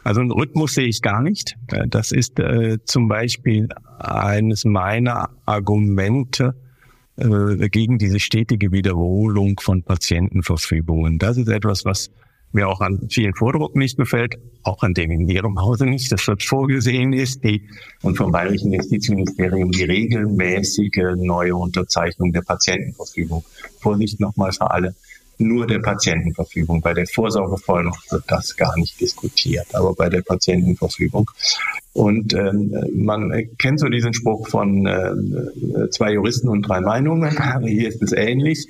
Also 0.03 0.21
einen 0.21 0.31
Rhythmus 0.31 0.75
sehe 0.75 0.87
ich 0.89 1.03
gar 1.03 1.23
nicht. 1.23 1.57
Das 1.89 2.13
ist 2.13 2.39
äh, 2.39 2.79
zum 2.85 3.09
Beispiel 3.09 3.69
eines 3.99 4.65
meiner 4.65 5.31
Argumente 5.45 6.55
äh, 7.17 7.69
gegen 7.69 7.99
diese 7.99 8.19
stetige 8.19 8.73
Wiederholung 8.73 9.61
von 9.61 9.83
Patientenverfügungen. 9.83 11.19
Das 11.19 11.37
ist 11.37 11.49
etwas, 11.49 11.85
was 11.85 12.11
mir 12.53 12.69
auch 12.69 12.81
an 12.81 13.09
vielen 13.11 13.35
Vordruck 13.35 13.77
nicht 13.77 13.97
gefällt, 13.97 14.39
auch 14.63 14.83
an 14.83 14.95
dem 14.95 15.11
in 15.11 15.29
Ihrem 15.29 15.61
Hause 15.61 15.87
nicht, 15.87 16.11
dass 16.13 16.25
dort 16.25 16.43
vorgesehen 16.43 17.13
ist, 17.13 17.45
die 17.45 17.69
und 18.03 18.17
vom 18.17 18.33
Bayerischen 18.33 18.73
Justizministerium 18.73 19.71
die 19.71 19.85
regelmäßige 19.85 21.17
neue 21.17 21.55
Unterzeichnung 21.55 22.33
der 22.33 22.43
Patientenverfügung. 22.43 23.45
Vorsicht 23.81 24.21
nochmal 24.21 24.53
für 24.53 24.71
alle 24.71 24.95
nur 25.41 25.67
der 25.67 25.81
Patientenverfügung. 25.81 26.81
Bei 26.81 26.95
der 26.95 27.07
Vorsorgevollmacht 27.07 28.13
wird 28.13 28.25
das 28.29 28.57
gar 28.57 28.77
nicht 28.77 29.01
diskutiert, 29.01 29.75
aber 29.75 29.95
bei 29.95 30.09
der 30.09 30.23
Patientenverfügung. 30.23 31.31
Und 31.93 32.35
ähm, 32.35 32.73
man 32.95 33.33
kennt 33.59 33.81
so 33.81 33.89
diesen 33.89 34.15
Spruch 34.15 34.49
von 34.49 34.87
äh, 34.87 35.91
zwei 35.91 36.13
Juristen 36.13 36.49
und 36.49 36.63
drei 36.63 36.81
Meinungen. 36.81 37.37
Hier 37.65 37.89
ist 37.89 38.03
es 38.03 38.13
ähnlich. 38.13 38.67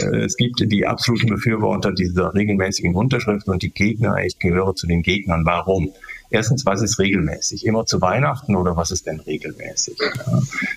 Äh, 0.00 0.24
es 0.24 0.36
gibt 0.36 0.60
die 0.60 0.86
absoluten 0.86 1.28
Befürworter 1.28 1.92
dieser 1.92 2.34
regelmäßigen 2.34 2.94
Unterschrift 2.94 3.46
und 3.48 3.62
die 3.62 3.70
Gegner. 3.70 4.16
Ich 4.24 4.38
gehöre 4.38 4.74
zu 4.74 4.86
den 4.86 5.02
Gegnern. 5.02 5.42
Warum? 5.44 5.92
Erstens, 6.30 6.66
was 6.66 6.82
ist 6.82 6.98
regelmäßig? 6.98 7.64
Immer 7.64 7.86
zu 7.86 8.00
Weihnachten 8.00 8.56
oder 8.56 8.76
was 8.76 8.90
ist 8.90 9.06
denn 9.06 9.20
regelmäßig? 9.20 9.96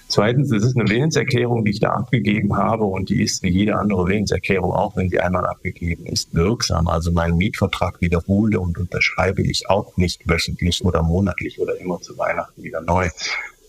Zweitens, 0.08 0.52
es 0.52 0.64
ist 0.64 0.78
eine 0.78 0.90
Willenserklärung, 0.90 1.66
die 1.66 1.72
ich 1.72 1.80
da 1.80 1.90
abgegeben 1.92 2.56
habe 2.56 2.86
und 2.86 3.10
die 3.10 3.24
ist 3.24 3.42
wie 3.44 3.50
jede 3.50 3.76
andere 3.76 4.08
Willenserklärung, 4.08 4.72
auch 4.72 4.96
wenn 4.96 5.10
sie 5.10 5.20
einmal 5.20 5.46
abgegeben 5.46 6.06
ist, 6.06 6.34
wirksam. 6.34 6.88
Also 6.88 7.12
meinen 7.12 7.38
Mietvertrag 7.38 8.02
wiederhole 8.02 8.60
und 8.60 8.78
unterschreibe 8.78 9.42
ich 9.42 9.70
auch 9.70 9.98
nicht 9.98 10.28
wöchentlich 10.30 10.84
oder 10.86 11.04
monatlich 11.04 11.60
oder 11.60 11.80
immer 11.80 12.00
zu 12.02 12.18
Weihnachten 12.18 12.64
wieder 12.64 12.82
neu. 12.82 13.10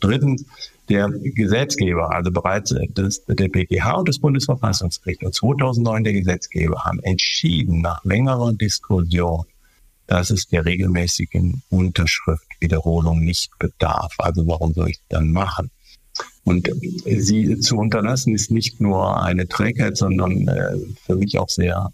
Drittens, 0.00 0.44
der 0.88 1.08
Gesetzgeber, 1.08 2.10
also 2.10 2.32
bereits 2.32 2.74
das, 2.94 3.24
der 3.26 3.48
BGH 3.48 3.94
und 3.94 4.08
das 4.08 4.18
Bundesverfassungsgericht 4.18 5.22
und 5.22 5.34
2009 5.34 6.04
der 6.04 6.12
Gesetzgeber 6.12 6.84
haben 6.84 7.00
entschieden 7.02 7.80
nach 7.80 8.04
längerer 8.04 8.52
Diskussion, 8.52 9.44
dass 10.10 10.30
es 10.30 10.48
der 10.48 10.64
regelmäßigen 10.64 11.62
Unterschriftwiederholung 11.70 13.20
nicht 13.20 13.56
bedarf. 13.60 14.12
Also 14.18 14.44
warum 14.48 14.74
soll 14.74 14.90
ich 14.90 14.98
dann 15.08 15.30
machen? 15.30 15.70
Und 16.42 16.68
sie 17.06 17.60
zu 17.60 17.76
unterlassen 17.76 18.34
ist 18.34 18.50
nicht 18.50 18.80
nur 18.80 19.22
eine 19.22 19.46
Trägheit, 19.46 19.96
sondern 19.96 20.48
äh, 20.48 20.76
für 21.06 21.14
mich 21.14 21.38
auch 21.38 21.48
sehr 21.48 21.92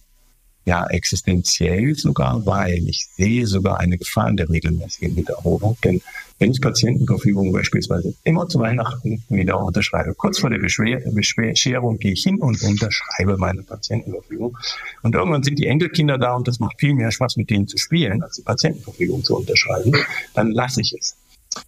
ja 0.66 0.86
existenziell 0.88 1.94
sogar, 1.94 2.44
weil 2.44 2.88
ich 2.88 3.06
sehe 3.16 3.46
sogar 3.46 3.78
eine 3.80 3.96
Gefahr 3.96 4.28
in 4.28 4.36
der 4.36 4.50
regelmäßigen 4.50 5.16
Wiederholung. 5.16 5.78
Denn 5.82 6.02
wenn 6.38 6.50
ich 6.50 6.60
Patientenverfügung 6.60 7.52
beispielsweise 7.52 8.14
immer 8.24 8.48
zu 8.48 8.58
Weihnachten 8.58 9.22
wieder 9.28 9.58
unterschreibe, 9.62 10.14
kurz 10.14 10.40
vor 10.40 10.50
der 10.50 10.58
Bescherung 10.58 11.98
gehe 11.98 12.12
ich 12.12 12.22
hin 12.24 12.40
und 12.40 12.60
unterschreibe 12.62 13.38
meine 13.38 13.62
Patientenverfügung. 13.62 14.58
Und 15.02 15.14
irgendwann 15.14 15.44
sind 15.44 15.58
die 15.58 15.66
Enkelkinder 15.66 16.18
da 16.18 16.34
und 16.34 16.46
das 16.46 16.58
macht 16.58 16.78
viel 16.80 16.94
mehr 16.94 17.12
Spaß, 17.12 17.36
mit 17.36 17.48
denen 17.48 17.68
zu 17.68 17.78
spielen, 17.78 18.22
als 18.22 18.36
die 18.36 18.42
Patientenverfügung 18.42 19.24
zu 19.24 19.36
unterschreiben, 19.36 19.92
dann 20.34 20.50
lasse 20.50 20.80
ich 20.80 20.92
es. 20.98 21.16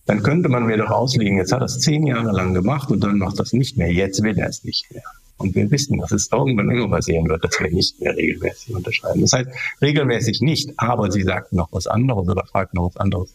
Dann 0.05 0.23
könnte 0.23 0.49
man 0.49 0.67
mir 0.67 0.77
doch 0.77 0.91
auslegen, 0.91 1.39
jetzt 1.39 1.53
hat 1.53 1.63
er 1.63 1.67
es 1.67 1.79
zehn 1.79 2.07
Jahre 2.07 2.33
lang 2.33 2.53
gemacht 2.53 2.91
und 2.91 3.01
dann 3.01 3.17
macht 3.19 3.39
das 3.39 3.53
nicht 3.53 3.79
mehr, 3.79 3.91
jetzt 3.91 4.23
will 4.23 4.39
er 4.39 4.49
es 4.49 4.65
nicht 4.65 4.93
mehr. 4.93 5.05
Und 5.39 5.55
wir 5.55 5.71
wissen, 5.71 5.99
dass 5.99 6.13
es 6.13 6.31
irgendwann 6.31 6.71
immer 6.71 6.89
passieren 6.89 7.29
wird, 7.29 7.45
dass 7.45 7.59
wir 7.61 7.71
nicht 7.71 8.01
mehr 8.01 8.17
regelmäßig 8.17 8.75
unterschreiben. 8.75 9.21
Das 9.23 9.33
heißt, 9.33 9.49
regelmäßig 9.81 10.41
nicht, 10.41 10.73
aber 10.77 11.11
sie 11.11 11.23
sagt 11.23 11.53
noch 11.53 11.69
was 11.73 11.87
anderes 11.87 12.29
oder 12.29 12.45
fragt 12.45 12.75
noch 12.75 12.91
was 12.95 12.97
anderes. 12.97 13.35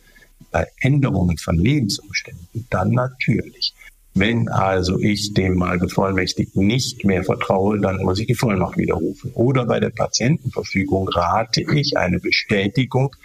Bei 0.51 0.67
Änderungen 0.81 1.37
von 1.37 1.57
Lebensumständen 1.57 2.67
dann 2.69 2.91
natürlich. 2.91 3.73
Wenn 4.15 4.47
also 4.47 4.99
ich 4.99 5.33
dem 5.33 5.55
mal 5.55 5.79
Bevollmächtigten 5.79 6.67
nicht 6.67 7.03
mehr 7.03 7.23
vertraue, 7.23 7.79
dann 7.79 8.03
muss 8.03 8.19
ich 8.19 8.27
die 8.27 8.35
Vollmacht 8.35 8.77
widerrufen. 8.77 9.31
Oder 9.33 9.65
bei 9.65 9.79
der 9.79 9.89
Patientenverfügung 9.89 11.07
rate 11.09 11.61
ich 11.61 11.97
eine 11.97 12.19
Bestätigung 12.19 13.15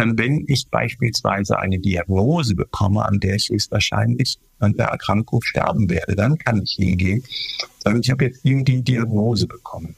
dann 0.00 0.16
wenn 0.16 0.46
ich 0.48 0.66
beispielsweise 0.70 1.58
eine 1.58 1.78
Diagnose 1.78 2.54
bekomme, 2.54 3.04
an 3.04 3.20
der 3.20 3.34
ich 3.34 3.50
höchstwahrscheinlich 3.50 4.38
an 4.58 4.72
der 4.72 4.86
Erkrankung 4.86 5.42
sterben 5.42 5.90
werde, 5.90 6.16
dann 6.16 6.38
kann 6.38 6.62
ich 6.62 6.72
hingehen, 6.72 7.22
sagen, 7.80 8.00
ich 8.02 8.10
habe 8.10 8.24
jetzt 8.24 8.42
die 8.42 8.82
Diagnose 8.82 9.46
bekommen. 9.46 9.94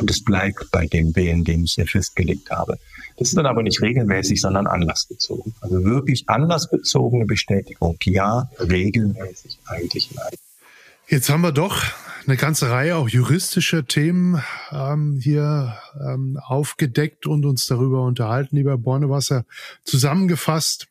Und 0.00 0.10
es 0.10 0.24
bleibt 0.24 0.72
bei 0.72 0.86
dem 0.86 1.14
Willen, 1.14 1.44
den 1.44 1.62
ich 1.62 1.74
hier 1.74 1.86
festgelegt 1.86 2.50
habe. 2.50 2.76
Das 3.16 3.28
ist 3.28 3.36
dann 3.36 3.46
aber 3.46 3.62
nicht 3.62 3.80
regelmäßig, 3.80 4.40
sondern 4.40 4.66
anlassbezogen. 4.66 5.54
Also 5.60 5.84
wirklich 5.84 6.28
anlassbezogene 6.28 7.24
Bestätigung. 7.24 7.96
Ja, 8.02 8.50
regelmäßig 8.58 9.58
eigentlich 9.66 10.10
nein. 10.12 10.34
Jetzt 11.08 11.30
haben 11.30 11.42
wir 11.42 11.52
doch 11.52 11.84
eine 12.26 12.36
ganze 12.36 12.68
Reihe 12.68 12.96
auch 12.96 13.08
juristischer 13.08 13.86
Themen 13.86 14.42
ähm, 14.72 15.20
hier 15.22 15.78
ähm, 16.04 16.36
aufgedeckt 16.42 17.28
und 17.28 17.46
uns 17.46 17.68
darüber 17.68 18.02
unterhalten, 18.02 18.56
lieber 18.56 18.76
Bornewasser. 18.76 19.44
Zusammengefasst, 19.84 20.88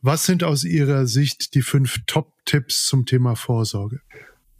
was 0.00 0.26
sind 0.26 0.44
aus 0.44 0.62
Ihrer 0.62 1.06
Sicht 1.06 1.56
die 1.56 1.62
fünf 1.62 1.98
Top-Tipps 2.06 2.86
zum 2.86 3.04
Thema 3.04 3.34
Vorsorge? 3.34 4.00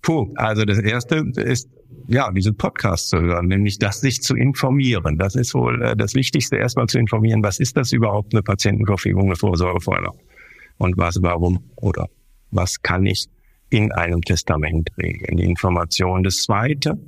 Puh, 0.02 0.32
also 0.34 0.64
das 0.64 0.78
erste 0.78 1.30
ist, 1.36 1.68
ja, 2.08 2.32
diesen 2.32 2.56
Podcast 2.56 3.10
zu 3.10 3.20
hören, 3.20 3.46
nämlich 3.46 3.78
das 3.78 4.00
sich 4.00 4.20
zu 4.20 4.34
informieren. 4.34 5.16
Das 5.16 5.36
ist 5.36 5.54
wohl 5.54 5.80
äh, 5.80 5.96
das 5.96 6.14
Wichtigste, 6.14 6.56
erstmal 6.56 6.88
zu 6.88 6.98
informieren, 6.98 7.44
was 7.44 7.60
ist 7.60 7.76
das 7.76 7.92
überhaupt, 7.92 8.34
eine 8.34 8.42
Patientenverfügung, 8.42 9.26
eine 9.26 9.36
Vorsorgevollmacht? 9.36 10.18
Und 10.76 10.98
was, 10.98 11.22
warum 11.22 11.70
oder 11.76 12.08
was 12.50 12.82
kann 12.82 13.06
ich 13.06 13.28
in 13.70 13.92
einem 13.92 14.22
Testament 14.22 14.90
regeln, 14.96 15.36
die 15.36 15.44
Information. 15.44 16.22
Das 16.22 16.42
Zweite 16.42 16.98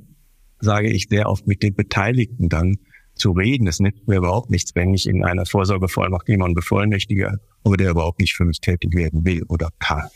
sage 0.59 0.89
ich 0.89 1.07
sehr 1.09 1.27
oft 1.27 1.47
mit 1.47 1.63
den 1.63 1.73
Beteiligten 1.73 2.49
dann 2.49 2.77
zu 3.15 3.31
reden. 3.31 3.67
Es 3.67 3.79
nützt 3.79 4.07
mir 4.07 4.17
überhaupt 4.17 4.49
nichts, 4.49 4.75
wenn 4.75 4.93
ich 4.93 5.07
in 5.07 5.23
einer 5.23 5.45
Vorsorgevollmacht 5.45 6.27
jemanden 6.29 6.55
bevollmächtige, 6.55 7.39
aber 7.63 7.77
der 7.77 7.91
überhaupt 7.91 8.19
nicht 8.19 8.33
für 8.33 8.45
mich 8.45 8.59
tätig 8.59 8.95
werden 8.95 9.25
will 9.25 9.43
oder 9.47 9.69
kann. 9.79 10.07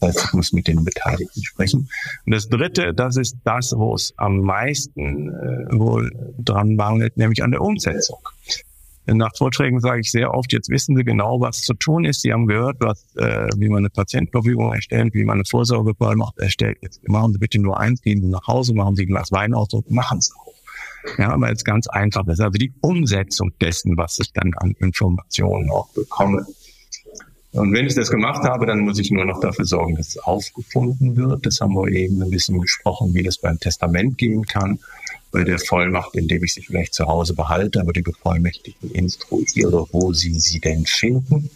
Das 0.00 0.24
ich 0.24 0.32
muss 0.32 0.52
mit 0.52 0.68
den 0.68 0.84
Beteiligten 0.84 1.42
sprechen. 1.42 1.88
Und 2.26 2.34
das 2.34 2.48
Dritte, 2.48 2.94
das 2.94 3.16
ist 3.16 3.36
das, 3.44 3.72
wo 3.76 3.94
es 3.94 4.14
am 4.16 4.40
meisten 4.40 5.28
äh, 5.28 5.78
wohl 5.78 6.10
dran 6.38 6.76
mangelt, 6.76 7.16
nämlich 7.16 7.42
an 7.42 7.50
der 7.50 7.60
Umsetzung. 7.60 8.18
Nach 9.06 9.36
Vorträgen 9.36 9.80
sage 9.80 10.00
ich 10.00 10.10
sehr 10.10 10.32
oft, 10.32 10.52
jetzt 10.52 10.70
wissen 10.70 10.96
Sie 10.96 11.04
genau, 11.04 11.40
was 11.40 11.60
zu 11.60 11.74
tun 11.74 12.04
ist. 12.04 12.22
Sie 12.22 12.32
haben 12.32 12.46
gehört, 12.46 12.76
was, 12.80 13.04
äh, 13.16 13.48
wie 13.56 13.68
man 13.68 13.78
eine 13.78 13.90
Patientenverfügung 13.90 14.72
erstellt, 14.72 15.12
wie 15.12 15.24
man 15.24 15.34
eine 15.34 15.44
Vorsorgevollmacht 15.44 16.38
erstellt. 16.38 16.78
Jetzt 16.80 17.06
machen 17.06 17.32
Sie 17.32 17.38
bitte 17.38 17.60
nur 17.60 17.78
eins, 17.78 18.00
gehen 18.00 18.22
Sie 18.22 18.28
nach 18.28 18.46
Hause, 18.46 18.74
machen 18.74 18.96
Sie 18.96 19.04
ein 19.04 19.08
Glas 19.08 19.30
Wein 19.30 19.52
aus 19.52 19.72
und 19.74 19.90
machen 19.90 20.18
es 20.18 20.32
auch. 20.34 20.54
Ja, 21.18 21.38
weil 21.38 21.52
es 21.52 21.64
ganz 21.64 21.86
einfach 21.86 22.26
ist. 22.28 22.40
Also 22.40 22.58
die 22.58 22.72
Umsetzung 22.80 23.52
dessen, 23.60 23.98
was 23.98 24.18
ich 24.18 24.32
dann 24.32 24.52
an 24.56 24.74
Informationen 24.78 25.70
auch 25.70 25.88
bekomme. 25.90 26.46
Und 27.52 27.72
wenn 27.72 27.86
ich 27.86 27.94
das 27.94 28.10
gemacht 28.10 28.42
habe, 28.42 28.64
dann 28.64 28.80
muss 28.80 28.98
ich 28.98 29.10
nur 29.10 29.26
noch 29.26 29.38
dafür 29.38 29.66
sorgen, 29.66 29.96
dass 29.96 30.08
es 30.08 30.18
aufgefunden 30.18 31.14
wird. 31.16 31.44
Das 31.44 31.60
haben 31.60 31.74
wir 31.74 31.88
eben 31.88 32.22
ein 32.22 32.30
bisschen 32.30 32.58
besprochen, 32.58 33.12
wie 33.14 33.22
das 33.22 33.38
beim 33.38 33.58
Testament 33.60 34.16
gehen 34.16 34.44
kann 34.44 34.78
bei 35.34 35.42
der 35.42 35.58
Vollmacht, 35.58 36.14
indem 36.14 36.44
ich 36.44 36.54
sie 36.54 36.62
vielleicht 36.62 36.94
zu 36.94 37.06
Hause 37.06 37.34
behalte, 37.34 37.80
aber 37.80 37.92
die 37.92 38.02
Bevollmächtigten 38.02 38.92
instruiere, 38.92 39.86
wo 39.90 40.12
sie 40.12 40.38
sie 40.38 40.60
denn 40.60 40.86
finden. 40.86 41.50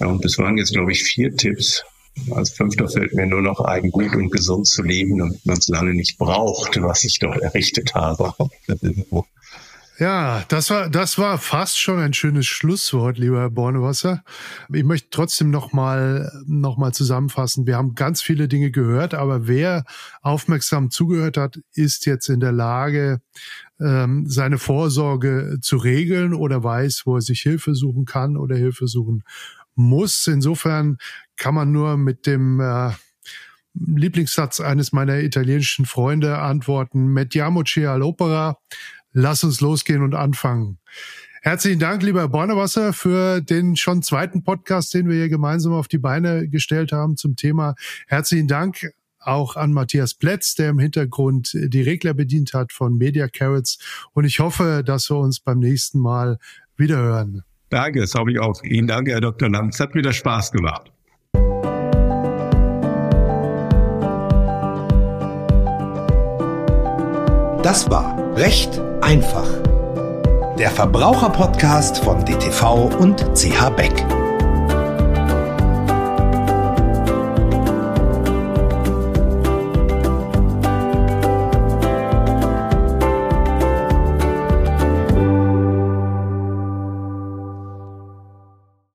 Und 0.00 0.24
das 0.24 0.36
waren 0.38 0.58
jetzt, 0.58 0.72
glaube 0.72 0.90
ich, 0.90 1.04
vier 1.04 1.34
Tipps. 1.36 1.84
Als 2.32 2.50
fünfter 2.50 2.88
fällt 2.88 3.14
mir 3.14 3.26
nur 3.26 3.42
noch 3.42 3.60
ein, 3.60 3.92
gut 3.92 4.16
und 4.16 4.30
gesund 4.30 4.66
zu 4.66 4.82
leben, 4.82 5.18
damit 5.18 5.46
man 5.46 5.58
es 5.58 5.68
lange 5.68 5.94
nicht 5.94 6.18
braucht, 6.18 6.82
was 6.82 7.04
ich 7.04 7.20
doch 7.20 7.36
errichtet 7.36 7.94
habe. 7.94 8.34
Ja, 10.00 10.44
das 10.48 10.70
war, 10.70 10.88
das 10.88 11.18
war 11.18 11.36
fast 11.36 11.78
schon 11.78 11.98
ein 11.98 12.14
schönes 12.14 12.46
Schlusswort, 12.46 13.18
lieber 13.18 13.40
Herr 13.40 13.50
Bornewasser. 13.50 14.24
Ich 14.72 14.82
möchte 14.82 15.10
trotzdem 15.10 15.50
nochmal, 15.50 16.32
noch 16.46 16.78
mal 16.78 16.94
zusammenfassen. 16.94 17.66
Wir 17.66 17.76
haben 17.76 17.94
ganz 17.94 18.22
viele 18.22 18.48
Dinge 18.48 18.70
gehört, 18.70 19.12
aber 19.12 19.46
wer 19.46 19.84
aufmerksam 20.22 20.90
zugehört 20.90 21.36
hat, 21.36 21.60
ist 21.74 22.06
jetzt 22.06 22.30
in 22.30 22.40
der 22.40 22.52
Lage, 22.52 23.20
ähm, 23.78 24.24
seine 24.26 24.56
Vorsorge 24.56 25.58
zu 25.60 25.76
regeln 25.76 26.32
oder 26.32 26.64
weiß, 26.64 27.02
wo 27.04 27.16
er 27.16 27.20
sich 27.20 27.42
Hilfe 27.42 27.74
suchen 27.74 28.06
kann 28.06 28.38
oder 28.38 28.56
Hilfe 28.56 28.86
suchen 28.86 29.22
muss. 29.74 30.26
Insofern 30.26 30.96
kann 31.36 31.54
man 31.54 31.72
nur 31.72 31.98
mit 31.98 32.26
dem, 32.26 32.58
äh, 32.58 32.92
Lieblingssatz 33.74 34.60
eines 34.60 34.92
meiner 34.92 35.20
italienischen 35.20 35.86
Freunde 35.86 36.38
antworten, 36.38 37.06
Mettiamo 37.06 37.60
all'opera, 37.60 38.56
Lass 39.12 39.42
uns 39.44 39.60
losgehen 39.60 40.02
und 40.02 40.14
anfangen. 40.14 40.78
Herzlichen 41.42 41.80
Dank, 41.80 42.02
lieber 42.02 42.28
Bornewasser, 42.28 42.92
für 42.92 43.40
den 43.40 43.74
schon 43.76 44.02
zweiten 44.02 44.44
Podcast, 44.44 44.92
den 44.92 45.08
wir 45.08 45.16
hier 45.16 45.28
gemeinsam 45.28 45.72
auf 45.72 45.88
die 45.88 45.98
Beine 45.98 46.48
gestellt 46.48 46.92
haben 46.92 47.16
zum 47.16 47.34
Thema. 47.34 47.74
Herzlichen 48.06 48.46
Dank 48.46 48.92
auch 49.18 49.56
an 49.56 49.72
Matthias 49.72 50.14
Plätz, 50.14 50.54
der 50.54 50.70
im 50.70 50.78
Hintergrund 50.78 51.52
die 51.54 51.82
Regler 51.82 52.14
bedient 52.14 52.54
hat 52.54 52.72
von 52.72 52.96
Media 52.96 53.28
Carrots. 53.28 53.78
Und 54.12 54.24
ich 54.24 54.38
hoffe, 54.38 54.82
dass 54.84 55.10
wir 55.10 55.16
uns 55.16 55.40
beim 55.40 55.58
nächsten 55.58 55.98
Mal 55.98 56.38
wiederhören. 56.76 57.42
Danke, 57.70 58.00
das 58.00 58.14
habe 58.14 58.32
ich 58.32 58.38
auch. 58.38 58.62
Ihnen 58.62 58.88
danke, 58.88 59.12
Herr 59.12 59.20
Dr. 59.20 59.48
Lang. 59.48 59.70
Es 59.70 59.80
hat 59.80 59.94
wieder 59.94 60.12
Spaß 60.12 60.52
gemacht. 60.52 60.92
Das 67.62 67.88
war 67.90 68.36
Recht 68.36 68.80
einfach 69.10 69.48
der 70.56 70.70
Verbraucherpodcast 70.70 72.04
von 72.04 72.24
DTV 72.24 72.96
und 73.00 73.18
CH 73.34 73.70
Beck. 73.70 74.19